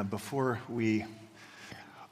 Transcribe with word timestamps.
uh, 0.00 0.02
before 0.02 0.58
we 0.70 1.04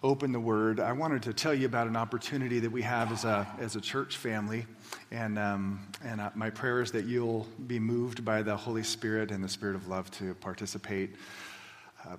open 0.02 0.31
the 0.31 0.40
word, 0.40 0.79
I 0.79 0.92
wanted 0.92 1.23
to 1.23 1.33
tell 1.33 1.54
you 1.54 1.65
about 1.65 1.87
an 1.87 1.96
opportunity 1.96 2.58
that 2.61 2.71
we 2.71 2.83
have 2.83 3.11
as 3.11 3.25
a, 3.25 3.46
as 3.58 3.76
a 3.76 3.80
church 3.80 4.18
family. 4.18 4.67
And, 5.11 5.38
um, 5.38 5.86
and 6.04 6.20
uh, 6.20 6.30
my 6.34 6.50
prayer 6.50 6.82
is 6.82 6.92
that 6.92 7.06
you'll 7.06 7.46
be 7.66 7.78
moved 7.78 8.27
by 8.27 8.43
the 8.43 8.54
Holy 8.54 8.82
Spirit 8.82 9.30
and 9.30 9.43
the 9.43 9.48
Spirit 9.48 9.74
of 9.74 9.88
love 9.88 10.11
to 10.12 10.34
participate. 10.34 11.16
Uh, 12.06 12.16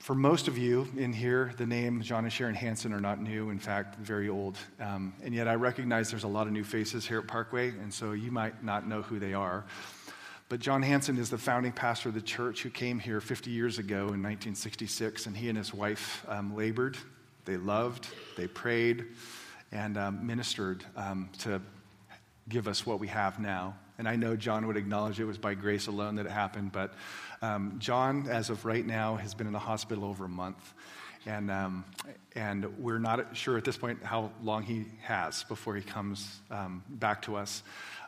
for 0.00 0.14
most 0.14 0.48
of 0.48 0.58
you 0.58 0.86
in 0.98 1.14
here, 1.14 1.54
the 1.56 1.66
name 1.66 2.02
John 2.02 2.24
and 2.24 2.32
Sharon 2.32 2.54
Hanson 2.54 2.92
are 2.92 3.00
not 3.00 3.18
new, 3.18 3.48
in 3.48 3.58
fact, 3.58 3.96
very 3.96 4.28
old. 4.28 4.58
Um, 4.80 5.14
and 5.24 5.34
yet 5.34 5.48
I 5.48 5.54
recognize 5.54 6.10
there's 6.10 6.24
a 6.24 6.28
lot 6.28 6.46
of 6.46 6.52
new 6.52 6.64
faces 6.64 7.06
here 7.06 7.20
at 7.20 7.26
Parkway, 7.26 7.70
and 7.70 7.92
so 7.92 8.12
you 8.12 8.30
might 8.30 8.62
not 8.62 8.86
know 8.86 9.00
who 9.00 9.18
they 9.18 9.32
are. 9.32 9.64
But 10.48 10.60
John 10.60 10.82
Hanson 10.82 11.18
is 11.18 11.28
the 11.28 11.38
founding 11.38 11.72
pastor 11.72 12.08
of 12.08 12.14
the 12.14 12.20
church 12.20 12.62
who 12.62 12.70
came 12.70 13.00
here 13.00 13.20
50 13.20 13.50
years 13.50 13.78
ago 13.80 13.96
in 13.96 14.22
1966, 14.22 15.26
and 15.26 15.36
he 15.36 15.48
and 15.48 15.58
his 15.58 15.74
wife 15.74 16.24
um, 16.28 16.54
labored, 16.54 16.96
they 17.46 17.56
loved, 17.56 18.06
they 18.36 18.46
prayed, 18.46 19.06
and 19.72 19.98
um, 19.98 20.24
ministered 20.24 20.84
um, 20.96 21.28
to 21.40 21.60
give 22.48 22.68
us 22.68 22.86
what 22.86 23.00
we 23.00 23.08
have 23.08 23.40
now. 23.40 23.74
And 23.98 24.08
I 24.08 24.14
know 24.14 24.36
John 24.36 24.68
would 24.68 24.76
acknowledge 24.76 25.18
it 25.18 25.24
was 25.24 25.38
by 25.38 25.54
grace 25.54 25.88
alone 25.88 26.14
that 26.16 26.26
it 26.26 26.32
happened, 26.32 26.70
but 26.70 26.94
um, 27.42 27.74
John, 27.78 28.28
as 28.28 28.48
of 28.48 28.64
right 28.64 28.86
now, 28.86 29.16
has 29.16 29.34
been 29.34 29.48
in 29.48 29.52
the 29.52 29.58
hospital 29.58 30.04
over 30.04 30.26
a 30.26 30.28
month. 30.28 30.74
And, 31.26 31.50
um, 31.50 31.84
and 32.36 32.78
we're 32.78 33.00
not 33.00 33.36
sure 33.36 33.58
at 33.58 33.64
this 33.64 33.76
point 33.76 34.04
how 34.04 34.30
long 34.44 34.62
he 34.62 34.84
has 35.02 35.42
before 35.42 35.74
he 35.74 35.82
comes 35.82 36.40
um, 36.52 36.84
back 36.88 37.22
to 37.22 37.34
us. 37.34 37.64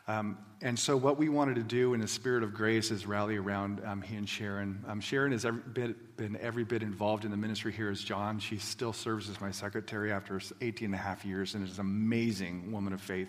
Um, 0.08 0.38
and 0.62 0.76
so, 0.76 0.96
what 0.96 1.18
we 1.18 1.28
wanted 1.28 1.56
to 1.56 1.62
do 1.62 1.94
in 1.94 2.00
the 2.00 2.08
spirit 2.08 2.42
of 2.42 2.52
grace 2.52 2.90
is 2.90 3.06
rally 3.06 3.36
around 3.36 3.80
um, 3.84 4.02
he 4.02 4.16
and 4.16 4.28
Sharon. 4.28 4.82
Um, 4.88 5.00
Sharon 5.00 5.30
has 5.32 5.44
every 5.44 5.60
bit, 5.60 6.16
been 6.16 6.36
every 6.38 6.64
bit 6.64 6.82
involved 6.82 7.24
in 7.24 7.30
the 7.30 7.36
ministry 7.36 7.70
here 7.70 7.90
as 7.90 8.02
John. 8.02 8.40
She 8.40 8.56
still 8.56 8.92
serves 8.92 9.28
as 9.28 9.40
my 9.40 9.52
secretary 9.52 10.10
after 10.10 10.40
18 10.60 10.86
and 10.86 10.94
a 10.94 10.98
half 10.98 11.24
years 11.24 11.54
and 11.54 11.62
is 11.62 11.74
an 11.74 11.82
amazing 11.82 12.72
woman 12.72 12.92
of 12.92 13.00
faith. 13.00 13.28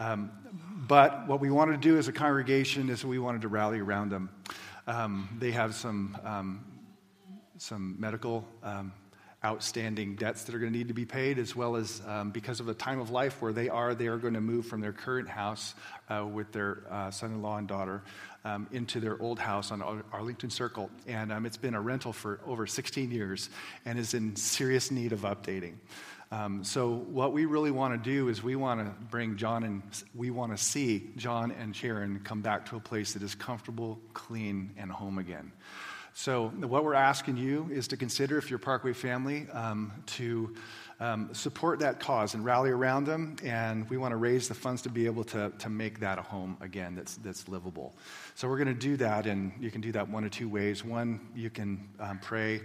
Um, 0.00 0.30
but 0.86 1.26
what 1.26 1.40
we 1.40 1.50
wanted 1.50 1.72
to 1.72 1.88
do 1.88 1.98
as 1.98 2.06
a 2.06 2.12
congregation 2.12 2.88
is 2.88 3.04
we 3.04 3.18
wanted 3.18 3.42
to 3.42 3.48
rally 3.48 3.80
around 3.80 4.10
them. 4.10 4.30
Um, 4.86 5.28
they 5.40 5.50
have 5.50 5.74
some, 5.74 6.16
um, 6.24 6.64
some 7.58 7.96
medical 7.98 8.46
outstanding 9.44 10.16
debts 10.16 10.44
that 10.44 10.54
are 10.54 10.58
going 10.58 10.72
to 10.72 10.78
need 10.78 10.88
to 10.88 10.94
be 10.94 11.04
paid, 11.04 11.38
as 11.38 11.54
well 11.54 11.76
as 11.76 12.02
um, 12.06 12.30
because 12.30 12.58
of 12.58 12.66
the 12.66 12.74
time 12.74 12.98
of 12.98 13.10
life 13.10 13.40
where 13.40 13.52
they 13.52 13.68
are, 13.68 13.94
they 13.94 14.08
are 14.08 14.16
going 14.16 14.34
to 14.34 14.40
move 14.40 14.66
from 14.66 14.80
their 14.80 14.92
current 14.92 15.28
house 15.28 15.74
uh, 16.08 16.26
with 16.26 16.50
their 16.52 16.82
uh, 16.90 17.10
son 17.10 17.32
in 17.32 17.42
law 17.42 17.56
and 17.56 17.68
daughter 17.68 18.02
um, 18.44 18.66
into 18.72 18.98
their 18.98 19.20
old 19.20 19.38
house 19.38 19.70
on 19.70 20.02
Arlington 20.12 20.50
Circle. 20.50 20.90
And 21.06 21.32
um, 21.32 21.46
it's 21.46 21.56
been 21.56 21.74
a 21.74 21.80
rental 21.80 22.12
for 22.12 22.40
over 22.46 22.66
16 22.66 23.10
years 23.10 23.48
and 23.84 23.98
is 23.98 24.14
in 24.14 24.34
serious 24.34 24.90
need 24.90 25.12
of 25.12 25.20
updating. 25.20 25.74
Um, 26.30 26.62
so, 26.62 26.90
what 26.90 27.32
we 27.32 27.46
really 27.46 27.70
want 27.70 27.94
to 27.94 28.10
do 28.10 28.28
is 28.28 28.42
we 28.42 28.54
want 28.54 28.80
to 28.80 28.92
bring 29.06 29.38
John 29.38 29.64
and 29.64 29.82
we 30.14 30.30
want 30.30 30.54
to 30.54 30.62
see 30.62 31.10
John 31.16 31.52
and 31.52 31.74
Sharon 31.74 32.20
come 32.22 32.42
back 32.42 32.66
to 32.66 32.76
a 32.76 32.80
place 32.80 33.14
that 33.14 33.22
is 33.22 33.34
comfortable, 33.34 33.98
clean, 34.12 34.72
and 34.76 34.90
home 34.92 35.16
again. 35.16 35.52
So, 36.20 36.48
what 36.48 36.82
we're 36.82 36.94
asking 36.94 37.36
you 37.36 37.68
is 37.70 37.86
to 37.86 37.96
consider, 37.96 38.38
if 38.38 38.50
you're 38.50 38.58
Parkway 38.58 38.92
family, 38.92 39.46
um, 39.52 39.92
to 40.06 40.52
um, 40.98 41.32
support 41.32 41.78
that 41.78 42.00
cause 42.00 42.34
and 42.34 42.44
rally 42.44 42.70
around 42.70 43.04
them. 43.04 43.36
And 43.44 43.88
we 43.88 43.98
want 43.98 44.10
to 44.10 44.16
raise 44.16 44.48
the 44.48 44.54
funds 44.54 44.82
to 44.82 44.88
be 44.88 45.06
able 45.06 45.22
to, 45.26 45.52
to 45.56 45.68
make 45.68 46.00
that 46.00 46.18
a 46.18 46.22
home 46.22 46.56
again 46.60 46.96
that's, 46.96 47.18
that's 47.18 47.46
livable. 47.46 47.94
So, 48.34 48.48
we're 48.48 48.56
going 48.56 48.66
to 48.66 48.74
do 48.74 48.96
that, 48.96 49.28
and 49.28 49.52
you 49.60 49.70
can 49.70 49.80
do 49.80 49.92
that 49.92 50.08
one 50.08 50.24
of 50.24 50.32
two 50.32 50.48
ways. 50.48 50.84
One, 50.84 51.20
you 51.36 51.50
can 51.50 51.88
um, 52.00 52.18
pray. 52.18 52.62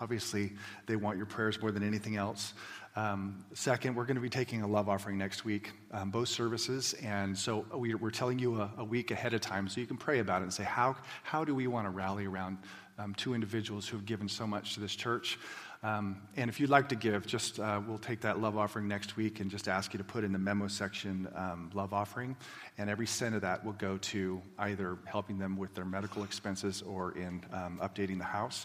Obviously, 0.00 0.54
they 0.86 0.96
want 0.96 1.18
your 1.18 1.26
prayers 1.26 1.60
more 1.60 1.70
than 1.70 1.82
anything 1.82 2.16
else. 2.16 2.54
Um, 2.96 3.44
second, 3.54 3.96
we're 3.96 4.04
going 4.04 4.14
to 4.14 4.22
be 4.22 4.30
taking 4.30 4.62
a 4.62 4.68
love 4.68 4.88
offering 4.88 5.18
next 5.18 5.44
week, 5.44 5.72
um, 5.90 6.10
both 6.10 6.28
services. 6.28 6.94
And 7.02 7.36
so 7.36 7.66
we, 7.74 7.92
are 7.92 8.10
telling 8.10 8.38
you 8.38 8.60
a, 8.60 8.70
a, 8.78 8.84
week 8.84 9.10
ahead 9.10 9.34
of 9.34 9.40
time 9.40 9.68
so 9.68 9.80
you 9.80 9.86
can 9.88 9.96
pray 9.96 10.20
about 10.20 10.42
it 10.42 10.44
and 10.44 10.52
say, 10.52 10.62
how, 10.62 10.94
how 11.24 11.44
do 11.44 11.56
we 11.56 11.66
want 11.66 11.86
to 11.86 11.90
rally 11.90 12.24
around 12.24 12.58
um, 12.98 13.14
two 13.14 13.34
individuals 13.34 13.88
who 13.88 13.96
have 13.96 14.06
given 14.06 14.28
so 14.28 14.46
much 14.46 14.74
to 14.74 14.80
this 14.80 14.94
church. 14.94 15.38
Um, 15.82 16.22
and 16.36 16.48
if 16.48 16.60
you'd 16.60 16.70
like 16.70 16.88
to 16.88 16.96
give, 16.96 17.26
just 17.26 17.60
uh, 17.60 17.78
we'll 17.86 17.98
take 17.98 18.22
that 18.22 18.40
love 18.40 18.56
offering 18.56 18.88
next 18.88 19.18
week 19.18 19.40
and 19.40 19.50
just 19.50 19.68
ask 19.68 19.92
you 19.92 19.98
to 19.98 20.04
put 20.04 20.24
in 20.24 20.32
the 20.32 20.38
memo 20.38 20.66
section 20.66 21.28
um, 21.34 21.70
love 21.74 21.92
offering. 21.92 22.36
And 22.78 22.88
every 22.88 23.06
cent 23.06 23.34
of 23.34 23.42
that 23.42 23.62
will 23.62 23.74
go 23.74 23.98
to 23.98 24.40
either 24.58 24.96
helping 25.04 25.38
them 25.38 25.58
with 25.58 25.74
their 25.74 25.84
medical 25.84 26.24
expenses 26.24 26.80
or 26.80 27.12
in 27.12 27.44
um, 27.52 27.78
updating 27.82 28.16
the 28.16 28.24
house. 28.24 28.64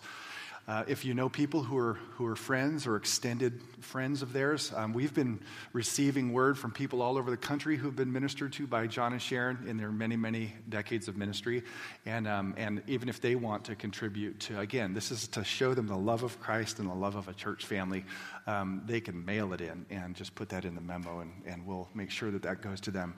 Uh, 0.70 0.84
if 0.88 1.04
you 1.04 1.16
know 1.16 1.28
people 1.28 1.64
who 1.64 1.76
are, 1.76 1.96
who 2.12 2.28
are 2.28 2.36
friends 2.36 2.86
or 2.86 2.96
extended 2.96 3.60
friends 3.80 4.22
of 4.22 4.34
theirs, 4.34 4.72
um, 4.76 4.94
we've 4.94 5.16
been 5.16 5.40
receiving 5.74 6.32
word 6.32 6.60
from 6.60 6.70
people 6.70 7.02
all 7.02 7.18
over 7.18 7.32
the 7.32 7.38
country 7.38 7.76
who've 7.76 7.96
been 7.96 8.14
ministered 8.14 8.54
to 8.54 8.68
by 8.68 8.86
John 8.86 9.12
and 9.12 9.20
Sharon 9.20 9.66
in 9.68 9.78
their 9.78 9.92
many, 9.92 10.16
many 10.16 10.54
decades 10.70 11.08
of 11.08 11.18
ministry. 11.18 11.64
And, 12.06 12.28
um, 12.28 12.54
and 12.56 12.84
even 12.86 13.10
if 13.10 13.20
they 13.20 13.34
want 13.34 13.64
to 13.66 13.76
contribute 13.76 14.40
to, 14.42 14.60
again, 14.60 14.94
this 14.94 15.10
is 15.10 15.28
to 15.30 15.44
show 15.44 15.74
them 15.74 15.88
the 15.88 15.98
love 15.98 16.22
of 16.22 16.40
Christ 16.40 16.78
and 16.78 16.88
the 16.88 16.94
love 16.94 17.16
of 17.16 17.28
a 17.28 17.34
church 17.34 17.66
family, 17.66 18.06
um, 18.46 18.84
they 18.86 19.02
can 19.02 19.26
mail 19.26 19.54
it 19.54 19.62
in 19.62 19.88
and 19.90 20.16
just 20.16 20.36
put 20.36 20.50
that 20.50 20.66
in 20.66 20.76
the 20.76 20.82
memo, 20.82 21.22
and, 21.22 21.32
and 21.48 21.66
we'll 21.66 21.90
make 21.96 22.12
sure 22.12 22.30
that 22.30 22.44
that 22.44 22.62
goes 22.62 22.80
to 22.82 22.92
them. 22.92 23.16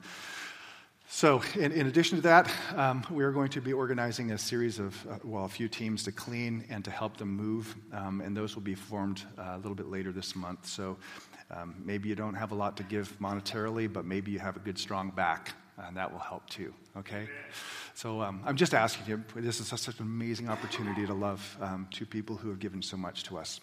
So, 1.14 1.42
in, 1.56 1.72
in, 1.72 1.88
addition 1.88 2.16
to 2.16 2.22
that, 2.22 2.50
um, 2.74 3.04
we 3.10 3.22
are 3.22 3.32
going 3.32 3.50
to 3.50 3.60
be 3.60 3.74
organizing 3.74 4.32
a 4.32 4.38
series 4.38 4.78
of, 4.78 5.06
uh, 5.06 5.18
well, 5.22 5.44
a 5.44 5.48
few 5.48 5.68
teams 5.68 6.04
to 6.04 6.10
clean 6.10 6.64
and 6.70 6.82
to 6.86 6.90
help 6.90 7.18
them 7.18 7.28
move, 7.28 7.76
um, 7.92 8.22
and 8.22 8.34
those 8.34 8.54
will 8.54 8.62
be 8.62 8.74
formed 8.74 9.22
uh, 9.38 9.52
a 9.52 9.56
little 9.58 9.74
bit 9.74 9.88
later 9.88 10.10
this 10.10 10.34
month. 10.34 10.66
So, 10.66 10.96
um, 11.50 11.74
maybe 11.84 12.08
you 12.08 12.14
don't 12.14 12.32
have 12.32 12.50
a 12.50 12.54
lot 12.54 12.78
to 12.78 12.82
give 12.82 13.14
monetarily, 13.20 13.92
but 13.92 14.06
maybe 14.06 14.30
you 14.30 14.38
have 14.38 14.56
a 14.56 14.60
good, 14.60 14.78
strong 14.78 15.10
back, 15.10 15.52
and 15.76 15.94
that 15.98 16.10
will 16.10 16.18
help 16.18 16.48
too, 16.48 16.72
okay? 16.96 17.28
So, 17.92 18.22
um, 18.22 18.40
I'm 18.46 18.56
just 18.56 18.72
asking 18.72 19.06
you, 19.06 19.22
this 19.36 19.60
is 19.60 19.66
such 19.66 19.88
an 19.88 19.94
amazing 20.00 20.48
opportunity 20.48 21.04
to 21.04 21.12
love 21.12 21.58
um, 21.60 21.88
two 21.90 22.06
people 22.06 22.36
who 22.36 22.48
have 22.48 22.58
given 22.58 22.80
so 22.80 22.96
much 22.96 23.24
to 23.24 23.36
us. 23.36 23.60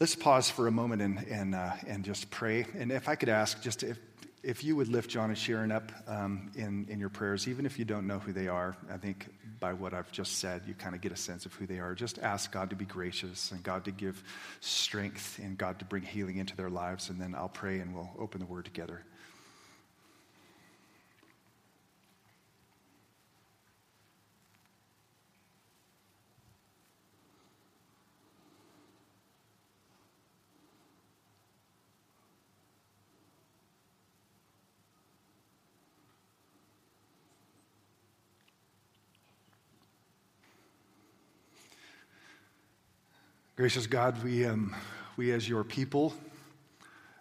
Let's 0.00 0.16
pause 0.16 0.50
for 0.50 0.66
a 0.66 0.72
moment 0.72 1.02
and, 1.02 1.18
and, 1.28 1.54
uh, 1.54 1.72
and 1.86 2.04
just 2.04 2.30
pray. 2.30 2.66
And 2.76 2.90
if 2.90 3.08
I 3.08 3.14
could 3.14 3.28
ask, 3.28 3.62
just 3.62 3.82
if 3.82 3.98
if 4.44 4.62
you 4.62 4.76
would 4.76 4.88
lift 4.88 5.08
John 5.08 5.30
and 5.30 5.38
Sharon 5.38 5.72
up 5.72 5.90
um, 6.06 6.50
in, 6.54 6.86
in 6.90 7.00
your 7.00 7.08
prayers, 7.08 7.48
even 7.48 7.64
if 7.64 7.78
you 7.78 7.84
don't 7.84 8.06
know 8.06 8.18
who 8.18 8.32
they 8.32 8.46
are, 8.46 8.76
I 8.92 8.98
think 8.98 9.28
by 9.58 9.72
what 9.72 9.94
I've 9.94 10.12
just 10.12 10.38
said, 10.38 10.62
you 10.66 10.74
kind 10.74 10.94
of 10.94 11.00
get 11.00 11.12
a 11.12 11.16
sense 11.16 11.46
of 11.46 11.54
who 11.54 11.66
they 11.66 11.78
are. 11.78 11.94
Just 11.94 12.18
ask 12.18 12.52
God 12.52 12.70
to 12.70 12.76
be 12.76 12.84
gracious 12.84 13.50
and 13.52 13.62
God 13.62 13.86
to 13.86 13.90
give 13.90 14.22
strength 14.60 15.40
and 15.42 15.56
God 15.56 15.78
to 15.78 15.86
bring 15.86 16.02
healing 16.02 16.36
into 16.36 16.54
their 16.56 16.68
lives. 16.68 17.08
And 17.08 17.18
then 17.18 17.34
I'll 17.34 17.48
pray 17.48 17.78
and 17.78 17.94
we'll 17.94 18.10
open 18.18 18.40
the 18.40 18.46
word 18.46 18.66
together. 18.66 19.02
Gracious 43.64 43.86
God, 43.86 44.22
we, 44.22 44.44
um, 44.44 44.76
we 45.16 45.32
as 45.32 45.48
your 45.48 45.64
people 45.64 46.12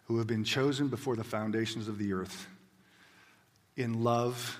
who 0.07 0.17
have 0.17 0.27
been 0.27 0.43
chosen 0.43 0.89
before 0.89 1.15
the 1.15 1.23
foundations 1.23 1.87
of 1.87 1.97
the 1.97 2.11
earth 2.11 2.47
in 3.77 4.03
love 4.03 4.59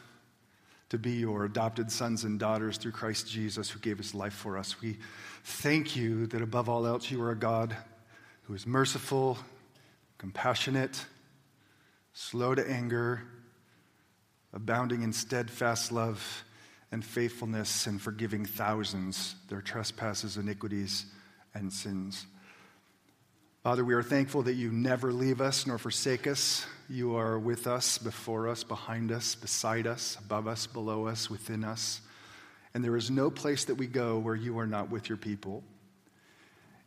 to 0.88 0.97
be 0.97 1.11
your 1.11 1.43
adopted 1.43 1.91
sons 1.91 2.23
and 2.23 2.39
daughters 2.39 2.77
through 2.77 2.93
Christ 2.93 3.29
Jesus 3.29 3.69
who 3.69 3.79
gave 3.79 3.97
his 3.97 4.16
life 4.16 4.31
for 4.31 4.57
us, 4.57 4.79
we 4.79 4.97
thank 5.43 5.93
you 5.93 6.25
that 6.27 6.41
above 6.41 6.69
all 6.69 6.87
else 6.87 7.11
you 7.11 7.22
are 7.22 7.31
a 7.31 7.35
God 7.35 7.75
who 8.43 8.53
is 8.53 8.66
merciful, 8.66 9.37
compassionate, 10.17 11.03
slow 12.13 12.55
to 12.55 12.66
anger, 12.66 13.23
abounding 14.53 15.02
in 15.02 15.11
steadfast 15.11 15.91
love 15.91 16.46
and 16.93 17.03
faithfulness, 17.03 17.87
and 17.87 18.02
forgiving 18.02 18.46
thousands 18.46 19.35
their 19.49 19.59
trespasses, 19.59 20.37
iniquities, 20.37 21.08
and 21.53 21.72
sins. 21.72 22.26
Father, 23.64 23.85
we 23.85 23.94
are 23.94 24.03
thankful 24.03 24.44
that 24.44 24.55
you 24.55 24.72
never 24.72 25.14
leave 25.14 25.40
us 25.40 25.66
nor 25.66 25.78
forsake 25.78 26.28
us. 26.28 26.66
You 26.90 27.16
are 27.16 27.40
with 27.40 27.66
us, 27.66 27.97
before 27.97 28.50
us, 28.50 28.64
behind 28.64 29.09
us, 29.09 29.35
beside 29.35 29.88
us, 29.88 30.17
above 30.20 30.47
us, 30.47 30.67
below 30.67 31.08
us, 31.08 31.29
within 31.29 31.64
us. 31.64 32.02
And 32.73 32.84
there 32.84 32.97
is 32.97 33.09
no 33.09 33.29
place 33.32 33.66
that 33.66 33.76
we 33.76 33.88
go 33.88 34.20
where 34.20 34.35
you 34.35 34.59
are 34.59 34.67
not 34.67 34.90
with 34.90 35.08
your 35.08 35.17
people. 35.17 35.64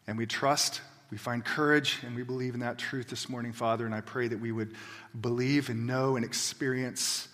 And 0.07 0.19
we 0.19 0.27
trust, 0.27 0.83
we 1.11 1.17
find 1.17 1.43
courage, 1.43 1.99
and 2.05 2.15
we 2.15 2.23
believe 2.23 2.53
in 2.53 2.61
that 2.61 2.77
truth 2.79 3.09
this 3.09 3.29
morning, 3.29 3.53
Father. 3.53 3.87
And 3.87 3.95
I 3.95 4.03
pray 4.03 4.29
that 4.29 4.39
we 4.39 4.53
would 4.53 4.75
believe 5.19 5.71
and 5.71 5.87
know 5.87 6.17
and 6.17 6.25
experience 6.25 7.29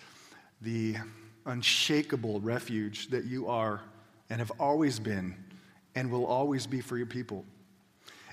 the 0.61 0.97
unshakable 1.47 2.41
refuge 2.41 3.09
that 3.09 3.25
you 3.25 3.49
are 3.49 3.81
and 4.31 4.39
have 4.39 4.53
always 4.61 5.01
been 5.01 5.35
and 5.95 6.11
will 6.11 6.27
always 6.27 6.67
be 6.67 6.81
for 6.81 6.97
your 6.97 7.07
people. 7.07 7.45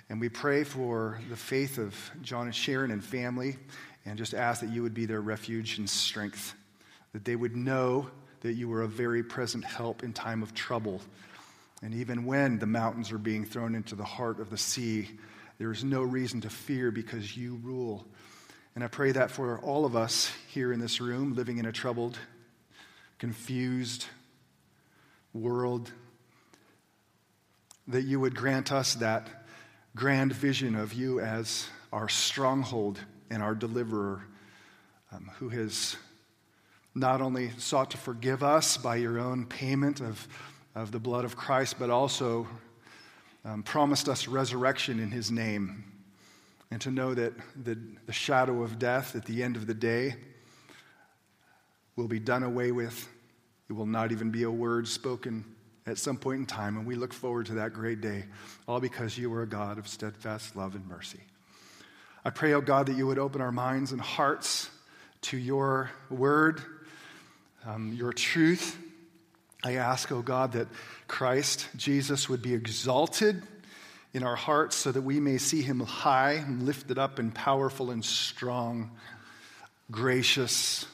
And 0.09 0.19
we 0.19 0.29
pray 0.29 0.63
for 0.63 1.19
the 1.29 1.35
faith 1.35 1.77
of 1.77 1.95
John 2.21 2.47
and 2.47 2.56
Sharon 2.56 2.91
and 2.91 3.03
family, 3.03 3.57
and 4.06 4.17
just 4.17 4.33
ask 4.33 4.61
that 4.61 4.69
you 4.69 4.81
would 4.81 4.94
be 4.94 5.06
their 5.06 5.21
refuge 5.21 5.77
and 5.77 5.89
strength, 5.89 6.56
that 7.13 7.25
they 7.25 7.35
would 7.35 7.56
know 7.56 8.09
that 8.41 8.53
you 8.53 8.71
are 8.73 8.81
a 8.81 8.88
very 8.88 9.21
present 9.21 9.63
help 9.63 10.03
in 10.03 10.13
time 10.13 10.41
of 10.41 10.53
trouble. 10.56 11.01
And 11.81 11.94
even 11.94 12.25
when 12.25 12.59
the 12.59 12.65
mountains 12.65 13.11
are 13.11 13.17
being 13.17 13.45
thrown 13.45 13.75
into 13.75 13.95
the 13.95 14.03
heart 14.03 14.39
of 14.39 14.50
the 14.50 14.57
sea, 14.57 15.09
there 15.59 15.71
is 15.71 15.83
no 15.83 16.01
reason 16.01 16.41
to 16.41 16.50
fear 16.50 16.89
because 16.89 17.38
you 17.38 17.59
rule. 17.61 18.06
And 18.75 18.83
I 18.83 18.88
pray 18.88 19.11
that 19.11 19.29
for 19.29 19.59
all 19.59 19.85
of 19.85 19.95
us 19.95 20.31
here 20.47 20.71
in 20.71 20.79
this 20.79 21.01
room, 21.01 21.35
living 21.35 21.57
in 21.57 21.65
a 21.65 21.71
troubled, 21.71 22.17
confused 23.17 24.06
world, 25.33 25.91
that 27.89 28.03
you 28.03 28.19
would 28.19 28.36
grant 28.36 28.71
us 28.71 28.94
that 28.95 29.27
grand 29.95 30.31
vision 30.31 30.75
of 30.75 30.94
you 30.94 31.19
as 31.19 31.68
our 31.91 32.07
stronghold 32.07 33.00
and 33.31 33.41
our 33.41 33.56
deliverer, 33.56 34.21
um, 35.12 35.31
who 35.39 35.50
has 35.50 35.95
not 36.94 37.19
only 37.19 37.50
sought 37.57 37.89
to 37.91 37.97
forgive 37.97 38.44
us 38.44 38.77
by 38.77 38.95
your 38.95 39.19
own 39.19 39.44
payment 39.45 40.01
of, 40.01 40.27
of 40.75 40.91
the 40.91 41.00
blood 41.00 41.25
of 41.25 41.36
Christ, 41.36 41.77
but 41.80 41.89
also 41.89 42.47
um, 43.44 43.63
promised 43.63 44.07
us 44.07 44.27
resurrection 44.27 45.00
in 45.00 45.09
his 45.09 45.31
name. 45.31 45.83
And 46.69 46.80
to 46.81 46.92
know 46.92 47.15
that 47.15 47.33
the, 47.63 47.75
the 48.06 48.13
shadow 48.13 48.62
of 48.62 48.77
death 48.77 49.15
at 49.15 49.25
the 49.25 49.42
end 49.42 49.56
of 49.56 49.65
the 49.65 49.74
day 49.74 50.15
will 51.95 52.07
be 52.07 52.19
done 52.19 52.44
away 52.44 52.71
with. 52.71 53.09
It 53.68 53.74
will 53.74 53.88
not 53.88 54.12
even 54.12 54.30
be 54.30 54.44
a 54.44 54.51
word 54.51 54.88
spoken 54.88 55.44
at 55.89 55.97
some 55.97 56.18
point 56.18 56.39
in 56.39 56.45
time, 56.45 56.77
and 56.77 56.86
we 56.86 56.95
look 56.95 57.13
forward 57.13 57.47
to 57.47 57.56
that 57.56 57.74
great 57.74 58.01
day, 58.01 58.25
all 58.68 58.80
because 58.80 59.18
you 59.18 59.33
are 59.33 59.44
a 59.44 59.47
God 59.47 59.77
of 59.77 59.88
steadfast 59.88 60.56
love 60.56 60.75
and 60.75 60.88
mercy. 60.88 61.19
I 62.24 62.30
pray, 62.30 62.53
oh 62.53 62.62
God, 62.62 62.88
that 62.88 62.97
you 62.97 63.07
would 63.07 63.19
open 63.19 63.41
our 63.41 63.51
minds 63.51 63.91
and 63.91 64.01
hearts 64.01 64.69
to 65.21 65.38
your 65.38 65.89
word, 66.09 66.62
um, 67.65 67.94
your 67.94 68.13
truth. 68.13 68.77
I 69.63 69.75
ask, 69.75 70.12
oh 70.12 70.21
God, 70.21 70.53
that 70.53 70.68
Christ, 71.07 71.68
Jesus, 71.75 72.30
would 72.30 72.42
be 72.42 72.53
exalted 72.53 73.42
in 74.13 74.24
our 74.24 74.35
hearts 74.35 74.75
so 74.75 74.92
that 74.92 75.01
we 75.01 75.19
may 75.19 75.38
see 75.38 75.62
him 75.62 75.80
high 75.81 76.33
and 76.33 76.63
lifted 76.63 76.97
up 76.97 77.19
and 77.19 77.33
powerful 77.33 77.92
and 77.92 78.03
strong, 78.03 78.92
gracious, 79.92 80.85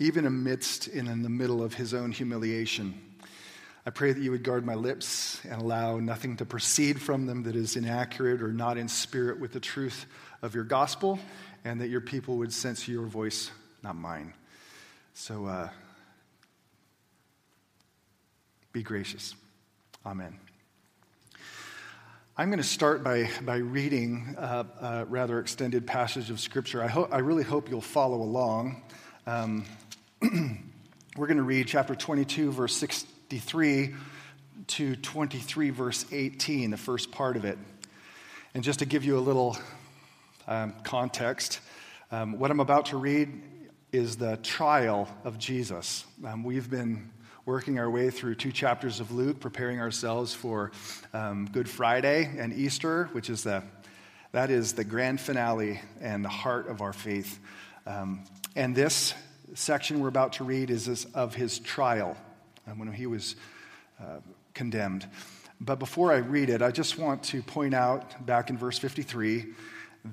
even 0.00 0.26
amidst 0.26 0.88
and 0.88 1.06
in 1.06 1.22
the 1.22 1.28
middle 1.28 1.62
of 1.62 1.74
his 1.74 1.94
own 1.94 2.10
humiliation. 2.10 3.00
I 3.84 3.90
pray 3.90 4.12
that 4.12 4.20
you 4.20 4.30
would 4.30 4.42
guard 4.42 4.64
my 4.64 4.74
lips 4.74 5.40
and 5.44 5.60
allow 5.60 5.98
nothing 5.98 6.36
to 6.38 6.44
proceed 6.44 7.00
from 7.00 7.26
them 7.26 7.44
that 7.44 7.54
is 7.54 7.76
inaccurate 7.76 8.42
or 8.42 8.52
not 8.52 8.78
in 8.78 8.88
spirit 8.88 9.38
with 9.38 9.52
the 9.52 9.60
truth 9.60 10.06
of 10.42 10.54
your 10.54 10.64
gospel, 10.64 11.18
and 11.64 11.80
that 11.82 11.88
your 11.88 12.00
people 12.00 12.38
would 12.38 12.52
sense 12.52 12.88
your 12.88 13.04
voice, 13.04 13.50
not 13.82 13.94
mine. 13.94 14.32
So 15.12 15.44
uh, 15.44 15.68
be 18.72 18.82
gracious. 18.82 19.34
Amen. 20.06 20.38
I'm 22.38 22.48
going 22.48 22.62
to 22.62 22.64
start 22.64 23.04
by, 23.04 23.28
by 23.42 23.56
reading 23.56 24.34
a, 24.38 25.04
rather 25.06 25.38
extended 25.40 25.86
passage 25.86 26.30
of 26.30 26.40
Scripture. 26.40 26.82
I, 26.82 26.86
ho- 26.86 27.08
I 27.12 27.18
really 27.18 27.42
hope 27.42 27.68
you'll 27.68 27.82
follow 27.82 28.22
along. 28.22 28.82
Um, 29.26 29.66
we're 31.16 31.26
going 31.26 31.38
to 31.38 31.42
read 31.42 31.66
chapter 31.66 31.94
22, 31.94 32.52
verse 32.52 32.76
63 32.76 33.94
to 34.66 34.96
23, 34.96 35.70
verse 35.70 36.04
18, 36.12 36.70
the 36.70 36.76
first 36.76 37.10
part 37.10 37.38
of 37.38 37.46
it. 37.46 37.56
And 38.52 38.62
just 38.62 38.80
to 38.80 38.84
give 38.84 39.02
you 39.02 39.16
a 39.16 39.20
little 39.20 39.56
um, 40.46 40.74
context, 40.82 41.60
um, 42.10 42.38
what 42.38 42.50
I'm 42.50 42.60
about 42.60 42.86
to 42.86 42.98
read 42.98 43.32
is 43.92 44.16
the 44.16 44.36
trial 44.42 45.08
of 45.24 45.38
Jesus. 45.38 46.04
Um, 46.26 46.44
we've 46.44 46.68
been 46.68 47.10
working 47.46 47.78
our 47.78 47.88
way 47.88 48.10
through 48.10 48.34
two 48.34 48.52
chapters 48.52 49.00
of 49.00 49.12
Luke, 49.12 49.40
preparing 49.40 49.80
ourselves 49.80 50.34
for 50.34 50.70
um, 51.14 51.48
Good 51.50 51.68
Friday 51.68 52.30
and 52.36 52.52
Easter, 52.52 53.08
which 53.12 53.30
is 53.30 53.44
the 53.44 53.62
that 54.32 54.50
is 54.50 54.74
the 54.74 54.84
grand 54.84 55.18
finale 55.18 55.80
and 56.00 56.22
the 56.22 56.28
heart 56.28 56.68
of 56.68 56.82
our 56.82 56.92
faith. 56.92 57.40
Um, 57.86 58.24
and 58.54 58.76
this 58.76 59.14
section 59.54 60.00
we're 60.00 60.08
about 60.08 60.34
to 60.34 60.44
read 60.44 60.70
is 60.70 61.06
of 61.14 61.34
his 61.34 61.58
trial 61.58 62.16
uh, 62.66 62.72
when 62.72 62.92
he 62.92 63.06
was 63.06 63.36
uh, 64.00 64.20
condemned. 64.54 65.06
But 65.60 65.78
before 65.78 66.12
I 66.12 66.18
read 66.18 66.48
it, 66.48 66.62
I 66.62 66.70
just 66.70 66.98
want 66.98 67.22
to 67.24 67.42
point 67.42 67.74
out 67.74 68.24
back 68.24 68.50
in 68.50 68.56
verse 68.56 68.78
53 68.78 69.46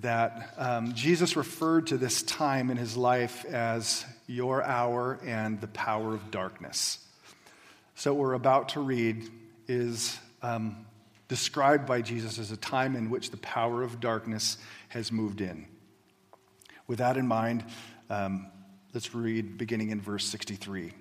that 0.01 0.53
um, 0.57 0.93
Jesus 0.93 1.37
referred 1.37 1.87
to 1.87 1.97
this 1.97 2.21
time 2.23 2.69
in 2.69 2.77
his 2.77 2.97
life 2.97 3.45
as 3.45 4.05
your 4.27 4.61
hour 4.63 5.19
and 5.23 5.61
the 5.61 5.67
power 5.67 6.13
of 6.13 6.31
darkness. 6.31 6.99
So, 7.95 8.13
what 8.13 8.19
we're 8.19 8.33
about 8.33 8.69
to 8.69 8.81
read 8.81 9.29
is 9.67 10.19
um, 10.41 10.85
described 11.27 11.85
by 11.85 12.01
Jesus 12.01 12.39
as 12.39 12.51
a 12.51 12.57
time 12.57 12.95
in 12.95 13.09
which 13.09 13.31
the 13.31 13.37
power 13.37 13.83
of 13.83 13.99
darkness 13.99 14.57
has 14.89 15.11
moved 15.11 15.41
in. 15.41 15.65
With 16.87 16.99
that 16.99 17.17
in 17.17 17.27
mind, 17.27 17.63
um, 18.09 18.47
Let's 18.97 19.13
read 19.13 19.59
beginning 19.59 19.91
in 19.91 20.01
verse 20.01 20.25
63. 20.25 20.91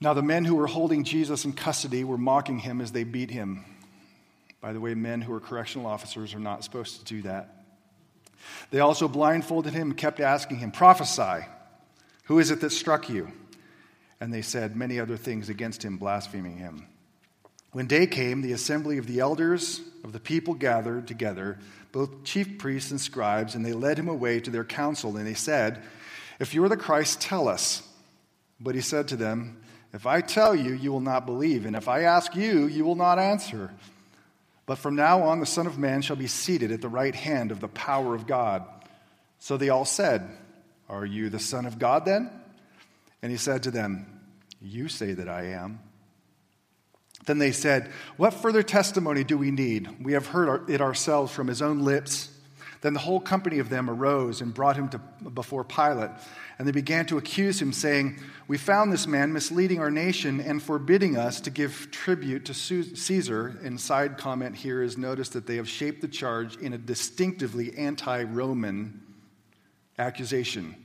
Now, 0.00 0.14
the 0.14 0.22
men 0.22 0.44
who 0.44 0.54
were 0.54 0.68
holding 0.68 1.02
Jesus 1.02 1.44
in 1.44 1.52
custody 1.52 2.04
were 2.04 2.16
mocking 2.16 2.60
him 2.60 2.80
as 2.80 2.92
they 2.92 3.02
beat 3.02 3.32
him. 3.32 3.64
By 4.60 4.72
the 4.72 4.78
way, 4.78 4.94
men 4.94 5.20
who 5.20 5.34
are 5.34 5.40
correctional 5.40 5.88
officers 5.88 6.34
are 6.34 6.38
not 6.38 6.62
supposed 6.62 7.00
to 7.00 7.04
do 7.04 7.22
that. 7.22 7.64
They 8.70 8.78
also 8.78 9.08
blindfolded 9.08 9.74
him 9.74 9.88
and 9.88 9.96
kept 9.96 10.20
asking 10.20 10.58
him, 10.58 10.70
Prophesy, 10.70 11.44
who 12.26 12.38
is 12.38 12.52
it 12.52 12.60
that 12.60 12.70
struck 12.70 13.08
you? 13.08 13.32
And 14.20 14.32
they 14.32 14.42
said 14.42 14.76
many 14.76 15.00
other 15.00 15.16
things 15.16 15.48
against 15.48 15.84
him, 15.84 15.96
blaspheming 15.96 16.56
him. 16.58 16.86
When 17.72 17.88
day 17.88 18.06
came, 18.06 18.42
the 18.42 18.52
assembly 18.52 18.98
of 18.98 19.08
the 19.08 19.18
elders 19.18 19.80
of 20.04 20.12
the 20.12 20.20
people 20.20 20.54
gathered 20.54 21.08
together, 21.08 21.58
both 21.90 22.22
chief 22.22 22.58
priests 22.58 22.92
and 22.92 23.00
scribes, 23.00 23.56
and 23.56 23.66
they 23.66 23.72
led 23.72 23.98
him 23.98 24.06
away 24.06 24.38
to 24.38 24.52
their 24.52 24.62
council, 24.64 25.16
and 25.16 25.26
they 25.26 25.34
said, 25.34 25.82
if 26.38 26.54
you 26.54 26.62
are 26.64 26.68
the 26.68 26.76
Christ, 26.76 27.20
tell 27.20 27.48
us. 27.48 27.82
But 28.60 28.74
he 28.74 28.80
said 28.80 29.08
to 29.08 29.16
them, 29.16 29.60
If 29.92 30.06
I 30.06 30.20
tell 30.20 30.54
you, 30.54 30.72
you 30.72 30.92
will 30.92 31.00
not 31.00 31.26
believe, 31.26 31.66
and 31.66 31.76
if 31.76 31.88
I 31.88 32.02
ask 32.02 32.34
you, 32.34 32.66
you 32.66 32.84
will 32.84 32.94
not 32.94 33.18
answer. 33.18 33.70
But 34.66 34.78
from 34.78 34.96
now 34.96 35.22
on, 35.22 35.40
the 35.40 35.46
Son 35.46 35.66
of 35.66 35.78
Man 35.78 36.02
shall 36.02 36.16
be 36.16 36.26
seated 36.26 36.72
at 36.72 36.82
the 36.82 36.88
right 36.88 37.14
hand 37.14 37.50
of 37.50 37.60
the 37.60 37.68
power 37.68 38.14
of 38.14 38.26
God. 38.26 38.64
So 39.38 39.56
they 39.56 39.70
all 39.70 39.84
said, 39.84 40.28
Are 40.88 41.06
you 41.06 41.30
the 41.30 41.38
Son 41.38 41.64
of 41.64 41.78
God 41.78 42.04
then? 42.04 42.30
And 43.22 43.32
he 43.32 43.38
said 43.38 43.62
to 43.62 43.70
them, 43.70 44.20
You 44.60 44.88
say 44.88 45.12
that 45.14 45.28
I 45.28 45.46
am. 45.52 45.80
Then 47.26 47.38
they 47.38 47.52
said, 47.52 47.90
What 48.16 48.34
further 48.34 48.62
testimony 48.62 49.24
do 49.24 49.38
we 49.38 49.50
need? 49.50 50.04
We 50.04 50.12
have 50.12 50.26
heard 50.26 50.68
it 50.68 50.80
ourselves 50.80 51.32
from 51.32 51.46
his 51.46 51.62
own 51.62 51.80
lips. 51.80 52.30
Then 52.80 52.94
the 52.94 53.00
whole 53.00 53.20
company 53.20 53.58
of 53.58 53.70
them 53.70 53.90
arose 53.90 54.40
and 54.40 54.54
brought 54.54 54.76
him 54.76 54.88
to, 54.90 54.98
before 55.30 55.64
Pilate. 55.64 56.10
And 56.58 56.66
they 56.66 56.72
began 56.72 57.06
to 57.06 57.18
accuse 57.18 57.60
him, 57.60 57.72
saying, 57.72 58.20
We 58.46 58.56
found 58.56 58.92
this 58.92 59.06
man 59.06 59.32
misleading 59.32 59.80
our 59.80 59.90
nation 59.90 60.40
and 60.40 60.62
forbidding 60.62 61.16
us 61.16 61.40
to 61.42 61.50
give 61.50 61.90
tribute 61.90 62.44
to 62.46 62.54
Caesar. 62.54 63.58
And 63.64 63.80
side 63.80 64.16
comment 64.16 64.56
here 64.56 64.82
is 64.82 64.96
notice 64.96 65.30
that 65.30 65.46
they 65.46 65.56
have 65.56 65.68
shaped 65.68 66.02
the 66.02 66.08
charge 66.08 66.56
in 66.56 66.72
a 66.72 66.78
distinctively 66.78 67.76
anti 67.76 68.22
Roman 68.22 69.02
accusation. 69.98 70.76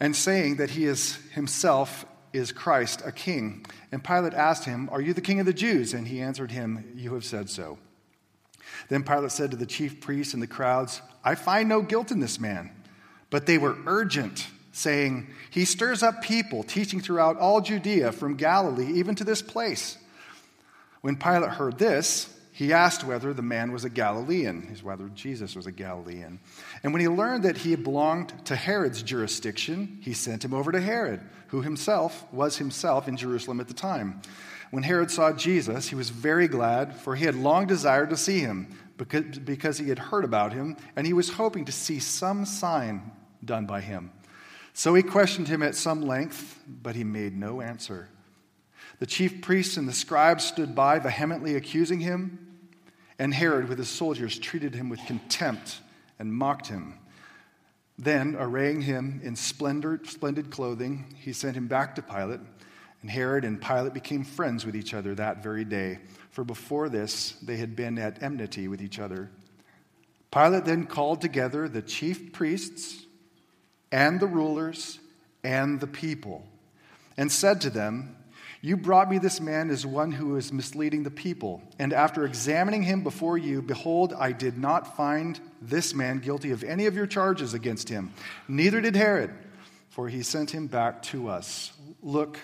And 0.00 0.16
saying 0.16 0.56
that 0.56 0.70
he 0.70 0.86
is 0.86 1.16
himself 1.32 2.04
is 2.32 2.50
Christ, 2.50 3.00
a 3.04 3.12
king. 3.12 3.64
And 3.92 4.02
Pilate 4.02 4.34
asked 4.34 4.64
him, 4.64 4.88
Are 4.90 5.00
you 5.00 5.14
the 5.14 5.20
king 5.20 5.38
of 5.38 5.46
the 5.46 5.52
Jews? 5.52 5.94
And 5.94 6.08
he 6.08 6.20
answered 6.20 6.50
him, 6.50 6.92
You 6.96 7.14
have 7.14 7.24
said 7.24 7.48
so. 7.48 7.78
Then 8.88 9.02
Pilate 9.02 9.32
said 9.32 9.50
to 9.50 9.56
the 9.56 9.66
chief 9.66 10.00
priests 10.00 10.34
and 10.34 10.42
the 10.42 10.46
crowds, 10.46 11.00
I 11.24 11.34
find 11.34 11.68
no 11.68 11.82
guilt 11.82 12.10
in 12.10 12.20
this 12.20 12.38
man. 12.38 12.70
But 13.30 13.46
they 13.46 13.58
were 13.58 13.76
urgent, 13.86 14.46
saying, 14.72 15.28
He 15.50 15.64
stirs 15.64 16.02
up 16.02 16.22
people, 16.22 16.62
teaching 16.62 17.00
throughout 17.00 17.38
all 17.38 17.60
Judea, 17.60 18.12
from 18.12 18.36
Galilee 18.36 18.92
even 18.94 19.14
to 19.16 19.24
this 19.24 19.42
place. 19.42 19.98
When 21.00 21.16
Pilate 21.16 21.50
heard 21.50 21.78
this, 21.78 22.34
he 22.54 22.72
asked 22.72 23.02
whether 23.02 23.34
the 23.34 23.42
man 23.42 23.72
was 23.72 23.84
a 23.84 23.90
Galilean, 23.90 24.76
whether 24.84 25.08
Jesus 25.08 25.56
was 25.56 25.66
a 25.66 25.72
Galilean. 25.72 26.38
And 26.84 26.92
when 26.92 27.00
he 27.00 27.08
learned 27.08 27.42
that 27.42 27.56
he 27.56 27.74
belonged 27.74 28.32
to 28.46 28.54
Herod's 28.54 29.02
jurisdiction, 29.02 29.98
he 30.02 30.12
sent 30.12 30.44
him 30.44 30.54
over 30.54 30.70
to 30.70 30.80
Herod, 30.80 31.20
who 31.48 31.62
himself 31.62 32.24
was 32.32 32.58
himself 32.58 33.08
in 33.08 33.16
Jerusalem 33.16 33.58
at 33.58 33.66
the 33.66 33.74
time. 33.74 34.22
When 34.74 34.82
Herod 34.82 35.08
saw 35.08 35.30
Jesus, 35.32 35.88
he 35.88 35.94
was 35.94 36.10
very 36.10 36.48
glad, 36.48 36.96
for 36.96 37.14
he 37.14 37.26
had 37.26 37.36
long 37.36 37.68
desired 37.68 38.10
to 38.10 38.16
see 38.16 38.40
him, 38.40 38.76
because, 38.96 39.78
he 39.78 39.88
had 39.88 40.00
heard 40.00 40.24
about 40.24 40.52
him, 40.52 40.76
and 40.96 41.06
he 41.06 41.12
was 41.12 41.34
hoping 41.34 41.64
to 41.66 41.70
see 41.70 42.00
some 42.00 42.44
sign 42.44 43.12
done 43.44 43.66
by 43.66 43.80
him. 43.80 44.10
So 44.72 44.92
he 44.94 45.04
questioned 45.04 45.46
him 45.46 45.62
at 45.62 45.76
some 45.76 46.02
length, 46.02 46.58
but 46.66 46.96
he 46.96 47.04
made 47.04 47.36
no 47.36 47.60
answer. 47.60 48.08
The 48.98 49.06
chief 49.06 49.42
priests 49.42 49.76
and 49.76 49.88
the 49.88 49.92
scribes 49.92 50.42
stood 50.42 50.74
by, 50.74 50.98
vehemently 50.98 51.54
accusing 51.54 52.00
him, 52.00 52.56
and 53.16 53.32
Herod, 53.32 53.68
with 53.68 53.78
his 53.78 53.88
soldiers, 53.88 54.40
treated 54.40 54.74
him 54.74 54.88
with 54.88 54.98
contempt 55.06 55.78
and 56.18 56.34
mocked 56.34 56.66
him. 56.66 56.94
Then, 57.96 58.34
arraying 58.36 58.80
him 58.80 59.20
in 59.22 59.36
splendid, 59.36 60.08
splendid 60.08 60.50
clothing, 60.50 61.14
he 61.16 61.32
sent 61.32 61.56
him 61.56 61.68
back 61.68 61.94
to 61.94 62.02
Pilate. 62.02 62.40
And 63.04 63.10
Herod 63.10 63.44
and 63.44 63.60
Pilate 63.60 63.92
became 63.92 64.24
friends 64.24 64.64
with 64.64 64.74
each 64.74 64.94
other 64.94 65.14
that 65.14 65.42
very 65.42 65.66
day, 65.66 65.98
for 66.30 66.42
before 66.42 66.88
this 66.88 67.32
they 67.42 67.58
had 67.58 67.76
been 67.76 67.98
at 67.98 68.22
enmity 68.22 68.66
with 68.66 68.80
each 68.80 68.98
other. 68.98 69.28
Pilate 70.30 70.64
then 70.64 70.86
called 70.86 71.20
together 71.20 71.68
the 71.68 71.82
chief 71.82 72.32
priests 72.32 73.04
and 73.92 74.20
the 74.20 74.26
rulers 74.26 75.00
and 75.42 75.80
the 75.80 75.86
people 75.86 76.46
and 77.18 77.30
said 77.30 77.60
to 77.60 77.68
them, 77.68 78.16
You 78.62 78.78
brought 78.78 79.10
me 79.10 79.18
this 79.18 79.38
man 79.38 79.68
as 79.68 79.84
one 79.84 80.10
who 80.10 80.36
is 80.36 80.50
misleading 80.50 81.02
the 81.02 81.10
people. 81.10 81.60
And 81.78 81.92
after 81.92 82.24
examining 82.24 82.84
him 82.84 83.02
before 83.02 83.36
you, 83.36 83.60
behold, 83.60 84.14
I 84.18 84.32
did 84.32 84.56
not 84.56 84.96
find 84.96 85.38
this 85.60 85.94
man 85.94 86.20
guilty 86.20 86.52
of 86.52 86.64
any 86.64 86.86
of 86.86 86.96
your 86.96 87.06
charges 87.06 87.52
against 87.52 87.90
him. 87.90 88.14
Neither 88.48 88.80
did 88.80 88.96
Herod, 88.96 89.30
for 89.90 90.08
he 90.08 90.22
sent 90.22 90.52
him 90.52 90.68
back 90.68 91.02
to 91.02 91.28
us. 91.28 91.70
Look, 92.02 92.40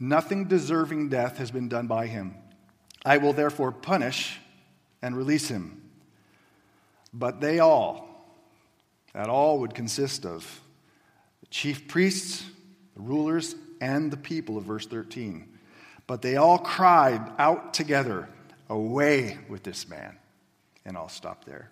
Nothing 0.00 0.44
deserving 0.44 1.08
death 1.08 1.38
has 1.38 1.50
been 1.50 1.68
done 1.68 1.86
by 1.86 2.06
him. 2.06 2.36
I 3.04 3.18
will 3.18 3.32
therefore 3.32 3.72
punish 3.72 4.38
and 5.02 5.16
release 5.16 5.48
him. 5.48 5.82
But 7.12 7.40
they 7.40 7.58
all, 7.58 8.08
that 9.14 9.28
all 9.28 9.60
would 9.60 9.74
consist 9.74 10.24
of 10.26 10.60
the 11.40 11.46
chief 11.46 11.88
priests, 11.88 12.44
the 12.94 13.00
rulers, 13.02 13.54
and 13.80 14.10
the 14.10 14.16
people 14.16 14.56
of 14.56 14.64
verse 14.64 14.86
13. 14.86 15.58
But 16.06 16.22
they 16.22 16.36
all 16.36 16.58
cried 16.58 17.32
out 17.38 17.74
together, 17.74 18.28
Away 18.70 19.38
with 19.48 19.62
this 19.62 19.88
man. 19.88 20.18
And 20.84 20.94
I'll 20.94 21.08
stop 21.08 21.46
there. 21.46 21.70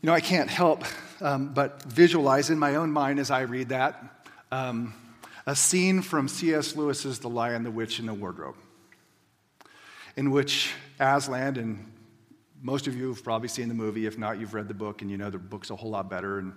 You 0.00 0.06
know, 0.06 0.14
I 0.14 0.20
can't 0.20 0.48
help 0.48 0.84
um, 1.20 1.52
but 1.52 1.82
visualize 1.82 2.48
in 2.48 2.58
my 2.58 2.76
own 2.76 2.90
mind 2.90 3.18
as 3.18 3.30
I 3.30 3.42
read 3.42 3.68
that. 3.68 4.26
Um, 4.50 4.94
a 5.46 5.56
scene 5.56 6.02
from 6.02 6.28
C.S. 6.28 6.76
Lewis's 6.76 7.18
The 7.18 7.28
Lion, 7.28 7.64
the 7.64 7.70
Witch, 7.70 7.98
and 7.98 8.08
the 8.08 8.14
Wardrobe, 8.14 8.56
in 10.16 10.30
which 10.30 10.72
Aslan, 11.00 11.56
and 11.56 11.92
most 12.62 12.86
of 12.86 12.96
you 12.96 13.08
have 13.08 13.24
probably 13.24 13.48
seen 13.48 13.66
the 13.66 13.74
movie. 13.74 14.06
If 14.06 14.16
not, 14.16 14.38
you've 14.38 14.54
read 14.54 14.68
the 14.68 14.74
book 14.74 15.02
and 15.02 15.10
you 15.10 15.18
know 15.18 15.30
the 15.30 15.38
book's 15.38 15.70
a 15.70 15.76
whole 15.76 15.90
lot 15.90 16.08
better. 16.08 16.38
And 16.38 16.52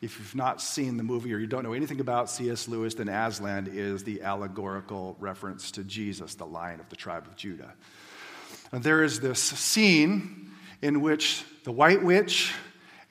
if 0.00 0.18
you've 0.18 0.34
not 0.34 0.62
seen 0.62 0.96
the 0.96 1.02
movie 1.02 1.34
or 1.34 1.38
you 1.38 1.46
don't 1.46 1.62
know 1.62 1.74
anything 1.74 2.00
about 2.00 2.30
C.S. 2.30 2.66
Lewis, 2.66 2.94
then 2.94 3.10
Aslan 3.10 3.68
is 3.70 4.02
the 4.02 4.22
allegorical 4.22 5.16
reference 5.20 5.70
to 5.72 5.84
Jesus, 5.84 6.34
the 6.34 6.46
lion 6.46 6.80
of 6.80 6.88
the 6.88 6.96
tribe 6.96 7.26
of 7.26 7.36
Judah. 7.36 7.74
And 8.72 8.82
there 8.82 9.04
is 9.04 9.20
this 9.20 9.42
scene 9.42 10.50
in 10.80 11.02
which 11.02 11.44
the 11.64 11.72
white 11.72 12.02
witch 12.02 12.54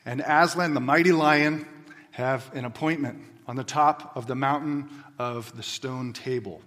and 0.06 0.24
Aslan, 0.26 0.74
the 0.74 0.80
mighty 0.80 1.12
lion, 1.12 1.68
have 2.12 2.50
an 2.56 2.66
appointment 2.66 3.22
on 3.48 3.58
the 3.58 3.64
top 3.64 4.16
of 4.16 4.26
the 4.26 4.36
mountain 4.36 4.90
of 5.20 5.56
the 5.56 5.64
stone 5.64 6.14
table. 6.14 6.62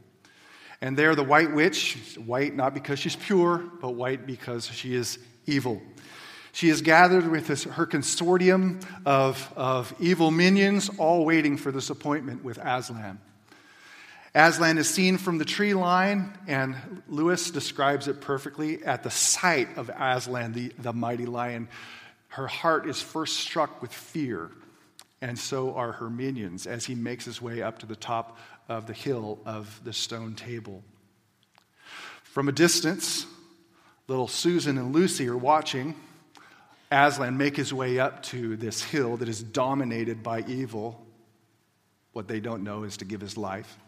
And 0.82 0.96
there, 0.96 1.14
the 1.14 1.24
white 1.24 1.52
witch, 1.52 2.18
white 2.24 2.54
not 2.54 2.74
because 2.74 2.98
she's 2.98 3.16
pure, 3.16 3.58
but 3.80 3.90
white 3.90 4.26
because 4.26 4.66
she 4.66 4.94
is 4.94 5.18
evil. 5.46 5.80
She 6.52 6.68
is 6.68 6.82
gathered 6.82 7.28
with 7.28 7.46
this, 7.46 7.64
her 7.64 7.86
consortium 7.86 8.84
of, 9.06 9.50
of 9.56 9.94
evil 9.98 10.30
minions, 10.30 10.90
all 10.98 11.24
waiting 11.24 11.56
for 11.56 11.72
this 11.72 11.88
appointment 11.88 12.44
with 12.44 12.58
Aslan. 12.58 13.18
Aslan 14.34 14.76
is 14.76 14.88
seen 14.88 15.18
from 15.18 15.38
the 15.38 15.44
tree 15.44 15.72
line, 15.72 16.36
and 16.46 17.02
Lewis 17.08 17.50
describes 17.50 18.08
it 18.08 18.20
perfectly. 18.20 18.84
At 18.84 19.02
the 19.02 19.10
sight 19.10 19.76
of 19.76 19.90
Aslan, 19.90 20.52
the, 20.52 20.72
the 20.78 20.92
mighty 20.92 21.26
lion, 21.26 21.68
her 22.28 22.46
heart 22.46 22.88
is 22.88 23.00
first 23.00 23.36
struck 23.36 23.80
with 23.80 23.92
fear 23.92 24.50
and 25.22 25.38
so 25.38 25.74
are 25.74 25.92
her 25.92 26.10
minions 26.10 26.66
as 26.66 26.84
he 26.84 26.94
makes 26.94 27.24
his 27.24 27.40
way 27.40 27.62
up 27.62 27.78
to 27.78 27.86
the 27.86 27.96
top 27.96 28.36
of 28.68 28.86
the 28.86 28.92
hill 28.92 29.38
of 29.46 29.80
the 29.84 29.92
stone 29.92 30.34
table. 30.34 30.82
From 32.24 32.48
a 32.48 32.52
distance, 32.52 33.24
little 34.08 34.28
Susan 34.28 34.76
and 34.76 34.92
Lucy 34.92 35.28
are 35.28 35.36
watching 35.36 35.94
Aslan 36.90 37.38
make 37.38 37.56
his 37.56 37.72
way 37.72 37.98
up 37.98 38.22
to 38.24 38.56
this 38.56 38.82
hill 38.82 39.16
that 39.16 39.28
is 39.28 39.42
dominated 39.42 40.22
by 40.22 40.44
evil. 40.46 41.06
What 42.12 42.28
they 42.28 42.40
don't 42.40 42.64
know 42.64 42.82
is 42.82 42.98
to 42.98 43.06
give 43.06 43.20
his 43.20 43.38
life. 43.38 43.78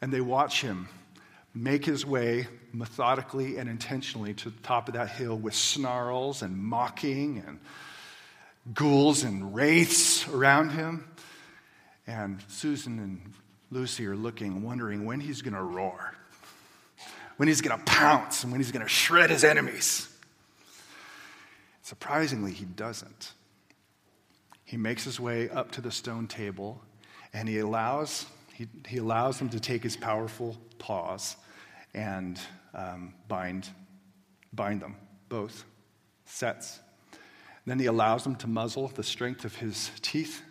And 0.00 0.12
they 0.12 0.20
watch 0.20 0.60
him 0.60 0.88
make 1.54 1.84
his 1.84 2.04
way 2.04 2.46
methodically 2.72 3.56
and 3.56 3.68
intentionally 3.68 4.34
to 4.34 4.50
the 4.50 4.60
top 4.60 4.88
of 4.88 4.94
that 4.94 5.08
hill 5.08 5.36
with 5.36 5.54
snarls 5.54 6.42
and 6.42 6.56
mocking 6.56 7.42
and 7.46 7.58
ghouls 8.72 9.22
and 9.22 9.54
wraiths 9.54 10.26
around 10.28 10.70
him. 10.70 11.08
And 12.06 12.42
Susan 12.48 12.98
and 12.98 13.32
Lucy 13.70 14.06
are 14.06 14.16
looking, 14.16 14.62
wondering 14.62 15.04
when 15.04 15.20
he's 15.20 15.42
going 15.42 15.54
to 15.54 15.62
roar, 15.62 16.14
when 17.36 17.48
he's 17.48 17.60
going 17.60 17.78
to 17.78 17.84
pounce, 17.84 18.42
and 18.42 18.52
when 18.52 18.60
he's 18.60 18.72
going 18.72 18.84
to 18.84 18.88
shred 18.88 19.30
his 19.30 19.44
enemies. 19.44 20.08
Surprisingly, 21.82 22.52
he 22.52 22.64
doesn't. 22.64 23.32
He 24.64 24.76
makes 24.76 25.04
his 25.04 25.20
way 25.20 25.50
up 25.50 25.70
to 25.72 25.80
the 25.80 25.90
stone 25.90 26.26
table 26.26 26.80
and 27.34 27.48
he 27.48 27.58
allows, 27.58 28.26
he, 28.54 28.68
he 28.88 28.98
allows 28.98 29.38
him 29.38 29.48
to 29.50 29.60
take 29.60 29.82
his 29.82 29.96
powerful 29.96 30.56
paws 30.78 31.36
and 31.92 32.40
um, 32.74 33.12
bind, 33.28 33.68
bind 34.52 34.80
them, 34.80 34.96
both 35.28 35.64
sets 36.24 36.80
then 37.66 37.78
he 37.78 37.86
allows 37.86 38.24
them 38.24 38.36
to 38.36 38.46
muzzle 38.46 38.88
the 38.88 39.02
strength 39.02 39.44
of 39.44 39.56
his 39.56 39.90
teeth. 40.02 40.42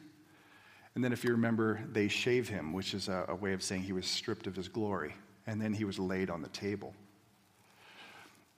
And 0.96 1.04
then, 1.04 1.14
if 1.14 1.24
you 1.24 1.32
remember, 1.32 1.80
they 1.92 2.08
shave 2.08 2.50
him, 2.50 2.74
which 2.74 2.94
is 2.94 3.08
a, 3.08 3.26
a, 3.30 3.36
way 3.36 3.54
of 3.54 3.64
saying 3.64 3.84
he 3.84 3.94
was 3.94 4.06
stripped 4.06 4.48
of 4.48 4.56
his 4.56 4.68
glory. 4.68 5.16
And 5.48 5.62
then 5.62 5.74
he 5.74 5.86
was 5.86 6.00
laid 6.00 6.30
on 6.30 6.42
the 6.42 6.50
table. 6.50 6.94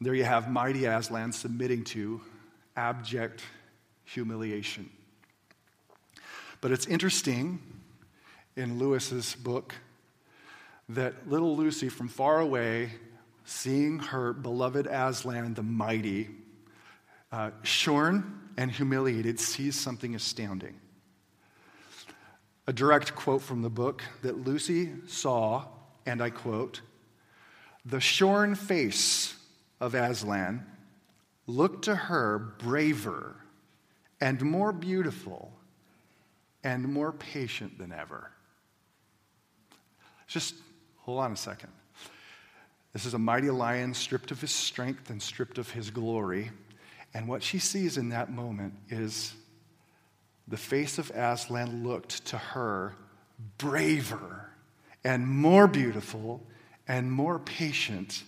There 0.01 0.13
you 0.13 0.25
have 0.25 0.49
mighty 0.49 0.85
Aslan 0.85 1.31
submitting 1.31 1.83
to 1.85 2.21
abject 2.75 3.41
humiliation. 4.03 4.89
But 6.61 6.71
it's 6.71 6.85
interesting 6.87 7.59
in 8.55 8.79
Lewis's 8.79 9.35
book 9.35 9.73
that 10.89 11.29
little 11.29 11.55
Lucy 11.55 11.89
from 11.89 12.07
far 12.07 12.39
away, 12.39 12.91
seeing 13.45 13.99
her 13.99 14.33
beloved 14.33 14.87
Aslan 14.87 15.53
the 15.53 15.63
mighty, 15.63 16.29
uh, 17.31 17.51
shorn 17.63 18.44
and 18.57 18.71
humiliated, 18.71 19.39
sees 19.39 19.79
something 19.79 20.15
astounding. 20.15 20.79
A 22.67 22.73
direct 22.73 23.15
quote 23.15 23.41
from 23.41 23.61
the 23.61 23.69
book 23.69 24.03
that 24.21 24.45
Lucy 24.45 24.91
saw, 25.07 25.65
and 26.05 26.21
I 26.21 26.29
quote, 26.29 26.81
the 27.85 27.99
shorn 27.99 28.55
face 28.55 29.35
of 29.79 29.93
Aslan 29.93 30.65
looked 31.45 31.85
to 31.85 31.95
her 31.95 32.39
braver 32.39 33.35
and 34.19 34.41
more 34.41 34.71
beautiful 34.71 35.51
and 36.63 36.87
more 36.87 37.11
patient 37.11 37.77
than 37.77 37.93
ever. 37.93 38.31
Just 40.25 40.55
hold 40.97 41.19
on 41.19 41.31
a 41.31 41.37
second. 41.37 41.71
This 42.93 43.05
is 43.05 43.13
a 43.13 43.19
mighty 43.19 43.51
lion 43.51 43.93
stripped 43.93 44.31
of 44.31 44.41
his 44.41 44.51
strength 44.51 45.11
and 45.11 45.21
stripped 45.21 45.59
of 45.59 45.69
his 45.69 45.91
glory. 45.91 46.49
And 47.15 47.29
what 47.29 47.41
she 47.41 47.59
sees 47.59 47.97
in 47.97 48.09
that 48.09 48.29
moment 48.29 48.73
is 48.89 49.33
the 50.49 50.57
face 50.57 50.97
of 50.97 51.09
Aslan 51.11 51.87
looked 51.87 52.25
to 52.25 52.37
her 52.37 52.93
braver 53.57 54.49
and 55.05 55.25
more 55.25 55.65
beautiful 55.65 56.45
and 56.89 57.09
more 57.09 57.39
patient 57.39 58.21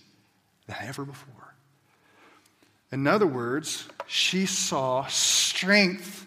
than 0.66 0.76
ever 0.80 1.04
before. 1.04 1.54
In 2.90 3.06
other 3.06 3.26
words, 3.26 3.86
she 4.06 4.46
saw 4.46 5.06
strength 5.06 6.26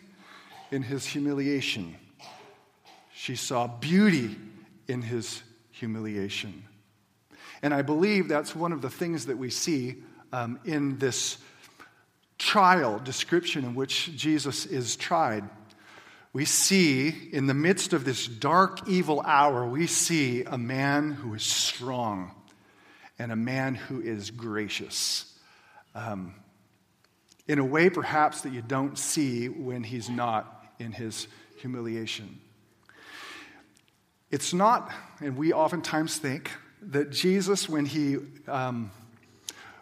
in 0.69 0.83
his 0.83 1.03
humiliation. 1.03 1.95
She 3.11 3.35
saw 3.35 3.65
beauty 3.65 4.35
in 4.87 5.01
his 5.01 5.41
humiliation. 5.71 6.63
And 7.63 7.73
I 7.73 7.81
believe 7.81 8.27
that's 8.27 8.55
one 8.55 8.71
of 8.71 8.83
the 8.83 8.89
things 8.91 9.25
that 9.25 9.37
we 9.39 9.49
see 9.49 10.03
um, 10.31 10.59
in 10.63 10.99
this 10.99 11.39
trial 12.41 12.99
description 12.99 13.63
in 13.63 13.75
which 13.75 14.15
Jesus 14.15 14.65
is 14.65 14.95
tried, 14.95 15.47
we 16.33 16.43
see 16.43 17.09
in 17.31 17.45
the 17.45 17.53
midst 17.53 17.93
of 17.93 18.03
this 18.03 18.25
dark, 18.25 18.87
evil 18.87 19.21
hour, 19.21 19.65
we 19.67 19.85
see 19.85 20.43
a 20.43 20.57
man 20.57 21.11
who 21.11 21.35
is 21.35 21.43
strong 21.43 22.31
and 23.19 23.31
a 23.31 23.35
man 23.35 23.75
who 23.75 24.01
is 24.01 24.31
gracious. 24.31 25.31
Um, 25.93 26.33
in 27.47 27.59
a 27.59 27.65
way, 27.65 27.89
perhaps, 27.89 28.41
that 28.41 28.53
you 28.53 28.61
don't 28.61 28.97
see 28.97 29.47
when 29.47 29.83
he's 29.83 30.09
not 30.09 30.65
in 30.79 30.91
his 30.91 31.27
humiliation. 31.59 32.39
It's 34.31 34.53
not, 34.53 34.91
and 35.19 35.37
we 35.37 35.53
oftentimes 35.53 36.17
think 36.17 36.49
that 36.81 37.11
Jesus, 37.11 37.69
when 37.69 37.85
he, 37.85 38.17
um, 38.47 38.91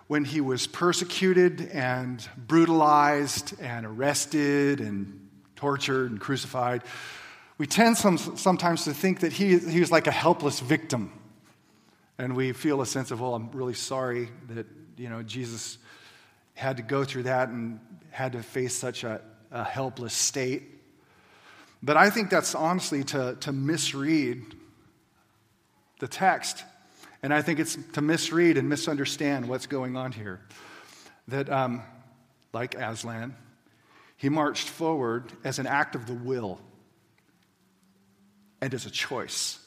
when 0.09 0.25
he 0.25 0.41
was 0.41 0.65
persecuted 0.65 1.69
and 1.69 2.27
brutalized 2.35 3.53
and 3.61 3.85
arrested 3.85 4.81
and 4.81 5.29
tortured 5.55 6.09
and 6.09 6.19
crucified, 6.19 6.81
we 7.59 7.67
tend 7.67 7.95
some, 7.95 8.17
sometimes 8.17 8.85
to 8.85 8.93
think 8.93 9.19
that 9.19 9.31
he, 9.31 9.59
he 9.59 9.79
was 9.79 9.91
like 9.91 10.07
a 10.07 10.11
helpless 10.11 10.61
victim. 10.61 11.11
And 12.17 12.35
we 12.35 12.53
feel 12.53 12.81
a 12.81 12.87
sense 12.87 13.11
of, 13.11 13.21
well, 13.21 13.35
I'm 13.35 13.51
really 13.51 13.75
sorry 13.75 14.29
that, 14.47 14.65
you 14.97 15.09
know, 15.09 15.21
Jesus 15.21 15.77
had 16.55 16.77
to 16.77 16.83
go 16.83 17.03
through 17.03 17.23
that 17.23 17.49
and 17.49 17.79
had 18.09 18.31
to 18.31 18.41
face 18.41 18.73
such 18.73 19.03
a, 19.03 19.21
a 19.51 19.63
helpless 19.63 20.15
state. 20.15 20.63
But 21.83 21.97
I 21.97 22.09
think 22.09 22.31
that's 22.31 22.55
honestly 22.55 23.03
to, 23.03 23.37
to 23.41 23.51
misread 23.51 24.41
the 25.99 26.07
text. 26.07 26.63
And 27.21 27.33
I 27.33 27.41
think 27.41 27.59
it's 27.59 27.77
to 27.93 28.01
misread 28.01 28.57
and 28.57 28.69
misunderstand 28.69 29.47
what's 29.47 29.67
going 29.67 29.97
on 29.97 30.11
here. 30.11 30.39
That, 31.27 31.49
um, 31.49 31.83
like 32.53 32.75
Aslan, 32.75 33.35
he 34.17 34.29
marched 34.29 34.67
forward 34.67 35.31
as 35.43 35.59
an 35.59 35.67
act 35.67 35.95
of 35.95 36.05
the 36.05 36.13
will 36.13 36.59
and 38.61 38.73
as 38.73 38.85
a 38.85 38.89
choice. 38.89 39.59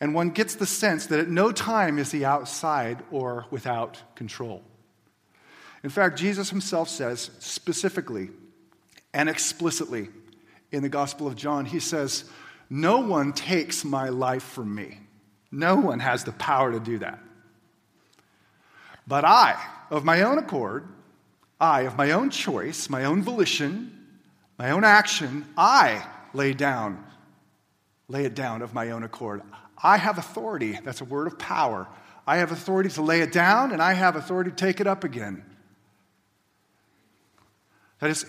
And 0.00 0.14
one 0.14 0.30
gets 0.30 0.54
the 0.54 0.66
sense 0.66 1.06
that 1.06 1.20
at 1.20 1.28
no 1.28 1.50
time 1.50 1.98
is 1.98 2.12
he 2.12 2.24
outside 2.24 3.02
or 3.10 3.46
without 3.50 4.00
control. 4.14 4.62
In 5.82 5.90
fact, 5.90 6.18
Jesus 6.18 6.50
himself 6.50 6.88
says 6.88 7.30
specifically 7.38 8.30
and 9.12 9.28
explicitly 9.28 10.08
in 10.70 10.82
the 10.82 10.88
Gospel 10.88 11.26
of 11.26 11.36
John, 11.36 11.64
he 11.64 11.80
says, 11.80 12.24
No 12.68 12.98
one 12.98 13.32
takes 13.32 13.84
my 13.84 14.08
life 14.08 14.42
from 14.42 14.74
me. 14.74 14.98
No 15.50 15.76
one 15.76 16.00
has 16.00 16.24
the 16.24 16.32
power 16.32 16.72
to 16.72 16.80
do 16.80 16.98
that. 16.98 17.18
But 19.06 19.24
I, 19.24 19.56
of 19.90 20.04
my 20.04 20.22
own 20.22 20.38
accord, 20.38 20.86
I, 21.60 21.82
of 21.82 21.96
my 21.96 22.10
own 22.10 22.30
choice, 22.30 22.90
my 22.90 23.04
own 23.04 23.22
volition, 23.22 24.06
my 24.58 24.70
own 24.70 24.84
action, 24.84 25.46
I 25.56 26.04
lay 26.34 26.52
down, 26.52 27.04
lay 28.08 28.24
it 28.24 28.34
down 28.34 28.60
of 28.62 28.74
my 28.74 28.90
own 28.90 29.02
accord. 29.02 29.42
I 29.82 29.96
have 29.96 30.18
authority. 30.18 30.78
That's 30.84 31.00
a 31.00 31.04
word 31.06 31.26
of 31.26 31.38
power. 31.38 31.88
I 32.26 32.38
have 32.38 32.52
authority 32.52 32.90
to 32.90 33.02
lay 33.02 33.20
it 33.20 33.32
down, 33.32 33.72
and 33.72 33.80
I 33.80 33.94
have 33.94 34.16
authority 34.16 34.50
to 34.50 34.56
take 34.56 34.80
it 34.80 34.86
up 34.86 35.04
again. 35.04 35.42
That 38.00 38.10
is, 38.10 38.26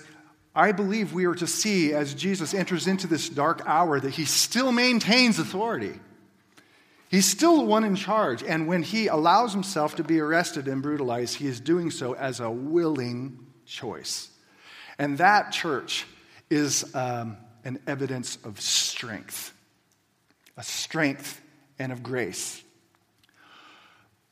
I 0.55 0.71
believe 0.71 1.13
we 1.13 1.25
are 1.25 1.35
to 1.35 1.47
see 1.47 1.93
as 1.93 2.13
Jesus 2.13 2.53
enters 2.53 2.87
into 2.87 3.07
this 3.07 3.27
dark 3.27 3.61
hour 3.65 3.99
that 3.99 4.11
he 4.11 4.25
still 4.25 4.71
maintains 4.71 5.37
authority. 5.37 5.99
He's 7.09 7.25
still 7.25 7.57
the 7.57 7.63
one 7.63 7.83
in 7.83 7.95
charge. 7.95 8.43
And 8.43 8.67
when 8.67 8.83
he 8.83 9.07
allows 9.07 9.51
himself 9.51 9.95
to 9.95 10.03
be 10.03 10.19
arrested 10.19 10.67
and 10.67 10.81
brutalized, 10.81 11.35
he 11.35 11.47
is 11.47 11.59
doing 11.59 11.89
so 11.89 12.13
as 12.13 12.39
a 12.39 12.49
willing 12.49 13.47
choice. 13.65 14.29
And 14.99 15.17
that, 15.17 15.51
church, 15.51 16.05
is 16.51 16.93
um, 16.95 17.37
an 17.65 17.79
evidence 17.87 18.37
of 18.43 18.61
strength, 18.61 19.53
a 20.55 20.63
strength 20.63 21.41
and 21.79 21.91
of 21.91 22.03
grace. 22.03 22.61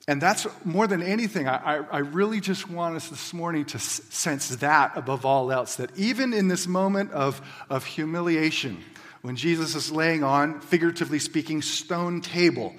And 0.07 0.22
that's 0.22 0.48
more 0.63 0.88
than 0.88 1.01
anything, 1.01 1.50
I, 1.50 1.84
I, 1.91 1.98
really 1.98 2.39
just 2.39 2.69
want 2.69 2.96
us 2.96 3.10
this 3.10 3.34
morning 3.34 3.65
to 3.65 3.79
sense 3.79 4.48
that 4.48 4.96
above 4.96 5.25
all 5.25 5.51
else, 5.51 5.75
that 5.75 5.89
even 5.98 6.34
in 6.34 6.48
this 6.48 6.65
moment 6.65 7.12
of, 7.12 7.41
of 7.69 7.84
humiliation, 7.84 8.81
when 9.27 9.36
Jesus 9.36 9.75
is 9.75 9.91
laying 9.91 10.24
on, 10.24 10.62
figuratively 10.62 11.19
speaking, 11.19 11.62
stone 11.62 12.22
table, 12.22 12.74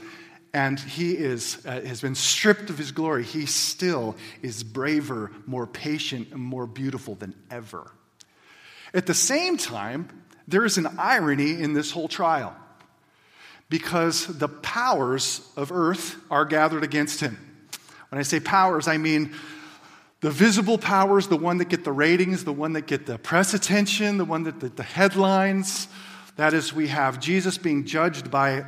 and 0.54 0.80
he 0.80 1.12
is, 1.12 1.58
uh, 1.66 1.82
has 1.82 2.00
been 2.00 2.14
stripped 2.14 2.70
of 2.70 2.78
his 2.78 2.90
glory, 2.90 3.22
he 3.22 3.44
still 3.44 4.16
is 4.40 4.64
braver, 4.64 5.30
more 5.44 5.66
patient, 5.66 6.28
and 6.32 6.40
more 6.40 6.66
beautiful 6.66 7.16
than 7.16 7.34
ever. 7.50 7.92
At 8.94 9.04
the 9.04 9.12
same 9.12 9.58
time, 9.58 10.08
there 10.48 10.64
is 10.64 10.78
an 10.78 10.86
irony 10.96 11.50
in 11.50 11.74
this 11.74 11.90
whole 11.90 12.08
trial 12.08 12.56
because 13.68 14.26
the 14.26 14.48
powers 14.48 15.46
of 15.54 15.70
earth 15.70 16.16
are 16.30 16.46
gathered 16.46 16.82
against 16.82 17.20
him. 17.20 17.36
When 18.08 18.18
I 18.18 18.22
say 18.22 18.40
powers, 18.40 18.88
I 18.88 18.96
mean 18.96 19.34
the 20.22 20.30
visible 20.30 20.78
powers, 20.78 21.28
the 21.28 21.36
one 21.36 21.58
that 21.58 21.68
get 21.68 21.84
the 21.84 21.92
ratings, 21.92 22.44
the 22.44 22.54
one 22.54 22.72
that 22.72 22.86
get 22.86 23.04
the 23.04 23.18
press 23.18 23.52
attention, 23.52 24.16
the 24.16 24.24
one 24.24 24.44
that 24.44 24.60
the, 24.60 24.70
the 24.70 24.82
headlines. 24.82 25.88
That 26.38 26.54
is, 26.54 26.72
we 26.72 26.86
have 26.86 27.18
Jesus 27.18 27.58
being 27.58 27.84
judged 27.84 28.30
by, 28.30 28.64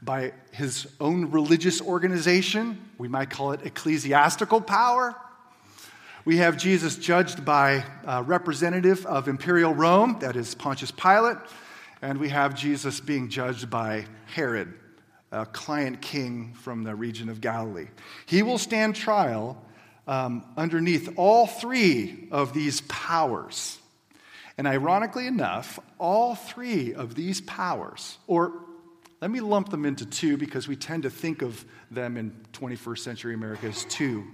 by 0.00 0.34
his 0.52 0.86
own 1.00 1.32
religious 1.32 1.82
organization. 1.82 2.80
We 2.96 3.08
might 3.08 3.28
call 3.28 3.50
it 3.50 3.62
ecclesiastical 3.64 4.60
power. 4.60 5.16
We 6.24 6.36
have 6.36 6.56
Jesus 6.56 6.94
judged 6.94 7.44
by 7.44 7.82
a 8.04 8.22
representative 8.22 9.04
of 9.04 9.26
imperial 9.26 9.74
Rome, 9.74 10.18
that 10.20 10.36
is 10.36 10.54
Pontius 10.54 10.92
Pilate. 10.92 11.38
And 12.02 12.20
we 12.20 12.28
have 12.28 12.54
Jesus 12.54 13.00
being 13.00 13.28
judged 13.28 13.68
by 13.68 14.04
Herod, 14.32 14.72
a 15.32 15.44
client 15.44 16.00
king 16.00 16.54
from 16.54 16.84
the 16.84 16.94
region 16.94 17.28
of 17.28 17.40
Galilee. 17.40 17.88
He 18.26 18.44
will 18.44 18.58
stand 18.58 18.94
trial 18.94 19.60
um, 20.06 20.44
underneath 20.56 21.12
all 21.16 21.48
three 21.48 22.28
of 22.30 22.52
these 22.52 22.80
powers. 22.82 23.80
And 24.58 24.66
ironically 24.66 25.26
enough, 25.26 25.78
all 25.98 26.34
three 26.34 26.92
of 26.92 27.14
these 27.14 27.40
powers, 27.40 28.18
or 28.26 28.52
let 29.22 29.30
me 29.30 29.40
lump 29.40 29.70
them 29.70 29.86
into 29.86 30.04
two 30.04 30.36
because 30.36 30.68
we 30.68 30.76
tend 30.76 31.04
to 31.04 31.10
think 31.10 31.42
of 31.42 31.64
them 31.90 32.16
in 32.16 32.32
21st 32.52 32.98
century 32.98 33.34
America 33.34 33.66
as 33.66 33.84
two. 33.84 34.24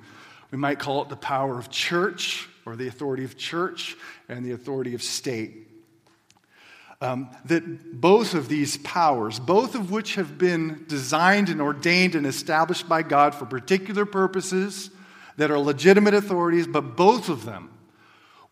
We 0.50 0.58
might 0.58 0.78
call 0.78 1.02
it 1.02 1.10
the 1.10 1.16
power 1.16 1.58
of 1.58 1.70
church, 1.70 2.48
or 2.66 2.74
the 2.74 2.88
authority 2.88 3.24
of 3.24 3.36
church, 3.36 3.96
and 4.28 4.44
the 4.44 4.52
authority 4.52 4.94
of 4.94 5.02
state 5.02 5.68
um, 7.04 7.28
that 7.44 8.00
both 8.00 8.32
of 8.32 8.48
these 8.48 8.78
powers, 8.78 9.38
both 9.38 9.74
of 9.74 9.90
which 9.90 10.14
have 10.14 10.38
been 10.38 10.86
designed 10.88 11.50
and 11.50 11.60
ordained 11.60 12.14
and 12.14 12.26
established 12.26 12.88
by 12.88 13.02
God 13.02 13.34
for 13.34 13.44
particular 13.44 14.06
purposes 14.06 14.88
that 15.36 15.50
are 15.50 15.58
legitimate 15.58 16.14
authorities, 16.14 16.66
but 16.66 16.96
both 16.96 17.28
of 17.28 17.44
them 17.44 17.70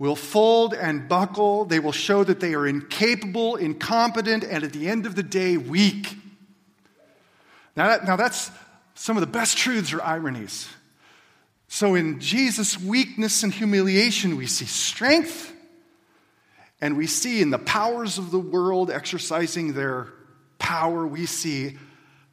will 0.02 0.16
fold 0.16 0.74
and 0.74 1.08
buckle. 1.08 1.64
They 1.64 1.78
will 1.78 1.92
show 1.92 2.24
that 2.24 2.40
they 2.40 2.54
are 2.54 2.66
incapable, 2.66 3.54
incompetent, 3.54 4.42
and 4.42 4.64
at 4.64 4.72
the 4.72 4.88
end 4.88 5.06
of 5.06 5.14
the 5.14 5.22
day, 5.22 5.56
weak. 5.56 6.16
Now, 7.76 7.86
that, 7.86 8.04
now 8.04 8.16
that's 8.16 8.50
some 8.96 9.16
of 9.16 9.20
the 9.20 9.28
best 9.28 9.56
truths 9.56 9.92
or 9.92 10.02
ironies. 10.02 10.68
So, 11.68 11.94
in 11.94 12.18
Jesus' 12.18 12.80
weakness 12.80 13.44
and 13.44 13.54
humiliation, 13.54 14.36
we 14.36 14.48
see 14.48 14.64
strength 14.64 15.54
and 16.80 16.96
we 16.96 17.06
see 17.06 17.40
in 17.40 17.50
the 17.50 17.58
powers 17.60 18.18
of 18.18 18.32
the 18.32 18.40
world 18.40 18.90
exercising 18.90 19.72
their 19.72 20.08
power, 20.58 21.06
we 21.06 21.26
see 21.26 21.78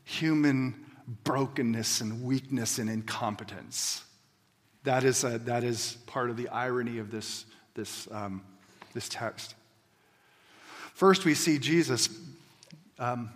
human 0.06 0.88
brokenness 1.24 2.02
and 2.02 2.24
weakness 2.24 2.80
and 2.80 2.90
incompetence. 2.90 4.04
That 4.86 5.04
is, 5.04 5.24
a, 5.24 5.38
that 5.40 5.64
is 5.64 5.98
part 6.08 6.32
of 6.32 6.38
the 6.38 6.50
irony 6.50 6.98
of 6.98 7.12
this, 7.12 7.46
this, 7.80 8.10
um, 8.12 8.42
this 8.94 9.08
text. 9.08 9.56
First, 10.94 11.24
we 11.24 11.34
see 11.34 11.58
Jesus 11.60 12.10
um, 13.00 13.30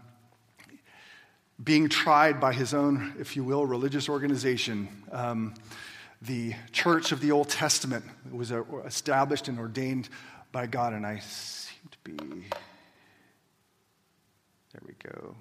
being 1.64 1.88
tried 1.88 2.42
by 2.42 2.52
his 2.52 2.74
own, 2.74 3.14
if 3.20 3.38
you 3.38 3.44
will, 3.46 3.66
religious 3.66 4.10
organization. 4.10 4.90
Um, 5.14 5.54
the 6.22 6.56
church 6.74 7.14
of 7.14 7.22
the 7.22 7.32
Old 7.32 7.48
Testament 7.48 8.04
was 8.32 8.52
established 8.52 9.48
and 9.48 9.58
ordained 9.58 10.10
by 10.52 10.68
God, 10.68 10.92
and 10.92 11.06
I 11.06 11.20
seem 11.20 11.90
to 11.90 11.98
be. 12.04 12.44
There 14.74 14.82
we 14.86 14.94
go. 15.10 15.36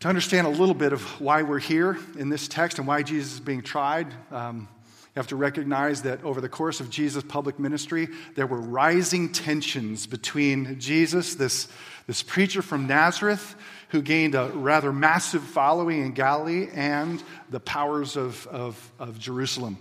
To 0.00 0.08
understand 0.08 0.46
a 0.46 0.50
little 0.50 0.74
bit 0.74 0.94
of 0.94 1.02
why 1.20 1.42
we're 1.42 1.58
here 1.58 1.98
in 2.16 2.30
this 2.30 2.48
text 2.48 2.78
and 2.78 2.88
why 2.88 3.02
Jesus 3.02 3.34
is 3.34 3.40
being 3.40 3.62
tried, 3.62 4.06
um, 4.30 4.68
you 5.14 5.20
have 5.20 5.28
to 5.28 5.36
recognize 5.36 6.02
that 6.02 6.24
over 6.24 6.40
the 6.40 6.48
course 6.48 6.80
of 6.80 6.90
Jesus' 6.90 7.22
public 7.22 7.60
ministry, 7.60 8.08
there 8.34 8.48
were 8.48 8.60
rising 8.60 9.30
tensions 9.30 10.08
between 10.08 10.80
Jesus, 10.80 11.36
this, 11.36 11.68
this 12.08 12.20
preacher 12.20 12.62
from 12.62 12.88
Nazareth, 12.88 13.54
who 13.90 14.02
gained 14.02 14.34
a 14.34 14.50
rather 14.54 14.92
massive 14.92 15.44
following 15.44 16.04
in 16.04 16.14
Galilee, 16.14 16.68
and 16.74 17.22
the 17.48 17.60
powers 17.60 18.16
of, 18.16 18.44
of, 18.48 18.92
of 18.98 19.20
Jerusalem. 19.20 19.78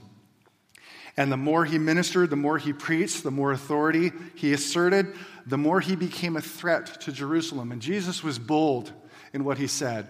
And 1.18 1.32
the 1.32 1.38
more 1.38 1.66
he 1.66 1.80
ministered, 1.80 2.30
the 2.30 2.36
more 2.36 2.60
he 2.60 2.72
preached, 2.72 3.24
the 3.24 3.32
more 3.32 3.52
authority 3.52 4.12
he 4.36 4.54
asserted, 4.54 5.16
the 5.48 5.58
more 5.58 5.80
he 5.80 5.96
became 5.96 6.38
a 6.38 6.42
threat 6.42 7.02
to 7.02 7.12
Jerusalem. 7.12 7.72
And 7.72 7.82
Jesus 7.82 8.24
was 8.24 8.38
bold 8.38 8.92
in 9.34 9.44
what 9.44 9.58
he 9.58 9.66
said. 9.66 10.08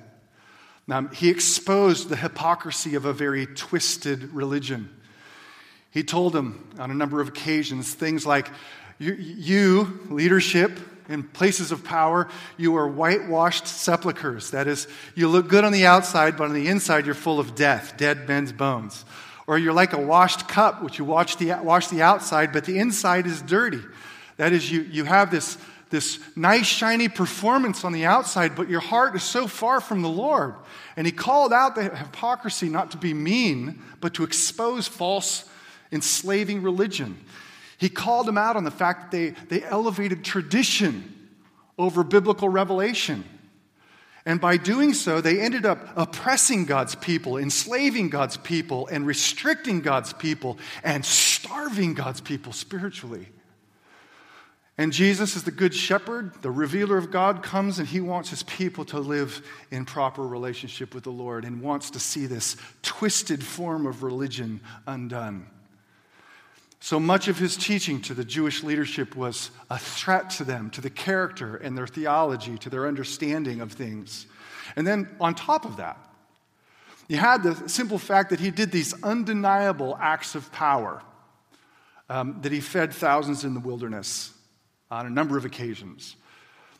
Now, 0.85 1.07
he 1.07 1.29
exposed 1.29 2.09
the 2.09 2.17
hypocrisy 2.17 2.95
of 2.95 3.05
a 3.05 3.13
very 3.13 3.45
twisted 3.45 4.33
religion. 4.33 4.89
He 5.93 6.03
told 6.03 6.33
them 6.33 6.67
on 6.79 6.89
a 6.89 6.95
number 6.95 7.21
of 7.21 7.27
occasions 7.27 7.93
things 7.93 8.25
like, 8.25 8.49
You, 8.97 9.13
you 9.13 9.99
leadership, 10.09 10.79
in 11.09 11.23
places 11.23 11.71
of 11.71 11.83
power, 11.83 12.29
you 12.57 12.75
are 12.77 12.87
whitewashed 12.87 13.67
sepulchres. 13.67 14.51
That 14.51 14.67
is, 14.67 14.87
you 15.15 15.27
look 15.27 15.47
good 15.47 15.63
on 15.63 15.71
the 15.71 15.85
outside, 15.85 16.37
but 16.37 16.45
on 16.45 16.53
the 16.53 16.67
inside, 16.67 17.05
you're 17.05 17.15
full 17.15 17.39
of 17.39 17.55
death, 17.55 17.97
dead 17.97 18.27
men's 18.27 18.51
bones. 18.51 19.05
Or 19.45 19.57
you're 19.57 19.73
like 19.73 19.93
a 19.93 20.01
washed 20.01 20.47
cup, 20.47 20.81
which 20.81 20.97
you 20.97 21.05
wash 21.05 21.35
the, 21.35 21.59
wash 21.61 21.87
the 21.87 22.01
outside, 22.01 22.53
but 22.53 22.65
the 22.65 22.79
inside 22.79 23.27
is 23.27 23.41
dirty. 23.41 23.81
That 24.37 24.53
is, 24.53 24.71
you, 24.71 24.81
you 24.81 25.03
have 25.03 25.29
this, 25.29 25.57
this 25.89 26.19
nice, 26.35 26.65
shiny 26.65 27.09
performance 27.09 27.83
on 27.83 27.91
the 27.91 28.05
outside, 28.05 28.55
but 28.55 28.69
your 28.69 28.79
heart 28.79 29.15
is 29.15 29.23
so 29.23 29.47
far 29.47 29.81
from 29.81 30.01
the 30.01 30.09
Lord. 30.09 30.55
And 30.95 31.05
he 31.05 31.11
called 31.11 31.51
out 31.51 31.75
the 31.75 31.83
hypocrisy 31.83 32.69
not 32.69 32.91
to 32.91 32.97
be 32.97 33.13
mean, 33.13 33.81
but 33.99 34.13
to 34.15 34.23
expose 34.23 34.87
false, 34.87 35.49
enslaving 35.93 36.61
religion. 36.63 37.17
He 37.77 37.89
called 37.89 38.27
them 38.27 38.37
out 38.37 38.55
on 38.55 38.63
the 38.63 38.71
fact 38.71 39.11
that 39.11 39.11
they, 39.11 39.29
they 39.59 39.63
elevated 39.63 40.23
tradition 40.23 41.29
over 41.77 42.03
biblical 42.03 42.49
revelation. 42.49 43.23
And 44.25 44.39
by 44.39 44.55
doing 44.57 44.93
so, 44.93 45.19
they 45.19 45.41
ended 45.41 45.65
up 45.65 45.85
oppressing 45.95 46.65
God's 46.65 46.95
people, 46.95 47.37
enslaving 47.37 48.09
God's 48.09 48.37
people, 48.37 48.87
and 48.87 49.05
restricting 49.05 49.81
God's 49.81 50.13
people, 50.13 50.57
and 50.83 51.03
starving 51.03 51.93
God's 51.93 52.21
people 52.21 52.53
spiritually. 52.53 53.27
And 54.77 54.91
Jesus, 54.91 55.35
as 55.35 55.43
the 55.43 55.51
Good 55.51 55.73
Shepherd, 55.73 56.41
the 56.41 56.49
revealer 56.49 56.97
of 56.97 57.11
God, 57.11 57.43
comes 57.43 57.77
and 57.77 57.87
he 57.87 58.01
wants 58.01 58.29
his 58.29 58.41
people 58.43 58.85
to 58.85 58.99
live 58.99 59.45
in 59.69 59.85
proper 59.85 60.25
relationship 60.25 60.95
with 60.95 61.03
the 61.03 61.11
Lord 61.11 61.45
and 61.45 61.61
wants 61.61 61.91
to 61.91 61.99
see 61.99 62.25
this 62.25 62.57
twisted 62.81 63.43
form 63.43 63.85
of 63.85 64.01
religion 64.01 64.61
undone. 64.87 65.47
So 66.83 66.99
much 66.99 67.29
of 67.29 67.37
his 67.37 67.55
teaching 67.55 68.01
to 68.01 68.13
the 68.13 68.25
Jewish 68.25 68.61
leadership 68.61 69.15
was 69.15 69.51
a 69.69 69.79
threat 69.79 70.31
to 70.31 70.43
them, 70.43 70.69
to 70.71 70.81
the 70.81 70.89
character 70.89 71.55
and 71.55 71.77
their 71.77 71.87
theology, 71.87 72.57
to 72.57 72.69
their 72.69 72.87
understanding 72.87 73.61
of 73.61 73.71
things. 73.71 74.25
And 74.75 74.85
then 74.85 75.07
on 75.21 75.33
top 75.33 75.63
of 75.63 75.77
that, 75.77 75.97
you 77.07 77.15
had 77.15 77.41
the 77.41 77.69
simple 77.69 77.97
fact 77.97 78.31
that 78.31 78.41
he 78.41 78.51
did 78.51 78.69
these 78.69 78.93
undeniable 79.01 79.97
acts 79.97 80.35
of 80.35 80.51
power, 80.51 81.01
um, 82.09 82.41
that 82.41 82.51
he 82.51 82.59
fed 82.59 82.93
thousands 82.93 83.45
in 83.45 83.53
the 83.53 83.61
wilderness 83.61 84.33
on 84.91 85.05
a 85.05 85.09
number 85.09 85.37
of 85.37 85.45
occasions, 85.45 86.17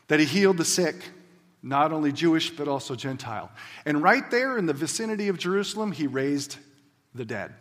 that 0.08 0.20
he 0.20 0.26
healed 0.26 0.58
the 0.58 0.66
sick, 0.66 0.96
not 1.62 1.92
only 1.92 2.12
Jewish, 2.12 2.50
but 2.50 2.68
also 2.68 2.94
Gentile. 2.94 3.50
And 3.86 4.02
right 4.02 4.30
there 4.30 4.58
in 4.58 4.66
the 4.66 4.74
vicinity 4.74 5.28
of 5.28 5.38
Jerusalem, 5.38 5.92
he 5.92 6.06
raised 6.06 6.58
the 7.14 7.24
dead. 7.24 7.54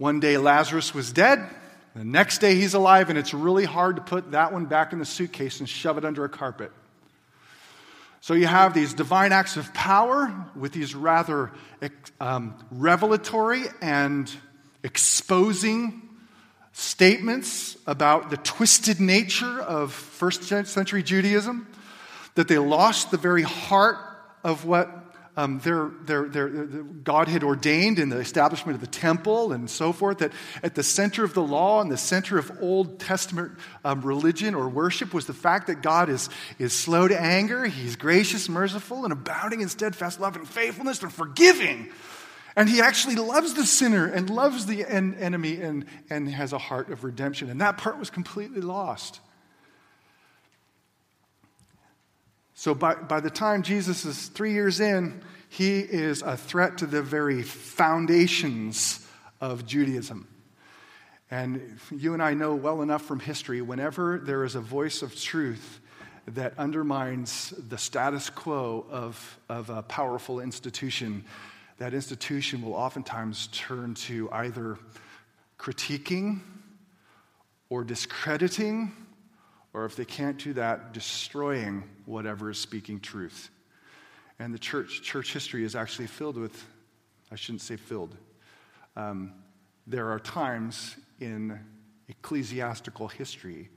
One 0.00 0.18
day 0.18 0.38
Lazarus 0.38 0.94
was 0.94 1.12
dead. 1.12 1.46
The 1.94 2.06
next 2.06 2.38
day 2.38 2.54
he's 2.54 2.72
alive, 2.72 3.10
and 3.10 3.18
it's 3.18 3.34
really 3.34 3.66
hard 3.66 3.96
to 3.96 4.02
put 4.02 4.30
that 4.30 4.50
one 4.50 4.64
back 4.64 4.94
in 4.94 4.98
the 4.98 5.04
suitcase 5.04 5.60
and 5.60 5.68
shove 5.68 5.98
it 5.98 6.06
under 6.06 6.24
a 6.24 6.28
carpet. 6.30 6.72
So 8.22 8.32
you 8.32 8.46
have 8.46 8.72
these 8.72 8.94
divine 8.94 9.32
acts 9.32 9.58
of 9.58 9.74
power 9.74 10.46
with 10.56 10.72
these 10.72 10.94
rather 10.94 11.52
um, 12.18 12.54
revelatory 12.70 13.64
and 13.82 14.34
exposing 14.82 16.00
statements 16.72 17.76
about 17.86 18.30
the 18.30 18.38
twisted 18.38 19.00
nature 19.00 19.60
of 19.60 19.92
first 19.92 20.44
century 20.44 21.02
Judaism, 21.02 21.68
that 22.36 22.48
they 22.48 22.56
lost 22.56 23.10
the 23.10 23.18
very 23.18 23.42
heart 23.42 23.98
of 24.42 24.64
what 24.64 24.99
um, 25.40 25.58
their, 25.60 25.90
their, 26.04 26.28
their, 26.28 26.48
God 26.48 27.28
had 27.28 27.42
ordained 27.42 27.98
in 27.98 28.10
the 28.10 28.18
establishment 28.18 28.74
of 28.74 28.82
the 28.82 28.86
temple 28.86 29.52
and 29.52 29.70
so 29.70 29.90
forth, 29.90 30.18
that 30.18 30.32
at 30.62 30.74
the 30.74 30.82
center 30.82 31.24
of 31.24 31.32
the 31.32 31.42
law 31.42 31.80
and 31.80 31.90
the 31.90 31.96
center 31.96 32.36
of 32.36 32.52
Old 32.60 33.00
Testament 33.00 33.52
um, 33.82 34.02
religion 34.02 34.54
or 34.54 34.68
worship 34.68 35.14
was 35.14 35.24
the 35.24 35.32
fact 35.32 35.68
that 35.68 35.80
God 35.80 36.10
is, 36.10 36.28
is 36.58 36.74
slow 36.74 37.08
to 37.08 37.18
anger, 37.18 37.64
He's 37.64 37.96
gracious, 37.96 38.50
merciful, 38.50 39.04
and 39.04 39.14
abounding 39.14 39.62
in 39.62 39.70
steadfast 39.70 40.20
love 40.20 40.36
and 40.36 40.46
faithfulness 40.46 41.02
and 41.02 41.10
forgiving. 41.10 41.88
And 42.54 42.68
He 42.68 42.82
actually 42.82 43.16
loves 43.16 43.54
the 43.54 43.64
sinner 43.64 44.06
and 44.06 44.28
loves 44.28 44.66
the 44.66 44.84
en- 44.84 45.14
enemy 45.14 45.58
and, 45.62 45.86
and 46.10 46.28
has 46.28 46.52
a 46.52 46.58
heart 46.58 46.90
of 46.90 47.02
redemption. 47.02 47.48
And 47.48 47.62
that 47.62 47.78
part 47.78 47.98
was 47.98 48.10
completely 48.10 48.60
lost. 48.60 49.20
So 52.60 52.74
by, 52.74 52.94
by 52.94 53.20
the 53.20 53.30
time 53.30 53.62
Jesus 53.62 54.04
is 54.04 54.26
three 54.26 54.52
years 54.52 54.80
in, 54.80 55.22
he 55.48 55.78
is 55.78 56.20
a 56.20 56.36
threat 56.36 56.76
to 56.76 56.86
the 56.86 57.00
very 57.00 57.42
foundations 57.42 59.08
of 59.40 59.64
Judaism. 59.64 60.28
And 61.30 61.78
you 61.90 62.12
and 62.12 62.22
I 62.22 62.34
know 62.34 62.54
well 62.54 62.82
enough 62.82 63.00
from 63.00 63.18
history 63.18 63.62
whenever 63.62 64.18
there 64.18 64.44
is 64.44 64.56
a 64.56 64.60
voice 64.60 65.00
of 65.00 65.18
truth 65.18 65.80
that 66.26 66.52
undermines 66.58 67.54
the 67.70 67.78
status 67.78 68.28
quo 68.28 68.84
of, 68.90 69.38
of 69.48 69.70
a 69.70 69.82
powerful 69.82 70.38
institution, 70.38 71.24
that 71.78 71.94
institution 71.94 72.60
will 72.60 72.74
oftentimes 72.74 73.48
turn 73.52 73.94
to 73.94 74.28
either 74.32 74.76
critiquing 75.58 76.40
or 77.70 77.84
discrediting 77.84 78.92
or 79.72 79.84
if 79.84 79.96
they 79.96 80.04
can't 80.04 80.38
do 80.38 80.52
that, 80.54 80.92
destroying 80.92 81.84
whatever 82.06 82.50
is 82.50 82.58
speaking 82.58 83.00
truth. 83.00 83.50
And 84.38 84.52
the 84.52 84.58
church, 84.58 85.02
church 85.02 85.32
history 85.32 85.64
is 85.64 85.76
actually 85.76 86.06
filled 86.06 86.36
with, 86.36 86.64
I 87.30 87.36
shouldn't 87.36 87.62
say 87.62 87.76
filled. 87.76 88.16
Um, 88.96 89.34
there 89.86 90.10
are 90.10 90.18
times 90.18 90.96
in 91.20 91.58
ecclesiastical 92.08 93.08
history 93.08 93.68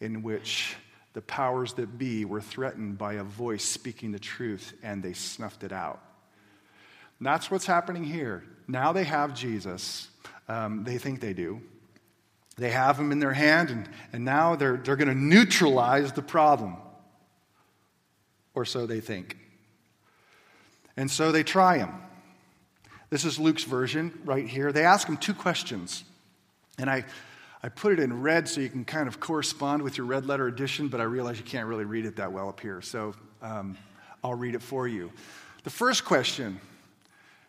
in 0.00 0.22
which 0.22 0.76
the 1.12 1.22
powers 1.22 1.72
that 1.74 1.96
be 1.98 2.24
were 2.24 2.40
threatened 2.40 2.98
by 2.98 3.14
a 3.14 3.24
voice 3.24 3.64
speaking 3.64 4.12
the 4.12 4.18
truth 4.18 4.74
and 4.82 5.02
they 5.02 5.12
snuffed 5.12 5.64
it 5.64 5.72
out. 5.72 6.02
And 7.18 7.26
that's 7.26 7.50
what's 7.50 7.66
happening 7.66 8.04
here. 8.04 8.44
Now 8.68 8.92
they 8.92 9.04
have 9.04 9.34
Jesus. 9.34 10.08
Um, 10.48 10.84
they 10.84 10.98
think 10.98 11.20
they 11.20 11.32
do. 11.32 11.62
They 12.56 12.70
have 12.70 12.96
them 12.96 13.12
in 13.12 13.18
their 13.18 13.34
hand, 13.34 13.70
and, 13.70 13.88
and 14.12 14.24
now 14.24 14.56
they're, 14.56 14.78
they're 14.78 14.96
going 14.96 15.08
to 15.08 15.14
neutralize 15.14 16.12
the 16.12 16.22
problem. 16.22 16.76
Or 18.54 18.64
so 18.64 18.86
they 18.86 19.00
think. 19.00 19.36
And 20.96 21.10
so 21.10 21.32
they 21.32 21.42
try 21.42 21.78
him. 21.78 21.90
This 23.10 23.24
is 23.24 23.38
Luke's 23.38 23.64
version 23.64 24.18
right 24.24 24.48
here. 24.48 24.72
They 24.72 24.84
ask 24.84 25.06
him 25.06 25.18
two 25.18 25.34
questions. 25.34 26.04
And 26.78 26.88
I, 26.88 27.04
I 27.62 27.68
put 27.68 27.92
it 27.92 28.00
in 28.00 28.22
red 28.22 28.48
so 28.48 28.62
you 28.62 28.70
can 28.70 28.84
kind 28.84 29.06
of 29.06 29.20
correspond 29.20 29.82
with 29.82 29.98
your 29.98 30.06
red 30.06 30.26
letter 30.26 30.46
edition, 30.46 30.88
but 30.88 31.00
I 31.00 31.04
realize 31.04 31.38
you 31.38 31.44
can't 31.44 31.68
really 31.68 31.84
read 31.84 32.06
it 32.06 32.16
that 32.16 32.32
well 32.32 32.48
up 32.48 32.60
here. 32.60 32.80
So 32.80 33.14
um, 33.42 33.76
I'll 34.24 34.34
read 34.34 34.54
it 34.54 34.62
for 34.62 34.88
you. 34.88 35.12
The 35.64 35.70
first 35.70 36.04
question 36.04 36.60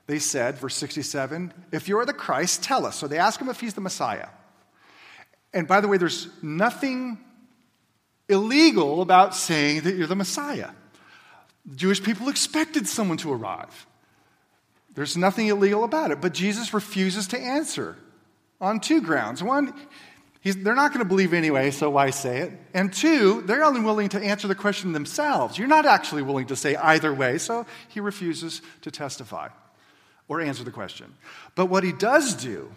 they 0.07 0.19
said, 0.19 0.57
verse 0.57 0.75
67, 0.75 1.53
if 1.71 1.87
you're 1.89 2.05
the 2.05 2.13
Christ, 2.13 2.63
tell 2.63 2.85
us. 2.85 2.95
So 2.95 3.07
they 3.07 3.17
ask 3.17 3.41
him 3.41 3.49
if 3.49 3.59
he's 3.59 3.73
the 3.73 3.81
Messiah. 3.81 4.27
And 5.57 5.67
by 5.67 5.81
the 5.81 5.87
way, 5.87 5.97
there's 5.97 6.27
nothing 6.43 7.17
illegal 8.29 9.01
about 9.01 9.33
saying 9.33 9.81
that 9.81 9.95
you're 9.95 10.05
the 10.05 10.15
Messiah. 10.15 10.69
Jewish 11.75 12.03
people 12.03 12.29
expected 12.29 12.87
someone 12.87 13.17
to 13.17 13.33
arrive. 13.33 13.87
There's 14.93 15.17
nothing 15.17 15.47
illegal 15.47 15.83
about 15.83 16.11
it. 16.11 16.21
But 16.21 16.35
Jesus 16.35 16.75
refuses 16.75 17.25
to 17.29 17.39
answer 17.39 17.97
on 18.61 18.79
two 18.79 19.01
grounds. 19.01 19.41
One, 19.41 19.73
they're 20.43 20.75
not 20.75 20.93
going 20.93 21.03
to 21.03 21.09
believe 21.09 21.33
anyway, 21.33 21.71
so 21.71 21.89
why 21.89 22.11
say 22.11 22.41
it? 22.41 22.53
And 22.75 22.93
two, 22.93 23.41
they're 23.47 23.63
unwilling 23.63 24.09
to 24.09 24.21
answer 24.21 24.47
the 24.47 24.53
question 24.53 24.93
themselves. 24.93 25.57
You're 25.57 25.67
not 25.67 25.87
actually 25.87 26.21
willing 26.21 26.45
to 26.47 26.55
say 26.55 26.75
either 26.75 27.11
way, 27.11 27.39
so 27.39 27.65
he 27.87 27.99
refuses 27.99 28.61
to 28.81 28.91
testify 28.91 29.49
or 30.27 30.39
answer 30.39 30.63
the 30.63 30.69
question. 30.69 31.15
But 31.55 31.65
what 31.65 31.83
he 31.83 31.93
does 31.93 32.35
do 32.35 32.71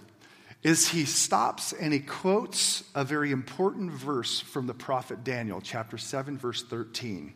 is 0.62 0.88
he 0.88 1.04
stops 1.04 1.72
and 1.72 1.92
he 1.92 2.00
quotes 2.00 2.84
a 2.94 3.04
very 3.04 3.32
important 3.32 3.90
verse 3.90 4.40
from 4.40 4.66
the 4.66 4.74
prophet 4.74 5.24
Daniel, 5.24 5.60
chapter 5.60 5.96
7, 5.96 6.36
verse 6.36 6.62
13, 6.62 7.32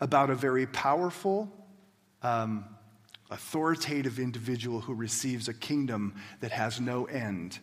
about 0.00 0.30
a 0.30 0.34
very 0.34 0.66
powerful, 0.66 1.50
um, 2.22 2.64
authoritative 3.30 4.20
individual 4.20 4.80
who 4.80 4.94
receives 4.94 5.48
a 5.48 5.54
kingdom 5.54 6.14
that 6.40 6.52
has 6.52 6.80
no 6.80 7.06
end. 7.06 7.58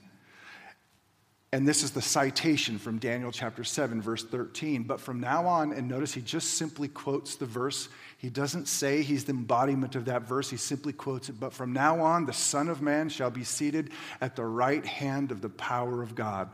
And 1.54 1.68
this 1.68 1.84
is 1.84 1.92
the 1.92 2.02
citation 2.02 2.78
from 2.80 2.98
Daniel 2.98 3.32
chapter 3.32 3.64
7, 3.64 4.02
verse 4.02 4.24
13. 4.24 4.84
But 4.84 5.02
from 5.02 5.20
now 5.20 5.48
on, 5.48 5.74
and 5.74 5.88
notice 5.88 6.14
he 6.14 6.22
just 6.22 6.54
simply 6.54 6.88
quotes 6.88 7.36
the 7.36 7.46
verse. 7.46 7.90
He 8.22 8.30
doesn't 8.30 8.68
say 8.68 9.02
he's 9.02 9.24
the 9.24 9.32
embodiment 9.32 9.96
of 9.96 10.06
that 10.06 10.28
verse, 10.28 10.48
he 10.48 10.58
simply 10.58 10.94
quotes 10.94 11.30
it. 11.30 11.40
But 11.40 11.54
from 11.54 11.74
now 11.74 12.02
on, 12.02 12.28
the 12.28 12.34
Son 12.34 12.70
of 12.70 12.80
Man 12.80 13.10
shall 13.10 13.32
be 13.32 13.44
seated 13.44 13.90
at 14.22 14.36
the 14.36 14.46
right 14.46 14.86
hand 14.86 15.32
of 15.32 15.42
the 15.42 15.50
power 15.50 16.04
of 16.04 16.14
God. 16.14 16.52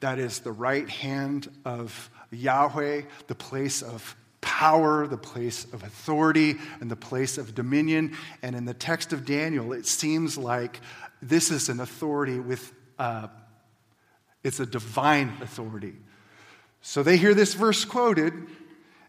That 0.00 0.18
is 0.18 0.40
the 0.40 0.50
right 0.50 0.90
hand 0.90 1.48
of 1.64 2.10
Yahweh, 2.32 3.02
the 3.28 3.34
place 3.36 3.80
of 3.80 4.16
power, 4.40 5.06
the 5.06 5.16
place 5.16 5.66
of 5.72 5.84
authority, 5.84 6.56
and 6.80 6.90
the 6.90 6.96
place 6.96 7.38
of 7.38 7.54
dominion. 7.54 8.16
And 8.42 8.56
in 8.56 8.64
the 8.64 8.74
text 8.74 9.12
of 9.12 9.24
Daniel, 9.24 9.72
it 9.72 9.86
seems 9.86 10.36
like 10.36 10.80
this 11.22 11.52
is 11.52 11.68
an 11.68 11.78
authority 11.78 12.40
with. 12.40 12.72
Uh, 12.98 13.28
it's 14.42 14.58
a 14.58 14.66
divine 14.66 15.32
authority. 15.40 15.94
So 16.82 17.04
they 17.04 17.16
hear 17.16 17.34
this 17.34 17.54
verse 17.54 17.84
quoted, 17.84 18.34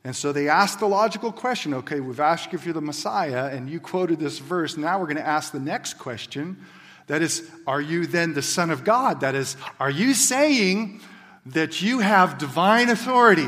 and 0.06 0.16
so 0.16 0.32
they 0.32 0.48
ask 0.48 0.78
the 0.78 0.88
logical 0.88 1.32
question 1.32 1.74
okay, 1.74 2.00
we've 2.00 2.20
asked 2.20 2.54
you 2.54 2.60
if 2.60 2.64
you're 2.64 2.76
the 2.76 2.80
Messiah, 2.80 3.48
and 3.48 3.68
you 3.68 3.80
quoted 3.80 4.20
this 4.20 4.38
verse. 4.38 4.78
Now 4.78 5.00
we're 5.00 5.08
going 5.08 5.18
to 5.18 5.28
ask 5.28 5.52
the 5.52 5.60
next 5.60 5.96
question 5.96 6.64
that 7.08 7.24
is, 7.24 7.50
are 7.66 7.82
you 7.82 8.06
then 8.06 8.36
the 8.36 8.44
Son 8.44 8.70
of 8.70 8.84
God? 8.84 9.22
That 9.22 9.34
is, 9.34 9.58
are 9.80 9.90
you 9.90 10.14
saying 10.14 11.02
that 11.48 11.82
you 11.82 12.00
have 12.00 12.38
divine 12.38 12.90
authority? 12.90 13.48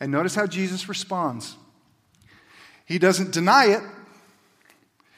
And 0.00 0.10
notice 0.10 0.34
how 0.34 0.46
Jesus 0.46 0.88
responds. 0.88 1.56
He 2.86 2.98
doesn't 2.98 3.32
deny 3.32 3.66
it, 3.66 3.82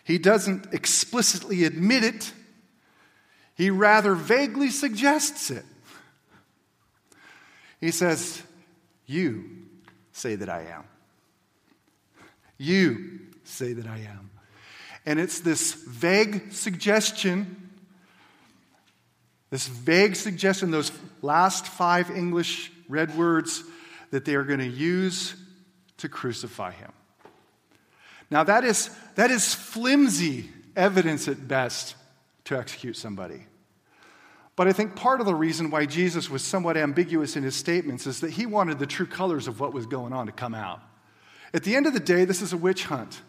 he 0.03 0.19
doesn't 0.19 0.75
explicitly 0.75 1.65
admit 1.65 2.03
it, 2.03 2.33
he 3.55 3.71
rather 3.71 4.15
vaguely 4.15 4.71
suggests 4.71 5.53
it. 5.53 5.65
He 7.81 7.93
says, 7.93 8.43
You 9.13 9.45
say 10.13 10.37
that 10.37 10.49
I 10.49 10.63
am. 10.63 10.85
You 12.57 13.21
say 13.45 13.75
that 13.75 13.87
I 13.87 13.99
am. 13.99 14.31
And 15.05 15.21
it's 15.21 15.41
this 15.41 15.75
vague 15.75 16.53
suggestion, 16.53 17.71
this 19.51 19.69
vague 19.69 20.17
suggestion, 20.17 20.71
those 20.71 20.93
last 21.21 21.67
five 21.67 22.11
English 22.11 22.73
red 22.89 23.15
words 23.15 23.63
that 24.13 24.25
they 24.25 24.35
are 24.35 24.45
going 24.45 24.61
to 24.61 24.67
use 24.67 25.35
to 25.99 26.09
crucify 26.09 26.71
him. 26.71 26.93
Now, 28.31 28.45
that 28.45 28.65
is, 28.65 28.89
that 29.17 29.31
is 29.31 29.55
flimsy 29.55 30.49
evidence 30.75 31.29
at 31.29 31.47
best 31.47 31.97
to 32.45 32.57
execute 32.57 32.97
somebody. 32.97 33.47
But 34.55 34.69
I 34.69 34.73
think 34.73 34.97
part 34.97 35.21
of 35.21 35.27
the 35.27 35.35
reason 35.35 35.71
why 35.71 35.87
Jesus 35.87 36.29
was 36.29 36.43
somewhat 36.43 36.77
ambiguous 36.77 37.37
in 37.37 37.43
his 37.43 37.57
statements 37.57 38.07
is 38.07 38.21
that 38.21 38.31
he 38.31 38.45
wanted 38.45 38.79
the 38.79 38.87
true 38.87 39.07
colors 39.07 39.49
of 39.49 39.61
what 39.61 39.73
was 39.73 39.87
going 39.87 40.13
on 40.13 40.27
to 40.27 40.33
come 40.33 40.55
out. 40.55 40.81
At 41.55 41.65
the 41.65 41.75
end 41.75 41.87
of 41.87 41.95
the 41.95 42.01
day, 42.01 42.25
this 42.25 42.43
is 42.43 42.53
a 42.53 42.57
witch 42.57 42.85
hunt. 42.85 43.23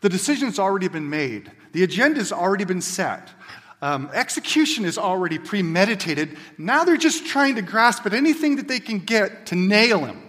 The 0.00 0.08
decision's 0.08 0.58
already 0.58 0.88
been 0.88 1.10
made, 1.10 1.52
the 1.72 1.82
agenda's 1.82 2.32
already 2.32 2.64
been 2.64 2.80
set. 2.80 3.30
Um, 3.82 4.10
execution 4.12 4.84
is 4.84 4.98
already 4.98 5.38
premeditated. 5.38 6.36
Now 6.58 6.84
they're 6.84 6.98
just 6.98 7.24
trying 7.26 7.54
to 7.54 7.62
grasp 7.62 8.04
at 8.04 8.12
anything 8.12 8.56
that 8.56 8.68
they 8.68 8.78
can 8.78 8.98
get 8.98 9.46
to 9.46 9.54
nail 9.54 10.04
him. 10.04 10.20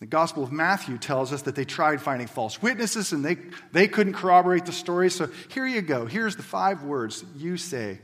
The 0.00 0.06
Gospel 0.06 0.42
of 0.42 0.50
Matthew 0.50 0.96
tells 0.96 1.34
us 1.34 1.42
that 1.42 1.54
they 1.54 1.66
tried 1.66 2.00
finding 2.00 2.26
false 2.26 2.62
witnesses 2.62 3.12
and 3.12 3.22
they, 3.22 3.36
they 3.72 3.88
couldn't 3.88 4.14
corroborate 4.14 4.64
the 4.64 4.72
story. 4.72 5.10
So 5.10 5.28
here 5.48 5.66
you 5.66 5.82
go. 5.82 6.06
Here's 6.06 6.34
the 6.34 6.42
five 6.42 6.82
words 6.82 7.24
you 7.36 7.58
say, 7.58 8.00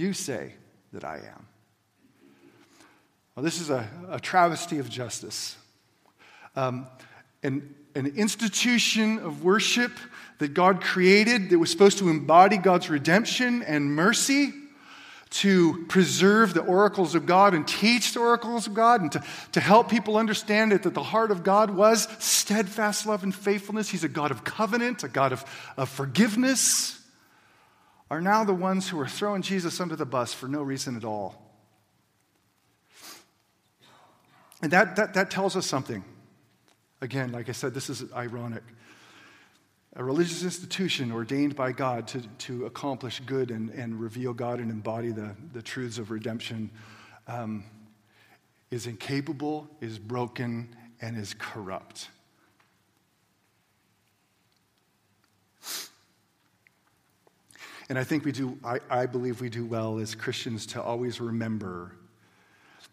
you 0.00 0.12
say 0.12 0.54
that 0.92 1.04
I 1.04 1.16
am. 1.16 1.46
Well, 3.34 3.44
this 3.44 3.60
is 3.60 3.70
a, 3.70 3.88
a 4.08 4.18
travesty 4.18 4.78
of 4.78 4.88
justice. 4.88 5.56
Um, 6.56 6.86
an, 7.42 7.74
an 7.94 8.06
institution 8.16 9.18
of 9.18 9.44
worship 9.44 9.92
that 10.38 10.54
God 10.54 10.80
created 10.80 11.50
that 11.50 11.58
was 11.58 11.70
supposed 11.70 11.98
to 11.98 12.08
embody 12.08 12.56
God's 12.56 12.90
redemption 12.90 13.62
and 13.62 13.94
mercy 13.94 14.52
to 15.30 15.86
preserve 15.86 16.54
the 16.54 16.62
oracles 16.62 17.14
of 17.14 17.24
God 17.24 17.54
and 17.54 17.66
teach 17.66 18.14
the 18.14 18.20
oracles 18.20 18.66
of 18.66 18.74
God 18.74 19.00
and 19.00 19.12
to, 19.12 19.22
to 19.52 19.60
help 19.60 19.88
people 19.88 20.16
understand 20.16 20.72
it, 20.72 20.82
that 20.82 20.94
the 20.94 21.02
heart 21.02 21.30
of 21.30 21.44
God 21.44 21.70
was 21.70 22.08
steadfast 22.18 23.06
love 23.06 23.22
and 23.22 23.32
faithfulness. 23.32 23.88
He's 23.88 24.02
a 24.02 24.08
God 24.08 24.32
of 24.32 24.42
covenant, 24.42 25.04
a 25.04 25.08
God 25.08 25.32
of, 25.32 25.44
of 25.76 25.88
forgiveness, 25.88 26.99
are 28.10 28.20
now 28.20 28.44
the 28.44 28.54
ones 28.54 28.88
who 28.88 28.98
are 28.98 29.08
throwing 29.08 29.42
Jesus 29.42 29.80
under 29.80 29.96
the 29.96 30.06
bus 30.06 30.34
for 30.34 30.48
no 30.48 30.62
reason 30.62 30.96
at 30.96 31.04
all. 31.04 31.40
And 34.62 34.72
that, 34.72 34.96
that, 34.96 35.14
that 35.14 35.30
tells 35.30 35.56
us 35.56 35.66
something. 35.66 36.04
Again, 37.00 37.32
like 37.32 37.48
I 37.48 37.52
said, 37.52 37.72
this 37.72 37.88
is 37.88 38.12
ironic 38.12 38.62
a 39.96 40.04
religious 40.04 40.44
institution 40.44 41.10
ordained 41.10 41.56
by 41.56 41.72
God 41.72 42.06
to, 42.08 42.20
to 42.20 42.66
accomplish 42.66 43.20
good 43.26 43.50
and, 43.50 43.70
and 43.70 44.00
reveal 44.00 44.32
God 44.32 44.60
and 44.60 44.70
embody 44.70 45.10
the, 45.10 45.34
the 45.52 45.62
truths 45.62 45.98
of 45.98 46.10
redemption 46.10 46.70
um, 47.26 47.64
is 48.70 48.86
incapable, 48.86 49.68
is 49.80 49.98
broken, 49.98 50.76
and 51.00 51.18
is 51.18 51.34
corrupt. 51.34 52.08
And 57.90 57.98
I 57.98 58.04
think 58.04 58.24
we 58.24 58.32
do, 58.32 58.56
I, 58.64 58.78
I 58.88 59.06
believe 59.06 59.40
we 59.40 59.50
do 59.50 59.66
well 59.66 59.98
as 59.98 60.14
Christians 60.14 60.64
to 60.66 60.82
always 60.82 61.20
remember 61.20 61.96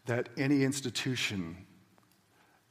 that 0.08 0.30
any 0.38 0.64
institution 0.64 1.56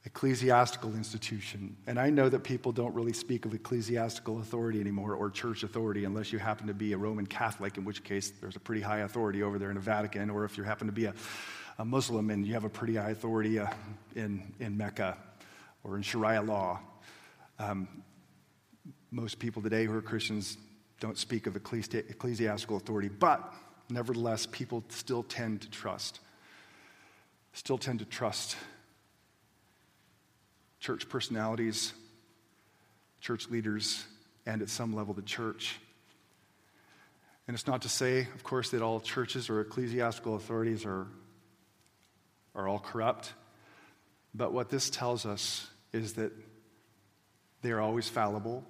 ecclesiastical 0.07 0.95
institution. 0.95 1.75
And 1.85 1.99
I 1.99 2.09
know 2.09 2.29
that 2.29 2.39
people 2.39 2.71
don't 2.71 2.93
really 2.93 3.11
speak 3.11 3.45
of 3.45 3.53
ecclesiastical 3.53 4.39
authority 4.39 4.79
anymore 4.79 5.15
or 5.15 5.29
church 5.29 5.63
authority 5.63 6.05
unless 6.05 6.31
you 6.31 6.39
happen 6.39 6.65
to 6.67 6.73
be 6.73 6.93
a 6.93 6.97
Roman 6.97 7.25
Catholic, 7.25 7.77
in 7.77 7.83
which 7.83 8.05
case 8.05 8.31
there's 8.39 8.55
a 8.55 8.59
pretty 8.59 8.81
high 8.81 8.99
authority 8.99 9.43
over 9.43 9.59
there 9.59 9.69
in 9.69 9.75
the 9.75 9.81
Vatican, 9.81 10.29
or 10.29 10.45
if 10.45 10.57
you 10.57 10.63
happen 10.63 10.87
to 10.87 10.93
be 10.93 11.05
a, 11.05 11.13
a 11.77 11.83
Muslim 11.83 12.29
and 12.29 12.47
you 12.47 12.53
have 12.53 12.63
a 12.63 12.69
pretty 12.69 12.95
high 12.95 13.09
authority 13.09 13.59
uh, 13.59 13.67
in, 14.15 14.53
in 14.61 14.77
Mecca 14.77 15.17
or 15.83 15.97
in 15.97 16.01
Sharia 16.01 16.41
law. 16.41 16.79
Um, 17.59 17.89
most 19.11 19.39
people 19.39 19.61
today 19.61 19.85
who 19.85 19.93
are 19.93 20.01
Christians 20.01 20.57
don't 20.99 21.17
speak 21.17 21.47
of 21.47 21.53
ecclesi- 21.53 22.09
ecclesiastical 22.09 22.77
authority, 22.77 23.09
but 23.09 23.53
nevertheless, 23.89 24.45
people 24.45 24.83
still 24.89 25.23
tend 25.23 25.61
to 25.61 25.69
trust. 25.69 26.19
Still 27.53 27.77
tend 27.77 27.99
to 27.99 28.05
trust 28.05 28.57
church 30.79 31.09
personalities, 31.09 31.93
church 33.19 33.49
leaders, 33.49 34.05
and 34.45 34.61
at 34.61 34.69
some 34.69 34.93
level 34.93 35.13
the 35.13 35.21
church. 35.21 35.79
And 37.47 37.55
it's 37.55 37.67
not 37.67 37.81
to 37.83 37.89
say, 37.89 38.21
of 38.35 38.43
course, 38.43 38.69
that 38.71 38.81
all 38.81 38.99
churches 38.99 39.49
or 39.49 39.61
ecclesiastical 39.61 40.35
authorities 40.35 40.85
are, 40.85 41.07
are 42.55 42.67
all 42.67 42.79
corrupt. 42.79 43.33
But 44.33 44.53
what 44.53 44.69
this 44.69 44.89
tells 44.89 45.25
us 45.25 45.67
is 45.93 46.13
that 46.13 46.31
they 47.61 47.71
are 47.71 47.79
always 47.81 48.07
fallible 48.07 48.63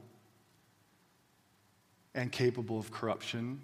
and 2.17 2.31
capable 2.31 2.79
of 2.79 2.91
corruption, 2.91 3.61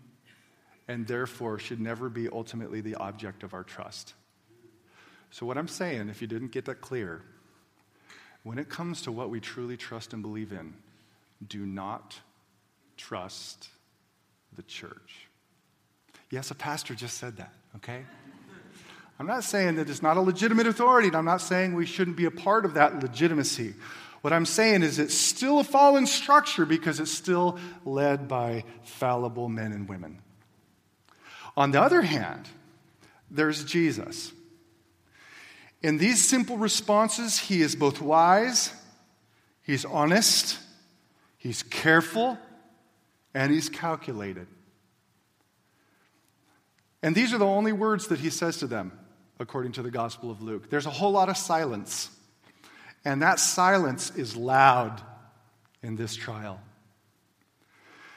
and 0.87 1.07
therefore 1.07 1.57
should 1.57 1.81
never 1.81 2.07
be 2.07 2.29
ultimately 2.29 2.81
the 2.81 2.95
object 2.95 3.41
of 3.43 3.53
our 3.53 3.63
trust. 3.63 4.13
So, 5.31 5.47
what 5.47 5.57
I'm 5.57 5.67
saying, 5.67 6.09
if 6.09 6.21
you 6.21 6.27
didn't 6.27 6.51
get 6.51 6.65
that 6.65 6.79
clear, 6.79 7.23
when 8.43 8.59
it 8.59 8.69
comes 8.69 9.01
to 9.01 9.11
what 9.11 9.31
we 9.31 9.39
truly 9.39 9.75
trust 9.75 10.13
and 10.13 10.21
believe 10.21 10.51
in, 10.51 10.75
do 11.45 11.65
not 11.65 12.19
trust 12.95 13.69
the 14.55 14.61
church. 14.63 15.27
Yes, 16.29 16.51
a 16.51 16.55
pastor 16.55 16.93
just 16.93 17.17
said 17.17 17.37
that, 17.37 17.53
okay? 17.77 18.03
I'm 19.19 19.25
not 19.25 19.43
saying 19.43 19.75
that 19.75 19.89
it's 19.89 20.03
not 20.03 20.17
a 20.17 20.21
legitimate 20.21 20.67
authority, 20.67 21.07
and 21.07 21.17
I'm 21.17 21.25
not 21.25 21.41
saying 21.41 21.73
we 21.73 21.87
shouldn't 21.87 22.17
be 22.17 22.25
a 22.25 22.31
part 22.31 22.65
of 22.65 22.75
that 22.75 23.01
legitimacy. 23.01 23.73
What 24.23 24.31
I'm 24.31 24.45
saying 24.45 24.83
is 24.83 24.99
it's 24.99 25.13
still 25.13 25.59
a 25.59 25.65
fallen 25.65 26.07
structure 26.07 26.65
because 26.65 27.01
it's 27.01 27.11
still 27.11 27.59
led 27.83 28.29
by 28.29 28.63
fallible 28.85 29.49
men 29.49 29.73
and 29.73 29.89
women. 29.89 30.21
On 31.57 31.71
the 31.71 31.81
other 31.81 32.01
hand, 32.01 32.47
there's 33.29 33.65
Jesus. 33.65 34.31
In 35.81 35.97
these 35.97 36.23
simple 36.23 36.57
responses, 36.57 37.37
he 37.37 37.61
is 37.61 37.75
both 37.75 38.01
wise, 38.01 38.73
he's 39.61 39.83
honest, 39.83 40.57
he's 41.37 41.61
careful, 41.61 42.37
and 43.33 43.51
he's 43.51 43.67
calculated. 43.67 44.47
And 47.01 47.13
these 47.13 47.33
are 47.33 47.37
the 47.37 47.45
only 47.45 47.73
words 47.73 48.07
that 48.07 48.19
he 48.19 48.29
says 48.29 48.55
to 48.59 48.67
them, 48.67 48.97
according 49.37 49.73
to 49.73 49.81
the 49.81 49.91
Gospel 49.91 50.31
of 50.31 50.41
Luke. 50.41 50.69
There's 50.69 50.85
a 50.85 50.91
whole 50.91 51.11
lot 51.11 51.27
of 51.27 51.35
silence, 51.35 52.09
and 53.05 53.21
that 53.21 53.39
silence 53.39 54.11
is 54.15 54.35
loud 54.35 55.01
in 55.81 55.95
this 55.95 56.15
trial. 56.15 56.59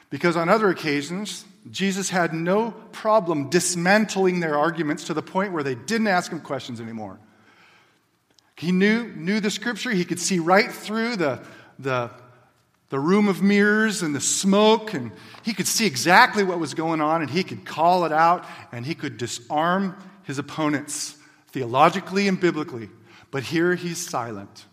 Because 0.09 0.37
on 0.37 0.47
other 0.47 0.69
occasions, 0.69 1.45
Jesus 1.69 2.09
had 2.09 2.33
no 2.33 2.71
problem 2.91 3.49
dismantling 3.49 4.39
their 4.39 4.57
arguments 4.57 5.05
to 5.05 5.13
the 5.13 5.21
point 5.21 5.51
where 5.51 5.63
they 5.63 5.75
didn't 5.75 6.07
ask 6.07 6.31
him 6.31 6.39
questions 6.39 6.79
anymore. 6.79 7.19
He 8.55 8.71
knew, 8.71 9.09
knew 9.09 9.39
the 9.39 9.51
scripture. 9.51 9.91
He 9.91 10.05
could 10.05 10.19
see 10.19 10.39
right 10.39 10.71
through 10.71 11.17
the, 11.17 11.41
the, 11.77 12.09
the 12.89 12.99
room 12.99 13.27
of 13.27 13.41
mirrors 13.41 14.01
and 14.01 14.15
the 14.15 14.21
smoke, 14.21 14.93
and 14.93 15.11
he 15.43 15.53
could 15.53 15.67
see 15.67 15.85
exactly 15.85 16.43
what 16.43 16.57
was 16.57 16.73
going 16.73 17.01
on, 17.01 17.21
and 17.21 17.29
he 17.29 17.43
could 17.43 17.65
call 17.65 18.05
it 18.05 18.13
out, 18.13 18.45
and 18.71 18.85
he 18.85 18.95
could 18.95 19.17
disarm 19.17 19.95
his 20.23 20.39
opponents 20.39 21.17
theologically 21.49 22.27
and 22.27 22.39
biblically. 22.39 22.89
But 23.29 23.43
here 23.43 23.75
he's 23.75 23.97
silent. 23.97 24.66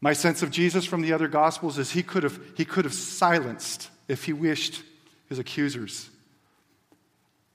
My 0.00 0.12
sense 0.14 0.42
of 0.42 0.50
Jesus 0.50 0.86
from 0.86 1.02
the 1.02 1.12
other 1.12 1.28
Gospels 1.28 1.78
is 1.78 1.90
he 1.90 2.02
could 2.02 2.22
have, 2.22 2.38
he 2.56 2.64
could 2.64 2.84
have 2.84 2.94
silenced, 2.94 3.90
if 4.08 4.24
he 4.24 4.32
wished, 4.32 4.82
his 5.28 5.38
accusers. 5.38 6.08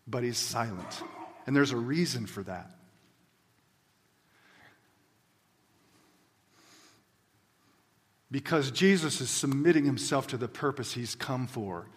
But 0.07 0.23
he's 0.23 0.37
silent. 0.37 1.01
And 1.47 1.55
there's 1.55 1.71
a 1.71 1.77
reason 1.77 2.27
for 2.27 2.43
that. 2.43 2.69
Because 8.29 8.69
Jesus 8.71 9.21
is 9.21 9.29
submitting 9.29 9.85
himself 9.85 10.27
to 10.27 10.37
the 10.37 10.47
purpose 10.47 10.93
he's 10.93 11.15
come 11.15 11.47
for. 11.47 11.87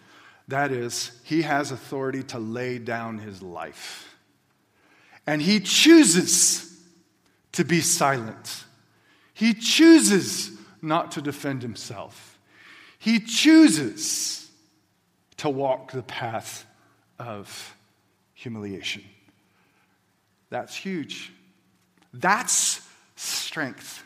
That 0.47 0.71
is, 0.71 1.11
he 1.23 1.43
has 1.43 1.71
authority 1.71 2.23
to 2.23 2.39
lay 2.39 2.79
down 2.79 3.19
his 3.19 3.41
life. 3.43 4.15
And 5.27 5.41
he 5.41 5.59
chooses 5.59 6.75
to 7.51 7.63
be 7.63 7.81
silent. 7.81 8.63
He 9.39 9.53
chooses 9.53 10.51
not 10.81 11.13
to 11.13 11.21
defend 11.21 11.61
himself. 11.61 12.37
He 12.97 13.21
chooses 13.21 14.51
to 15.37 15.49
walk 15.49 15.93
the 15.93 16.03
path 16.03 16.65
of 17.17 17.73
humiliation. 18.33 19.01
That's 20.49 20.75
huge. 20.75 21.31
That's 22.13 22.81
strength. 23.15 24.03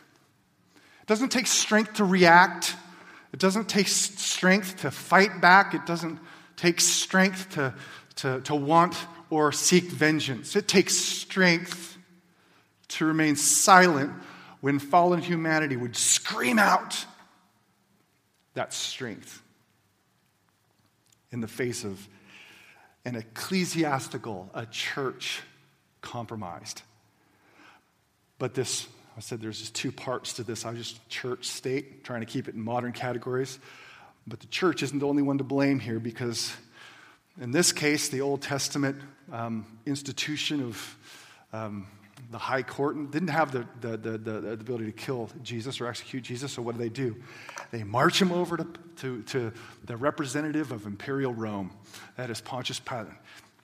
It 1.01 1.07
doesn't 1.07 1.29
take 1.29 1.47
strength 1.47 1.93
to 1.93 2.05
react. 2.05 2.75
It 3.33 3.39
doesn't 3.39 3.67
take 3.67 3.87
strength 3.87 4.81
to 4.81 4.91
fight 4.91 5.41
back. 5.41 5.73
It 5.73 5.87
doesn't 5.87 6.19
take 6.57 6.79
strength 6.79 7.49
to, 7.55 7.73
to, 8.17 8.41
to 8.41 8.53
want 8.53 8.95
or 9.31 9.51
seek 9.51 9.85
vengeance. 9.85 10.55
It 10.55 10.67
takes 10.67 10.95
strength 10.95 11.97
to 12.89 13.05
remain 13.05 13.35
silent 13.35 14.13
when 14.63 14.79
fallen 14.79 15.21
humanity 15.21 15.75
would 15.75 15.93
scream 15.93 16.57
out. 16.57 17.05
that 18.53 18.71
strength 18.71 19.41
in 21.33 21.41
the 21.41 21.49
face 21.49 21.83
of 21.83 22.07
an 23.03 23.15
ecclesiastical, 23.15 24.49
a 24.53 24.65
church 24.65 25.41
compromised. 25.99 26.81
But 28.39 28.53
this, 28.53 28.87
I 29.17 29.19
said 29.19 29.41
there's 29.41 29.59
just 29.59 29.75
two 29.75 29.91
parts 29.91 30.31
to 30.33 30.43
this. 30.43 30.65
I 30.65 30.69
was 30.69 30.79
just 30.79 31.09
church 31.09 31.45
state, 31.45 32.05
trying 32.05 32.21
to 32.21 32.25
keep 32.25 32.47
it 32.47 32.55
in 32.55 32.61
modern 32.61 32.93
categories. 32.93 33.59
But 34.25 34.39
the 34.39 34.47
church 34.47 34.81
isn't 34.81 34.99
the 34.99 35.07
only 35.07 35.23
one 35.23 35.39
to 35.39 35.43
blame 35.43 35.79
here 35.79 35.99
because, 35.99 36.55
in 37.41 37.51
this 37.51 37.73
case, 37.73 38.07
the 38.07 38.21
Old 38.21 38.41
Testament 38.41 39.01
um, 39.29 39.65
institution 39.85 40.61
of 40.61 40.97
um, 41.51 41.87
the 42.33 42.39
high 42.39 42.63
court 42.63 43.11
didn't 43.11 43.29
have 43.29 43.51
the, 43.51 43.65
the, 43.81 43.95
the, 43.97 44.17
the, 44.17 44.51
ability 44.51 44.85
to 44.85 44.91
kill 44.91 45.29
Jesus 45.43 45.79
or 45.79 45.87
execute 45.87 46.23
Jesus. 46.23 46.51
So, 46.51 46.61
what 46.61 46.75
do 46.75 46.79
they 46.79 46.89
do? 46.89 47.15
They 47.71 47.83
march 47.83 48.21
him 48.21 48.31
over 48.31 48.57
to, 48.57 48.67
to, 48.97 49.21
to 49.23 49.53
the 49.85 49.95
representative 49.95 50.71
of 50.71 50.85
imperial 50.85 51.33
Rome, 51.33 51.71
that 52.17 52.29
is 52.29 52.41
Pontius 52.41 52.79
Pilate. 52.79 53.07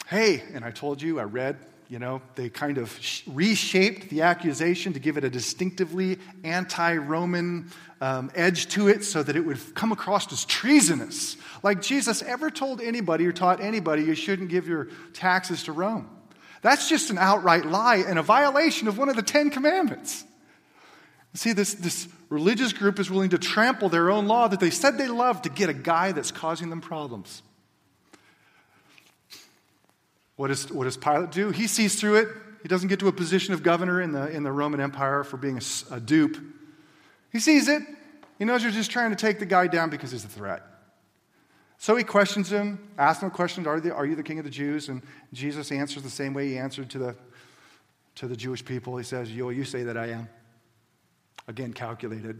Hey, 0.07 0.43
and 0.53 0.63
I 0.63 0.71
told 0.71 1.01
you, 1.01 1.19
I 1.19 1.23
read 1.23 1.57
you 1.89 1.97
know, 1.97 2.21
they 2.35 2.49
kind 2.49 2.77
of 2.77 2.97
reshaped 3.25 4.11
the 4.11 4.21
accusation 4.21 4.93
to 4.93 4.99
give 4.99 5.17
it 5.17 5.23
a 5.23 5.29
distinctively 5.29 6.19
anti 6.43 6.95
Roman 6.97 7.71
um, 7.99 8.29
edge 8.35 8.67
to 8.69 8.87
it 8.87 9.03
so 9.03 9.23
that 9.23 9.35
it 9.35 9.41
would 9.41 9.57
come 9.73 9.91
across 9.91 10.31
as 10.31 10.45
treasonous. 10.45 11.35
Like 11.63 11.81
Jesus 11.81 12.21
ever 12.21 12.51
told 12.51 12.79
anybody 12.79 13.25
or 13.25 13.31
taught 13.31 13.59
anybody 13.59 14.03
you 14.03 14.13
shouldn't 14.13 14.49
give 14.49 14.67
your 14.67 14.89
taxes 15.13 15.63
to 15.63 15.71
Rome. 15.71 16.07
That's 16.61 16.89
just 16.89 17.09
an 17.09 17.17
outright 17.17 17.65
lie 17.65 17.97
and 17.97 18.19
a 18.19 18.23
violation 18.23 18.87
of 18.87 18.97
one 18.97 19.09
of 19.09 19.15
the 19.15 19.21
Ten 19.21 19.49
Commandments. 19.49 20.25
See, 21.33 21.53
this, 21.53 21.75
this 21.75 22.07
religious 22.29 22.73
group 22.73 22.99
is 22.99 23.09
willing 23.09 23.29
to 23.29 23.37
trample 23.37 23.89
their 23.89 24.09
own 24.09 24.27
law 24.27 24.47
that 24.47 24.59
they 24.59 24.69
said 24.69 24.97
they 24.97 25.07
loved 25.07 25.43
to 25.43 25.49
get 25.49 25.69
a 25.69 25.73
guy 25.73 26.11
that's 26.11 26.31
causing 26.31 26.69
them 26.69 26.81
problems. 26.81 27.43
What 30.35 30.47
does, 30.47 30.71
what 30.71 30.85
does 30.85 30.97
Pilate 30.97 31.31
do? 31.31 31.51
He 31.51 31.67
sees 31.67 31.99
through 31.99 32.15
it. 32.15 32.27
He 32.61 32.67
doesn't 32.67 32.89
get 32.89 32.99
to 32.99 33.07
a 33.07 33.11
position 33.11 33.53
of 33.53 33.63
governor 33.63 34.01
in 34.01 34.11
the, 34.11 34.27
in 34.29 34.43
the 34.43 34.51
Roman 34.51 34.79
Empire 34.79 35.23
for 35.23 35.37
being 35.37 35.59
a, 35.59 35.95
a 35.95 35.99
dupe. 35.99 36.37
He 37.31 37.39
sees 37.39 37.67
it. 37.67 37.83
He 38.37 38.45
knows 38.45 38.63
you're 38.63 38.71
just 38.71 38.89
trying 38.89 39.11
to 39.11 39.15
take 39.15 39.39
the 39.39 39.45
guy 39.45 39.67
down 39.67 39.89
because 39.89 40.11
he's 40.11 40.25
a 40.25 40.29
threat. 40.29 40.63
So 41.81 41.95
he 41.95 42.03
questions 42.03 42.51
him, 42.51 42.77
asks 42.97 43.23
him 43.23 43.29
a 43.29 43.31
question 43.31 43.65
are, 43.65 43.81
are 43.93 44.05
you 44.05 44.15
the 44.15 44.23
king 44.23 44.37
of 44.37 44.43
the 44.43 44.51
Jews? 44.51 44.89
And 44.89 45.01
Jesus 45.31 45.71
answers 45.71 46.03
the 46.03 46.09
same 46.09 46.33
way 46.33 46.49
he 46.49 46.57
answered 46.57 46.89
to 46.89 46.99
the, 46.99 47.15
to 48.15 48.27
the 48.27 48.35
Jewish 48.35 48.63
people. 48.63 48.97
He 48.97 49.05
says, 49.05 49.31
Yo, 49.31 49.49
you 49.49 49.63
say 49.63 49.83
that 49.83 49.97
I 49.97 50.07
am. 50.07 50.29
Again, 51.47 51.71
calculated. 51.71 52.37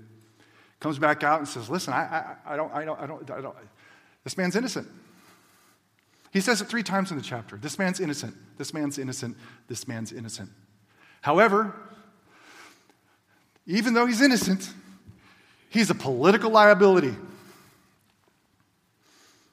Comes 0.81 0.99
back 0.99 1.23
out 1.23 1.39
and 1.39 1.47
says, 1.47 1.69
Listen, 1.69 1.93
I, 1.93 2.35
I, 2.45 2.53
I, 2.53 2.55
don't, 2.57 2.73
I, 2.73 2.83
don't, 2.83 2.99
I, 2.99 3.07
don't, 3.07 3.31
I 3.31 3.41
don't. 3.41 3.55
This 4.25 4.37
man's 4.37 4.57
innocent. 4.57 4.89
He 6.31 6.41
says 6.41 6.61
it 6.61 6.65
three 6.65 6.83
times 6.83 7.09
in 7.09 7.17
the 7.17 7.23
chapter. 7.23 7.55
This 7.55 7.79
man's 7.79 8.01
innocent. 8.01 8.35
This 8.57 8.73
man's 8.73 8.99
innocent. 8.99 9.37
This 9.69 9.87
man's 9.87 10.11
innocent. 10.11 10.49
However, 11.21 11.73
even 13.65 13.93
though 13.93 14.05
he's 14.05 14.21
innocent, 14.21 14.69
he's 15.69 15.89
a 15.89 15.95
political 15.95 16.51
liability. 16.51 17.15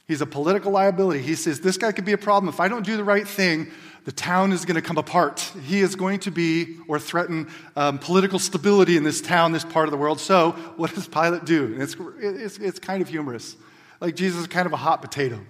He's 0.06 0.20
a 0.20 0.26
political 0.26 0.72
liability. 0.72 1.22
He 1.22 1.34
says, 1.34 1.60
This 1.60 1.78
guy 1.78 1.92
could 1.92 2.04
be 2.04 2.12
a 2.12 2.18
problem. 2.18 2.48
If 2.48 2.60
I 2.60 2.68
don't 2.68 2.84
do 2.84 2.96
the 2.96 3.04
right 3.04 3.26
thing, 3.26 3.68
the 4.04 4.12
town 4.12 4.52
is 4.52 4.64
going 4.64 4.76
to 4.76 4.82
come 4.82 4.98
apart. 4.98 5.40
He 5.64 5.80
is 5.80 5.96
going 5.96 6.20
to 6.20 6.30
be 6.30 6.76
or 6.86 6.98
threaten 7.00 7.48
um, 7.74 7.98
political 7.98 8.38
stability 8.38 8.96
in 8.96 9.02
this 9.02 9.20
town, 9.20 9.52
this 9.52 9.64
part 9.64 9.86
of 9.86 9.90
the 9.90 9.96
world. 9.96 10.20
So, 10.20 10.52
what 10.76 10.94
does 10.94 11.08
Pilate 11.08 11.44
do? 11.44 11.74
It's, 11.78 11.96
it's, 12.20 12.58
it's 12.58 12.78
kind 12.78 13.02
of 13.02 13.08
humorous. 13.08 13.56
Like 14.00 14.14
Jesus 14.14 14.42
is 14.42 14.46
kind 14.46 14.66
of 14.66 14.72
a 14.72 14.76
hot 14.76 15.02
potato 15.02 15.40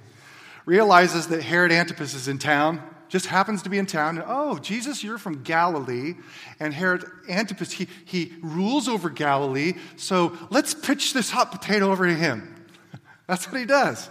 realizes 0.67 1.29
that 1.29 1.43
Herod 1.43 1.73
Antipas 1.73 2.13
is 2.13 2.29
in 2.29 2.39
town, 2.39 2.83
just 3.09 3.27
happens 3.27 3.63
to 3.63 3.71
be 3.71 3.79
in 3.79 3.87
town. 3.87 4.19
And, 4.19 4.27
oh, 4.29 4.59
Jesus, 4.59 5.03
you're 5.03 5.17
from 5.17 5.45
Galilee. 5.45 6.15
And 6.61 6.75
Herod 6.75 7.05
Antipas, 7.29 7.71
he, 7.73 7.87
he 8.05 8.35
rules 8.43 8.89
over 8.89 9.09
Galilee. 9.09 9.75
So 9.95 10.37
let's 10.51 10.75
pitch 10.75 11.15
this 11.15 11.31
hot 11.31 11.53
potato 11.53 11.91
over 11.91 12.07
to 12.07 12.15
him. 12.15 12.67
That's 13.29 13.51
what 13.51 13.59
he 13.59 13.65
does. 13.65 14.11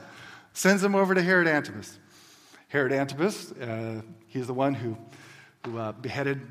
Sends 0.55 0.81
him 0.81 0.95
over 0.95 1.13
to 1.13 1.21
Herod 1.21 1.49
Antipas. 1.49 1.99
Herod 2.69 2.93
Antipas, 2.93 3.51
uh, 3.51 4.01
he's 4.27 4.47
the 4.47 4.53
one 4.53 4.73
who, 4.73 4.97
who 5.65 5.77
uh, 5.77 5.91
beheaded 5.91 6.41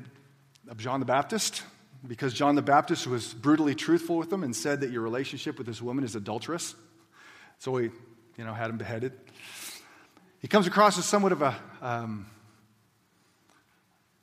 John 0.77 0.99
the 0.99 1.07
Baptist 1.07 1.63
because 2.05 2.31
John 2.31 2.53
the 2.53 2.61
Baptist 2.61 3.07
was 3.07 3.33
brutally 3.33 3.73
truthful 3.73 4.17
with 4.17 4.31
him 4.31 4.43
and 4.43 4.55
said 4.55 4.81
that 4.81 4.91
your 4.91 5.01
relationship 5.01 5.57
with 5.57 5.65
this 5.65 5.81
woman 5.81 6.03
is 6.03 6.15
adulterous. 6.15 6.75
So 7.57 7.75
he, 7.77 7.89
you 8.37 8.45
know, 8.45 8.53
had 8.53 8.69
him 8.69 8.77
beheaded. 8.77 9.13
He 10.39 10.47
comes 10.47 10.67
across 10.67 10.99
as 10.99 11.05
somewhat 11.05 11.31
of 11.31 11.41
a, 11.41 11.55
um, 11.81 12.27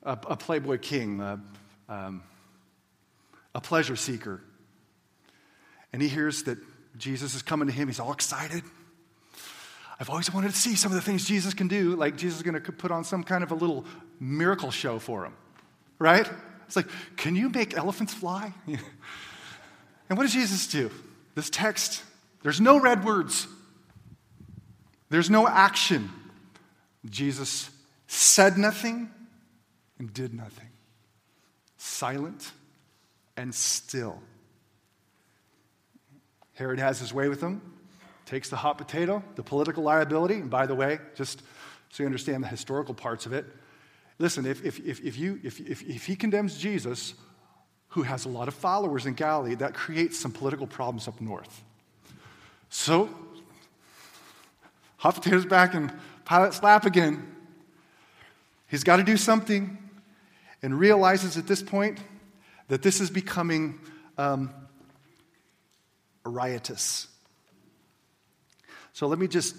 a, 0.01 0.11
a, 0.11 0.37
playboy 0.37 0.77
king, 0.77 1.19
a, 1.19 1.41
um, 1.89 2.23
a 3.53 3.59
pleasure 3.59 3.97
seeker. 3.97 4.41
And 5.91 6.01
he 6.01 6.07
hears 6.07 6.43
that 6.43 6.57
Jesus 6.97 7.35
is 7.35 7.41
coming 7.41 7.67
to 7.67 7.73
him. 7.73 7.89
He's 7.89 7.99
all 7.99 8.13
excited. 8.13 8.63
I've 9.99 10.09
always 10.09 10.33
wanted 10.33 10.51
to 10.51 10.57
see 10.57 10.75
some 10.75 10.91
of 10.91 10.95
the 10.95 11.01
things 11.01 11.25
Jesus 11.25 11.53
can 11.53 11.67
do. 11.67 11.95
Like 11.95 12.17
Jesus 12.17 12.37
is 12.37 12.43
going 12.43 12.61
to 12.61 12.71
put 12.71 12.91
on 12.91 13.03
some 13.03 13.23
kind 13.23 13.43
of 13.43 13.51
a 13.51 13.55
little 13.55 13.85
miracle 14.19 14.71
show 14.71 14.99
for 14.99 15.25
him, 15.25 15.33
right? 15.99 16.29
It's 16.65 16.75
like, 16.75 16.87
can 17.17 17.35
you 17.35 17.49
make 17.49 17.77
elephants 17.77 18.13
fly? 18.13 18.53
and 18.67 20.17
what 20.17 20.23
does 20.23 20.33
Jesus 20.33 20.67
do? 20.67 20.89
This 21.35 21.49
text, 21.49 22.03
there's 22.41 22.61
no 22.61 22.79
red 22.79 23.03
words. 23.03 23.47
There's 25.09 25.29
no 25.29 25.47
action. 25.47 26.09
Jesus 27.09 27.69
said 28.07 28.57
nothing 28.57 29.11
and 29.99 30.13
did 30.13 30.33
nothing. 30.33 30.69
Silent 31.77 32.51
and 33.37 33.53
still. 33.53 34.19
Herod 36.53 36.79
has 36.79 36.99
his 36.99 37.13
way 37.13 37.29
with 37.29 37.41
him, 37.41 37.61
takes 38.33 38.49
the 38.49 38.55
hot 38.55 38.77
potato, 38.77 39.23
the 39.35 39.43
political 39.43 39.83
liability, 39.83 40.35
and 40.35 40.49
by 40.49 40.65
the 40.65 40.75
way, 40.75 40.99
just 41.15 41.41
so 41.89 42.03
you 42.03 42.07
understand 42.07 42.43
the 42.43 42.47
historical 42.47 42.93
parts 42.93 43.25
of 43.25 43.33
it, 43.33 43.45
listen, 44.17 44.45
if, 44.45 44.65
if, 44.65 44.79
if, 44.79 44.99
if, 45.01 45.17
you, 45.17 45.39
if, 45.43 45.59
if, 45.59 45.81
if 45.83 46.05
he 46.05 46.15
condemns 46.15 46.57
Jesus, 46.57 47.13
who 47.89 48.01
has 48.01 48.25
a 48.25 48.29
lot 48.29 48.47
of 48.47 48.53
followers 48.53 49.05
in 49.05 49.13
Galilee, 49.13 49.55
that 49.55 49.73
creates 49.73 50.19
some 50.19 50.31
political 50.31 50.65
problems 50.65 51.07
up 51.07 51.21
north. 51.21 51.63
So 52.69 53.09
Hot 55.03 55.15
potatoes 55.15 55.45
back 55.45 55.75
in 55.75 55.91
Pilate's 56.23 56.63
lap 56.63 56.85
again. 56.85 57.27
He's 58.69 58.85
got 58.85 58.95
to 58.95 59.03
do 59.03 59.17
something 59.17 59.77
and 60.61 60.79
realizes 60.79 61.35
at 61.35 61.45
this 61.45 61.61
point 61.61 61.99
that 62.69 62.81
this 62.83 63.01
is 63.01 63.09
becoming 63.09 63.81
um, 64.17 64.49
riotous. 66.23 67.09
So 68.93 69.07
let 69.07 69.19
me 69.19 69.27
just 69.27 69.55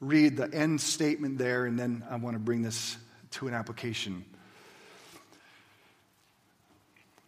read 0.00 0.36
the 0.36 0.52
end 0.52 0.80
statement 0.80 1.38
there, 1.38 1.64
and 1.66 1.78
then 1.78 2.04
I 2.10 2.16
want 2.16 2.34
to 2.34 2.40
bring 2.40 2.62
this 2.62 2.96
to 3.32 3.48
an 3.48 3.54
application. 3.54 4.24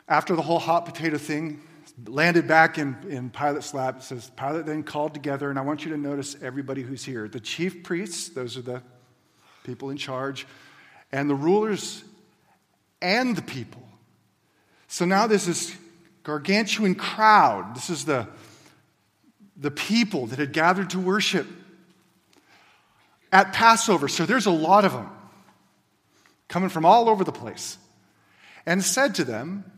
After 0.08 0.36
the 0.36 0.42
whole 0.42 0.58
hot 0.58 0.84
potato 0.84 1.16
thing, 1.16 1.62
landed 2.06 2.48
back 2.48 2.78
in, 2.78 2.96
in 3.08 3.30
Pilate's 3.30 3.72
lap. 3.74 3.98
It 3.98 4.02
says, 4.02 4.30
Pilate 4.36 4.66
then 4.66 4.82
called 4.82 5.14
together, 5.14 5.50
and 5.50 5.58
I 5.58 5.62
want 5.62 5.84
you 5.84 5.90
to 5.92 5.96
notice 5.96 6.36
everybody 6.42 6.82
who's 6.82 7.04
here 7.04 7.28
the 7.28 7.40
chief 7.40 7.82
priests, 7.82 8.30
those 8.30 8.56
are 8.56 8.62
the 8.62 8.82
people 9.62 9.90
in 9.90 9.96
charge, 9.96 10.46
and 11.12 11.28
the 11.30 11.34
rulers 11.34 12.04
and 13.00 13.36
the 13.36 13.42
people. 13.42 13.86
So 14.88 15.04
now 15.04 15.26
this 15.26 15.48
is 15.48 15.74
gargantuan 16.22 16.94
crowd. 16.94 17.74
This 17.74 17.90
is 17.90 18.04
the, 18.04 18.26
the 19.56 19.70
people 19.70 20.26
that 20.26 20.38
had 20.38 20.52
gathered 20.52 20.90
to 20.90 21.00
worship 21.00 21.46
at 23.32 23.52
Passover. 23.52 24.08
So 24.08 24.26
there's 24.26 24.46
a 24.46 24.50
lot 24.50 24.84
of 24.84 24.92
them 24.92 25.10
coming 26.48 26.68
from 26.68 26.84
all 26.84 27.08
over 27.08 27.24
the 27.24 27.32
place. 27.32 27.78
And 28.66 28.82
said 28.82 29.16
to 29.16 29.24
them, 29.24 29.70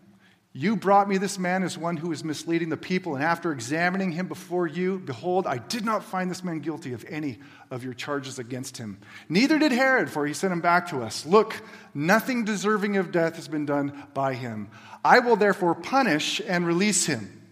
you 0.52 0.74
brought 0.74 1.06
me 1.06 1.18
this 1.18 1.38
man 1.38 1.62
as 1.64 1.76
one 1.76 1.98
who 1.98 2.12
is 2.12 2.24
misleading 2.24 2.70
the 2.70 2.78
people, 2.78 3.14
and 3.14 3.22
after 3.22 3.52
examining 3.52 4.12
him 4.12 4.26
before 4.26 4.66
you, 4.66 4.98
behold, 4.98 5.46
I 5.46 5.58
did 5.58 5.84
not 5.84 6.02
find 6.02 6.30
this 6.30 6.42
man 6.42 6.60
guilty 6.60 6.94
of 6.94 7.04
any 7.10 7.40
of 7.70 7.84
your 7.84 7.92
charges 7.92 8.38
against 8.38 8.78
him. 8.78 8.98
Neither 9.28 9.58
did 9.58 9.70
Herod, 9.70 10.08
for 10.08 10.26
he 10.26 10.32
sent 10.32 10.54
him 10.54 10.62
back 10.62 10.88
to 10.88 11.02
us. 11.02 11.26
Look, 11.26 11.60
nothing 11.92 12.46
deserving 12.46 12.96
of 12.96 13.12
death 13.12 13.36
has 13.36 13.48
been 13.48 13.66
done 13.66 14.02
by 14.14 14.32
him. 14.32 14.70
I 15.04 15.18
will 15.18 15.36
therefore 15.36 15.74
punish 15.74 16.40
and 16.40 16.66
release 16.66 17.04
him. 17.04 17.42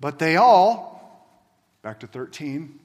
But 0.00 0.18
they 0.18 0.34
all, 0.34 0.93
back 1.84 2.00
to 2.00 2.06
13, 2.06 2.80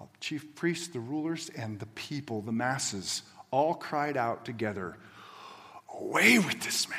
uh, 0.00 0.04
chief 0.20 0.54
priests, 0.54 0.86
the 0.86 1.00
rulers, 1.00 1.50
and 1.56 1.80
the 1.80 1.86
people, 1.86 2.40
the 2.40 2.52
masses, 2.52 3.22
all 3.50 3.74
cried 3.74 4.16
out 4.16 4.44
together, 4.44 4.96
Away 6.00 6.38
with 6.38 6.60
this 6.62 6.88
man! 6.88 6.98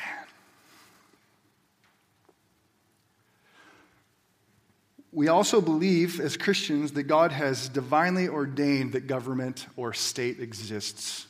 We 5.13 5.29
also 5.29 5.61
believe 5.61 6.19
as 6.19 6.35
Christians 6.35 6.91
that 6.91 7.03
God 7.03 7.31
has 7.31 7.69
divinely 7.69 8.27
ordained 8.27 8.91
that 8.91 9.07
government 9.07 9.65
or 9.77 9.93
state 9.93 10.41
exists. 10.41 11.25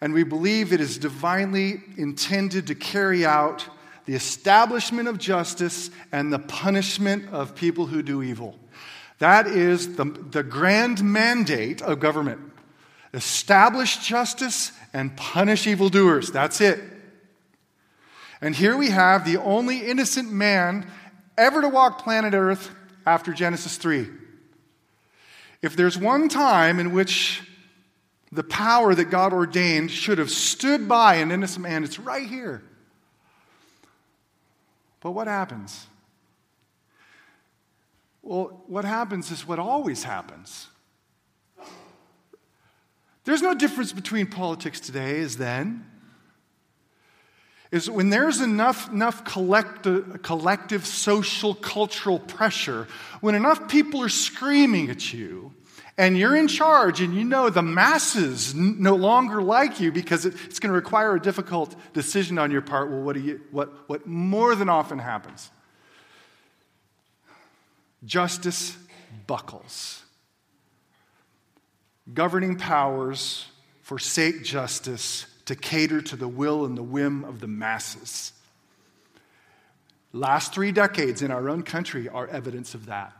And 0.00 0.12
we 0.12 0.24
believe 0.24 0.72
it 0.72 0.80
is 0.80 0.98
divinely 0.98 1.80
intended 1.96 2.66
to 2.66 2.74
carry 2.74 3.24
out 3.24 3.68
the 4.04 4.14
establishment 4.14 5.06
of 5.06 5.18
justice 5.18 5.90
and 6.10 6.32
the 6.32 6.40
punishment 6.40 7.30
of 7.30 7.54
people 7.54 7.86
who 7.86 8.02
do 8.02 8.20
evil. 8.20 8.58
That 9.22 9.46
is 9.46 9.94
the, 9.94 10.04
the 10.04 10.42
grand 10.42 11.04
mandate 11.04 11.80
of 11.80 12.00
government 12.00 12.40
establish 13.14 13.98
justice 13.98 14.72
and 14.92 15.16
punish 15.16 15.68
evildoers. 15.68 16.32
That's 16.32 16.60
it. 16.60 16.82
And 18.40 18.52
here 18.52 18.76
we 18.76 18.90
have 18.90 19.24
the 19.24 19.36
only 19.36 19.86
innocent 19.86 20.32
man 20.32 20.90
ever 21.38 21.60
to 21.60 21.68
walk 21.68 22.02
planet 22.02 22.34
Earth 22.34 22.72
after 23.06 23.32
Genesis 23.32 23.76
3. 23.76 24.08
If 25.62 25.76
there's 25.76 25.96
one 25.96 26.28
time 26.28 26.80
in 26.80 26.92
which 26.92 27.42
the 28.32 28.42
power 28.42 28.92
that 28.92 29.04
God 29.04 29.32
ordained 29.32 29.92
should 29.92 30.18
have 30.18 30.32
stood 30.32 30.88
by 30.88 31.14
an 31.14 31.30
innocent 31.30 31.62
man, 31.62 31.84
it's 31.84 32.00
right 32.00 32.28
here. 32.28 32.60
But 34.98 35.12
what 35.12 35.28
happens? 35.28 35.86
Well, 38.22 38.62
what 38.66 38.84
happens 38.84 39.30
is 39.30 39.46
what 39.46 39.58
always 39.58 40.04
happens. 40.04 40.68
There's 43.24 43.42
no 43.42 43.54
difference 43.54 43.92
between 43.92 44.26
politics 44.26 44.80
today 44.80 45.20
as 45.20 45.36
then 45.36 45.86
is 47.70 47.88
when 47.88 48.10
there's 48.10 48.40
enough, 48.40 48.92
enough 48.92 49.24
collective, 49.24 50.22
collective 50.22 50.86
social 50.86 51.54
cultural 51.54 52.18
pressure, 52.18 52.86
when 53.20 53.34
enough 53.34 53.66
people 53.66 54.02
are 54.02 54.10
screaming 54.10 54.90
at 54.90 55.12
you, 55.12 55.54
and 55.96 56.16
you're 56.18 56.36
in 56.36 56.48
charge, 56.48 57.00
and 57.00 57.14
you 57.14 57.24
know 57.24 57.48
the 57.48 57.62
masses 57.62 58.54
no 58.54 58.94
longer 58.94 59.42
like 59.42 59.80
you 59.80 59.90
because 59.90 60.26
it's 60.26 60.58
going 60.58 60.70
to 60.70 60.74
require 60.74 61.14
a 61.14 61.20
difficult 61.20 61.74
decision 61.94 62.38
on 62.38 62.50
your 62.50 62.62
part. 62.62 62.90
Well, 62.90 63.02
what, 63.02 63.14
do 63.14 63.20
you, 63.20 63.40
what, 63.50 63.88
what 63.88 64.06
more 64.06 64.54
than 64.54 64.68
often 64.68 64.98
happens? 64.98 65.50
Justice 68.04 68.76
buckles. 69.26 70.02
Governing 72.12 72.56
powers 72.56 73.46
forsake 73.82 74.42
justice 74.42 75.26
to 75.46 75.54
cater 75.54 76.00
to 76.00 76.16
the 76.16 76.28
will 76.28 76.64
and 76.64 76.76
the 76.76 76.82
whim 76.82 77.24
of 77.24 77.40
the 77.40 77.46
masses. 77.46 78.32
Last 80.12 80.52
three 80.52 80.72
decades 80.72 81.22
in 81.22 81.30
our 81.30 81.48
own 81.48 81.62
country 81.62 82.08
are 82.08 82.26
evidence 82.26 82.74
of 82.74 82.86
that. 82.86 83.12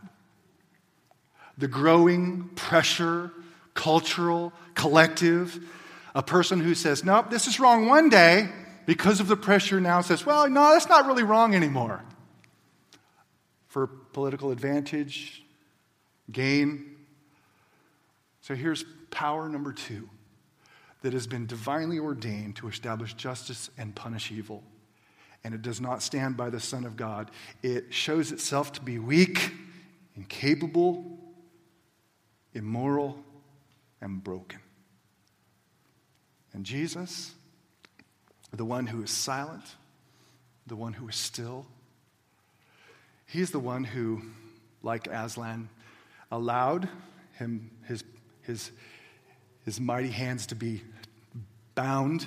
The 1.59 1.69
growing 1.69 2.51
pressure, 2.55 3.31
cultural, 3.75 4.53
collective, 4.75 5.59
a 6.15 6.23
person 6.23 6.61
who 6.61 6.75
says, 6.75 7.05
Nope, 7.05 7.31
this 7.31 7.47
is 7.47 7.59
wrong 7.59 7.87
one 7.87 8.09
day, 8.09 8.49
because 8.85 9.21
of 9.21 9.29
the 9.29 9.37
pressure 9.37 9.81
now 9.81 10.01
says, 10.01 10.27
Well, 10.27 10.49
no, 10.51 10.73
that's 10.73 10.89
not 10.89 11.07
really 11.07 11.23
wrong 11.23 11.55
anymore. 11.55 12.03
For 13.73 13.87
political 13.87 14.51
advantage, 14.51 15.43
gain. 16.31 16.95
So 18.43 18.55
here's 18.55 18.85
power 19.11 19.49
number 19.49 19.73
two 19.73 20.11
that 21.01 21.15
has 21.15 21.27
been 21.27 21.47
divinely 21.47 21.99
ordained 21.99 22.57
to 22.57 22.69
establish 22.69 23.15
justice 23.15 23.71
and 23.79 23.95
punish 23.95 24.31
evil. 24.31 24.63
And 25.43 25.55
it 25.55 25.63
does 25.63 25.81
not 25.81 26.03
stand 26.03 26.37
by 26.37 26.51
the 26.51 26.61
Son 26.61 26.85
of 26.85 26.99
God. 26.99 27.31
It 27.63 27.95
shows 27.95 28.31
itself 28.31 28.75
to 28.75 28.83
be 28.83 28.99
weak, 28.99 29.53
incapable, 30.17 31.19
immoral, 32.53 33.25
and 34.03 34.23
broken. 34.23 34.61
And 36.53 36.67
Jesus, 36.67 37.33
the 38.53 38.67
one 38.67 38.87
who 38.87 39.03
is 39.03 39.11
silent, 39.11 39.65
the 40.67 40.77
one 40.77 40.93
who 40.93 41.09
is 41.09 41.17
still, 41.17 41.65
he's 43.33 43.51
the 43.51 43.59
one 43.59 43.83
who, 43.83 44.21
like 44.83 45.07
Aslan, 45.07 45.71
allowed 46.31 46.87
him, 47.39 47.71
his, 47.87 48.05
his, 48.43 48.71
his 49.65 49.81
mighty 49.81 50.11
hands 50.11 50.47
to 50.49 50.55
be 50.55 50.83
bound. 51.75 52.27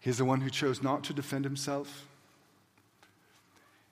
He's 0.00 0.16
the 0.16 0.24
one 0.24 0.40
who 0.40 0.48
chose 0.48 0.82
not 0.82 1.04
to 1.04 1.12
defend 1.12 1.44
himself. 1.44 2.06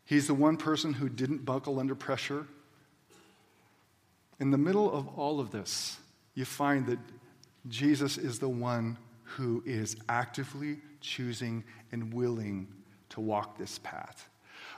He's 0.07 0.27
the 0.27 0.35
one 0.35 0.57
person 0.57 0.95
who 0.95 1.11
didn't 1.11 1.45
buckle 1.45 1.79
under 1.79 1.95
pressure. 1.95 2.47
In 4.41 4.51
the 4.51 4.59
middle 4.59 4.91
of 4.91 5.09
all 5.19 5.41
of 5.41 5.51
this, 5.51 5.99
you 6.35 6.47
find 6.47 6.87
that 6.87 6.99
Jesus 7.69 8.17
is 8.17 8.39
the 8.39 8.49
one 8.49 8.97
who 9.25 9.63
is 9.67 9.97
actively 10.09 10.79
choosing 11.01 11.65
and 11.93 12.13
willing 12.13 12.69
to 13.11 13.21
walk 13.21 13.59
this 13.59 13.79
path. 13.79 14.29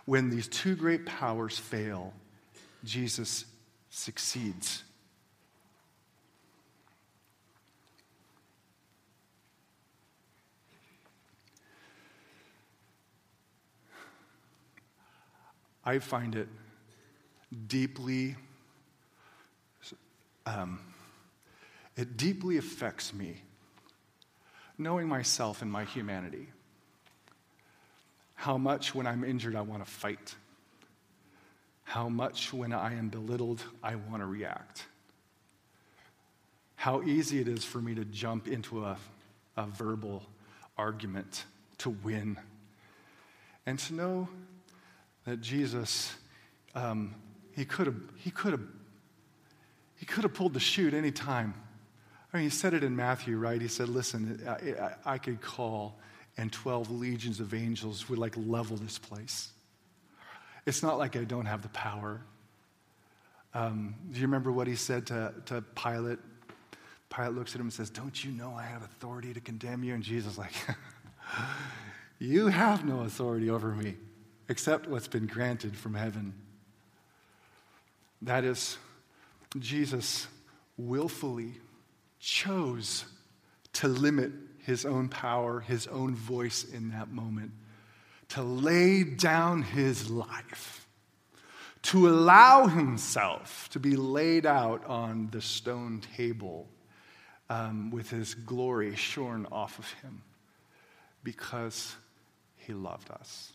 When 0.04 0.30
these 0.30 0.48
two 0.48 0.74
great 0.76 1.06
powers 1.06 1.58
fail, 1.58 2.12
Jesus 2.84 3.44
succeeds. 3.90 4.84
I 15.84 16.00
find 16.00 16.34
it 16.34 16.48
deeply, 17.66 18.36
um, 20.44 20.80
it 21.96 22.18
deeply 22.18 22.58
affects 22.58 23.14
me, 23.14 23.40
knowing 24.76 25.08
myself 25.08 25.62
and 25.62 25.72
my 25.72 25.84
humanity. 25.84 26.48
How 28.38 28.56
much 28.56 28.94
when 28.94 29.04
I'm 29.04 29.24
injured 29.24 29.56
I 29.56 29.62
want 29.62 29.84
to 29.84 29.90
fight. 29.90 30.36
How 31.82 32.08
much 32.08 32.52
when 32.52 32.72
I 32.72 32.94
am 32.94 33.08
belittled 33.08 33.60
I 33.82 33.96
want 33.96 34.22
to 34.22 34.26
react. 34.26 34.84
How 36.76 37.02
easy 37.02 37.40
it 37.40 37.48
is 37.48 37.64
for 37.64 37.80
me 37.80 37.96
to 37.96 38.04
jump 38.04 38.46
into 38.46 38.84
a, 38.84 38.96
a 39.56 39.66
verbal 39.66 40.22
argument 40.76 41.46
to 41.78 41.90
win. 41.90 42.38
And 43.66 43.76
to 43.80 43.94
know 43.94 44.28
that 45.24 45.40
Jesus, 45.40 46.14
um, 46.76 47.16
he 47.56 47.64
could 47.64 47.86
have, 47.86 48.00
he 48.18 48.30
could 48.30 48.52
have, 48.52 48.62
he 49.96 50.06
could 50.06 50.22
have 50.22 50.32
pulled 50.32 50.54
the 50.54 50.60
chute 50.60 50.94
any 50.94 51.10
time. 51.10 51.54
I 52.32 52.36
mean, 52.36 52.44
he 52.44 52.50
said 52.50 52.72
it 52.72 52.84
in 52.84 52.94
Matthew, 52.94 53.36
right? 53.36 53.60
He 53.60 53.66
said, 53.66 53.88
"Listen, 53.88 54.40
I, 54.46 54.52
I, 54.80 55.14
I 55.14 55.18
could 55.18 55.40
call, 55.40 55.98
and 56.38 56.50
twelve 56.50 56.90
legions 56.90 57.40
of 57.40 57.52
angels 57.52 58.08
would 58.08 58.18
like 58.18 58.34
level 58.36 58.78
this 58.78 58.96
place." 58.96 59.50
It's 60.68 60.82
not 60.82 60.98
like 60.98 61.16
I 61.16 61.24
don't 61.24 61.46
have 61.46 61.62
the 61.62 61.70
power. 61.70 62.20
Um, 63.54 63.94
do 64.10 64.20
you 64.20 64.26
remember 64.26 64.52
what 64.52 64.66
he 64.66 64.76
said 64.76 65.06
to, 65.06 65.32
to 65.46 65.62
Pilate? 65.74 66.18
Pilate 67.08 67.32
looks 67.32 67.54
at 67.54 67.60
him 67.60 67.68
and 67.68 67.72
says, 67.72 67.88
Don't 67.88 68.22
you 68.22 68.30
know 68.32 68.52
I 68.54 68.64
have 68.64 68.82
authority 68.82 69.32
to 69.32 69.40
condemn 69.40 69.82
you? 69.82 69.94
And 69.94 70.02
Jesus 70.02 70.36
like, 70.36 70.52
You 72.18 72.48
have 72.48 72.84
no 72.84 73.00
authority 73.00 73.48
over 73.48 73.70
me 73.70 73.96
except 74.48 74.86
what's 74.86 75.08
been 75.08 75.26
granted 75.26 75.76
from 75.76 75.94
heaven. 75.94 76.34
That 78.22 78.44
is, 78.44 78.76
Jesus 79.58 80.26
willfully 80.76 81.54
chose 82.20 83.04
to 83.74 83.88
limit 83.88 84.32
his 84.68 84.84
own 84.84 85.08
power, 85.08 85.60
his 85.60 85.86
own 85.86 86.14
voice 86.14 86.62
in 86.62 86.90
that 86.90 87.10
moment, 87.10 87.50
to 88.28 88.42
lay 88.42 89.02
down 89.02 89.62
his 89.62 90.10
life, 90.10 90.86
to 91.80 92.06
allow 92.06 92.66
himself 92.66 93.70
to 93.70 93.80
be 93.80 93.96
laid 93.96 94.44
out 94.44 94.84
on 94.84 95.30
the 95.32 95.40
stone 95.40 96.02
table 96.14 96.68
um, 97.48 97.90
with 97.90 98.10
his 98.10 98.34
glory 98.34 98.94
shorn 98.94 99.46
off 99.50 99.78
of 99.78 99.90
him 100.02 100.20
because 101.24 101.96
he 102.58 102.74
loved 102.74 103.10
us. 103.10 103.52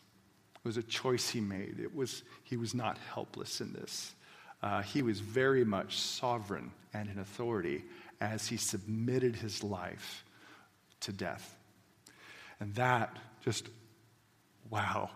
It 0.56 0.68
was 0.68 0.78
a 0.78 0.84
choice 0.84 1.30
he 1.30 1.42
made. 1.42 1.80
It 1.80 1.96
was, 1.96 2.24
he 2.44 2.58
was 2.58 2.74
not 2.74 2.98
helpless 3.14 3.62
in 3.62 3.72
this. 3.72 4.16
Uh, 4.64 4.82
he 4.82 5.04
was 5.04 5.20
very 5.20 5.64
much 5.64 6.00
sovereign 6.00 6.72
and 6.92 7.08
in 7.08 7.20
authority 7.20 7.84
as 8.20 8.48
he 8.48 8.58
submitted 8.58 9.36
his 9.36 9.64
life 9.64 10.23
to 11.04 11.12
death. 11.12 11.56
And 12.60 12.76
that 12.76 13.18
just, 13.44 13.68
wow, 14.70 15.10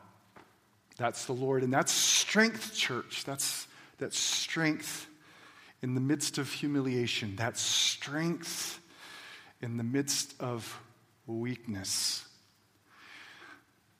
that's 0.97 1.25
the 1.25 1.33
Lord. 1.33 1.63
And 1.63 1.71
that's 1.71 1.91
strength, 1.91 2.73
church. 2.73 3.23
That's, 3.25 3.67
that's 3.97 4.19
strength 4.19 5.07
in 5.81 5.93
the 5.93 6.01
midst 6.01 6.37
of 6.37 6.51
humiliation. 6.51 7.35
That's 7.35 7.61
strength 7.61 8.79
in 9.61 9.77
the 9.77 9.83
midst 9.83 10.33
of 10.39 10.79
weakness. 11.25 12.25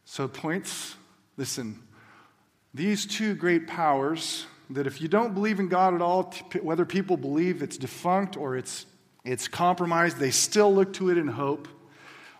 So, 0.06 0.28
points 0.28 0.96
listen, 1.38 1.80
these 2.74 3.06
two 3.06 3.36
great 3.36 3.68
powers 3.68 4.46
that 4.72 4.88
if 4.88 5.00
you 5.00 5.08
don't 5.08 5.34
believe 5.34 5.60
in 5.60 5.70
God 5.70 5.94
at 5.94 6.02
all, 6.02 6.34
whether 6.62 6.86
people 6.86 7.16
believe 7.16 7.64
it's 7.64 7.78
defunct 7.78 8.36
or 8.36 8.58
it's, 8.58 8.86
it's 9.24 9.48
compromised, 9.48 10.18
they 10.18 10.32
still 10.32 10.74
look 10.74 10.92
to 10.94 11.10
it 11.10 11.18
in 11.18 11.28
hope. 11.28 11.68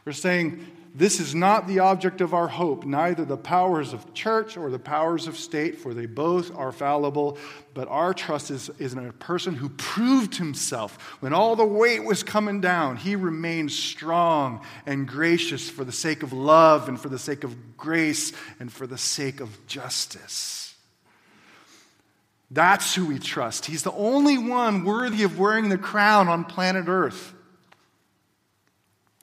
We're 0.08 0.14
saying 0.14 0.66
this 0.96 1.20
is 1.20 1.36
not 1.36 1.68
the 1.68 1.80
object 1.80 2.22
of 2.22 2.34
our 2.34 2.48
hope, 2.48 2.86
neither 2.86 3.26
the 3.26 3.36
powers 3.36 3.92
of 3.92 4.14
church 4.14 4.56
or 4.56 4.70
the 4.70 4.80
powers 4.80 5.28
of 5.28 5.36
state, 5.36 5.80
for 5.80 5.94
they 5.94 6.06
both 6.06 6.56
are 6.56 6.72
fallible. 6.72 7.38
But 7.74 7.90
our 7.90 8.14
trust 8.14 8.50
is, 8.50 8.70
is 8.80 8.94
in 8.94 9.06
a 9.06 9.12
person 9.12 9.54
who 9.54 9.68
proved 9.68 10.38
himself. 10.38 10.98
When 11.20 11.34
all 11.34 11.58
the 11.58 11.66
weight 11.66 12.06
was 12.06 12.24
coming 12.24 12.62
down, 12.62 12.96
he 12.96 13.18
remained 13.18 13.74
strong 13.74 14.62
and 14.86 15.06
gracious 15.06 15.70
for 15.70 15.84
the 15.84 15.92
sake 15.92 16.24
of 16.24 16.32
love 16.32 16.88
and 16.88 16.98
for 16.98 17.10
the 17.10 17.20
sake 17.20 17.44
of 17.44 17.76
grace 17.76 18.32
and 18.62 18.72
for 18.72 18.88
the 18.88 18.98
sake 18.98 19.42
of 19.42 19.68
justice. 19.68 20.74
That's 22.50 22.96
who 22.96 23.08
we 23.08 23.20
trust. 23.20 23.66
He's 23.66 23.84
the 23.84 23.92
only 23.92 24.38
one 24.38 24.86
worthy 24.86 25.24
of 25.24 25.38
wearing 25.38 25.68
the 25.68 25.78
crown 25.78 26.30
on 26.30 26.46
planet 26.46 26.86
Earth. 26.88 27.34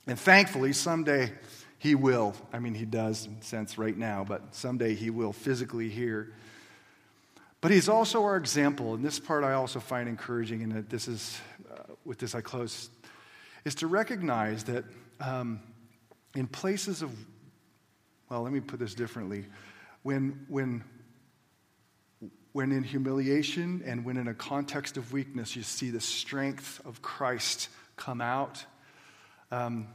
And 0.07 0.19
thankfully, 0.19 0.73
someday, 0.73 1.33
he 1.79 1.95
will. 1.95 2.35
I 2.53 2.59
mean, 2.59 2.75
he 2.75 2.85
does 2.85 3.27
in 3.27 3.41
sense 3.43 3.79
right 3.79 3.97
now, 3.97 4.25
but 4.25 4.55
someday 4.55 4.95
he 4.95 5.11
will 5.11 5.33
physically 5.33 5.89
here. 5.89 6.33
But 7.61 7.71
he's 7.71 7.89
also 7.89 8.25
our 8.25 8.37
example, 8.37 8.93
and 8.95 9.03
this 9.03 9.19
part 9.19 9.43
I 9.43 9.55
also 9.55 9.81
find 9.81 10.09
encouraging, 10.09 10.63
and 10.63 10.89
this 10.91 11.09
is, 11.09 11.41
uh, 11.73 11.95
with 12.05 12.19
this 12.19 12.35
I 12.35 12.43
close, 12.43 12.91
is 13.65 13.75
to 13.77 13.87
recognize 13.87 14.65
that 14.65 14.85
um, 15.21 15.61
in 16.35 16.47
places 16.47 17.01
of, 17.01 17.11
well, 18.29 18.43
let 18.43 18.53
me 18.53 18.61
put 18.61 18.79
this 18.79 18.95
differently. 18.95 19.47
When, 20.03 20.45
when, 20.49 20.85
when 22.53 22.73
in 22.73 22.83
humiliation 22.83 23.83
and 23.87 24.05
when 24.05 24.19
in 24.19 24.29
a 24.29 24.35
context 24.35 24.99
of 24.99 25.13
weakness, 25.15 25.57
you 25.57 25.63
see 25.63 25.89
the 25.89 26.01
strength 26.01 26.83
of 26.85 27.01
Christ 27.01 27.71
come 27.97 28.21
out, 28.21 28.67
um, 29.55 29.87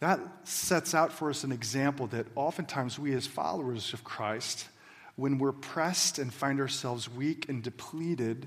that 0.00 0.20
sets 0.44 0.94
out 0.94 1.12
for 1.12 1.30
us 1.30 1.44
an 1.44 1.52
example 1.52 2.08
that 2.08 2.26
oftentimes 2.34 2.98
we, 2.98 3.14
as 3.14 3.26
followers 3.26 3.94
of 3.94 4.04
Christ, 4.04 4.68
when 5.16 5.38
we're 5.38 5.52
pressed 5.52 6.18
and 6.18 6.32
find 6.32 6.60
ourselves 6.60 7.08
weak 7.08 7.48
and 7.48 7.62
depleted 7.62 8.46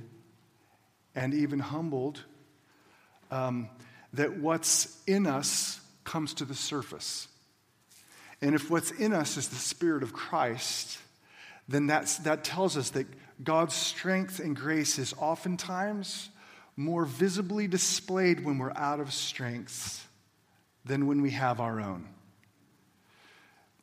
and 1.15 1.33
even 1.33 1.59
humbled, 1.59 2.23
um, 3.31 3.69
that 4.13 4.37
what's 4.37 5.01
in 5.07 5.25
us 5.25 5.79
comes 6.03 6.33
to 6.35 6.45
the 6.45 6.53
surface. 6.53 7.27
And 8.41 8.53
if 8.53 8.69
what's 8.69 8.91
in 8.91 9.13
us 9.13 9.37
is 9.37 9.47
the 9.47 9.55
Spirit 9.55 10.03
of 10.03 10.13
Christ, 10.13 10.99
then 11.67 11.87
that's, 11.87 12.17
that 12.19 12.43
tells 12.43 12.77
us 12.77 12.91
that 12.91 13.07
God's 13.43 13.73
strength 13.73 14.39
and 14.39 14.55
grace 14.55 14.99
is 14.99 15.15
oftentimes 15.17 16.29
more 16.75 17.05
visibly 17.05 17.67
displayed 17.67 18.45
when 18.45 18.57
we're 18.59 18.73
out 18.75 18.99
of 18.99 19.11
strength 19.11 20.04
than 20.85 21.07
when 21.07 21.21
we 21.21 21.31
have 21.31 21.59
our 21.59 21.81
own. 21.81 22.07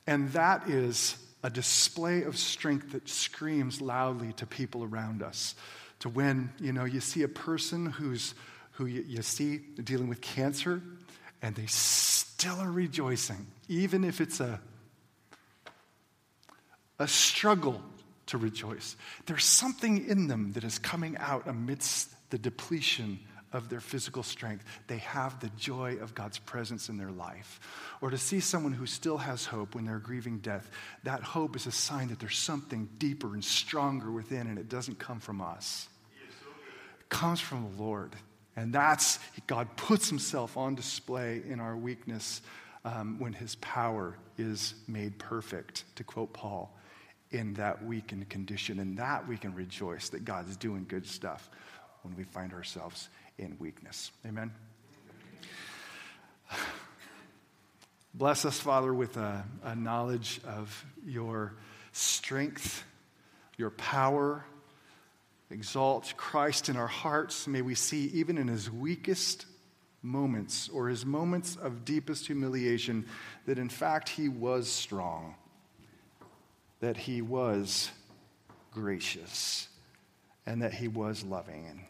And 0.07 0.32
that 0.32 0.68
is 0.68 1.16
a 1.42 1.50
display 1.50 2.22
of 2.22 2.36
strength 2.36 2.92
that 2.92 3.09
screams 3.09 3.80
loudly 3.80 4.32
to 4.34 4.46
people 4.46 4.84
around 4.84 5.22
us. 5.22 5.55
To 6.00 6.09
when, 6.09 6.53
you 6.61 6.72
know, 6.72 6.84
you 6.84 7.00
see 7.00 7.22
a 7.22 7.28
person 7.28 7.86
who's, 7.86 8.34
who 8.72 8.86
you, 8.86 9.05
you 9.07 9.22
see 9.22 9.59
dealing 9.59 10.09
with 10.09 10.20
cancer 10.20 10.82
and 11.40 11.55
they 11.55 11.66
still 11.66 12.59
are 12.61 12.70
rejoicing, 12.70 13.46
even 13.68 14.05
if 14.05 14.20
it's 14.20 14.40
a, 14.40 14.61
a 16.98 17.09
struggle 17.09 17.82
to 18.26 18.38
rejoice. 18.38 18.96
There's 19.26 19.44
something 19.44 20.09
in 20.09 20.28
them 20.28 20.53
that 20.53 20.64
is 20.64 20.78
coming 20.78 21.16
out 21.18 21.46
amidst 21.46 22.09
the 22.30 22.38
depletion 22.38 23.18
of 23.53 23.68
their 23.68 23.80
physical 23.80 24.22
strength, 24.22 24.64
they 24.86 24.98
have 24.98 25.38
the 25.40 25.50
joy 25.50 25.96
of 26.00 26.14
God's 26.14 26.38
presence 26.38 26.88
in 26.88 26.96
their 26.96 27.11
life. 27.11 27.61
Or 28.00 28.11
to 28.11 28.18
see 28.18 28.40
someone 28.40 28.72
who 28.72 28.86
still 28.86 29.18
has 29.18 29.44
hope 29.44 29.74
when 29.74 29.84
they're 29.84 29.98
grieving 29.98 30.38
death, 30.38 30.70
that 31.05 31.22
hope 31.22 31.57
is 31.57 31.66
a 31.66 31.72
sign 31.72 32.09
that 32.09 32.18
there's 32.18 32.38
something 32.38 32.88
deeper 32.98 33.34
and 33.34 33.44
stronger 33.44 34.11
within, 34.11 34.46
and 34.46 34.59
it 34.59 34.68
doesn't 34.68 34.98
come 34.98 35.20
from 35.20 35.40
us. 35.40 35.88
It 37.00 37.09
comes 37.09 37.40
from 37.40 37.70
the 37.70 37.82
Lord. 37.82 38.16
And 38.57 38.72
that's, 38.72 39.18
God 39.46 39.68
puts 39.76 40.09
himself 40.09 40.57
on 40.57 40.74
display 40.74 41.42
in 41.48 41.61
our 41.61 41.76
weakness 41.76 42.42
um, 42.84 43.18
when 43.18 43.32
his 43.32 43.55
power 43.57 44.16
is 44.38 44.74
made 44.88 45.18
perfect, 45.18 45.84
to 45.96 46.05
quote 46.05 46.32
Paul, 46.32 46.76
in 47.30 47.55
that 47.55 47.84
weakened 47.84 48.28
condition. 48.28 48.78
And 48.78 48.98
that 48.98 49.26
we 49.26 49.36
can 49.38 49.55
rejoice 49.55 50.11
that 50.11 50.24
God 50.24 50.48
is 50.48 50.57
doing 50.57 50.84
good 50.88 51.07
stuff 51.07 51.48
when 52.03 52.16
we 52.16 52.24
find 52.24 52.53
ourselves 52.53 53.09
in 53.39 53.57
weakness. 53.59 54.11
Amen. 54.26 54.53
Bless 58.14 58.45
us, 58.45 58.59
Father, 58.59 58.93
with 58.93 59.16
a, 59.16 59.45
a, 59.64 59.74
knowledge 59.74 60.41
of 60.47 60.85
your 61.07 61.55
strength, 61.93 62.85
your 63.57 63.70
power. 63.70 64.45
Exalt 65.51 66.14
Christ 66.16 66.68
in 66.68 66.76
our 66.76 66.87
hearts. 66.87 67.47
May 67.47 67.62
we 67.62 67.74
see, 67.74 68.07
even 68.14 68.39
in 68.39 68.49
his 68.49 68.70
weakest 68.70 69.47
moments 70.03 70.68
or 70.68 70.89
his 70.89 71.07
moments 71.07 71.57
of 71.57 71.85
deepest 71.85 72.26
humiliation, 72.26 73.07
that 73.47 73.59
in 73.59 73.68
fact 73.68 74.09
he 74.09 74.28
was 74.28 74.68
strong, 74.68 75.35
that 76.80 76.97
he 76.97 77.22
was 77.22 77.91
gracious, 78.72 79.68
and 80.47 80.62
that 80.62 80.74
he 80.74 80.89
was 80.89 81.22
loving. 81.22 81.87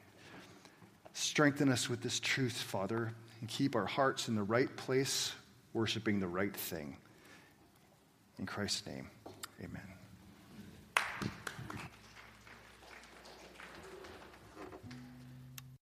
Strengthen 1.14 1.68
us 1.68 1.88
with 1.88 2.00
this 2.00 2.20
truth, 2.20 2.54
Father, 2.54 3.12
and 3.40 3.48
keep 3.48 3.76
our 3.76 3.86
hearts 3.86 4.28
in 4.28 4.34
the 4.34 4.42
right 4.42 4.74
place, 4.76 5.32
worshiping 5.72 6.20
the 6.20 6.28
right 6.28 6.56
thing. 6.56 6.96
In 8.38 8.46
Christ's 8.46 8.86
name, 8.86 9.10
amen. 9.62 9.91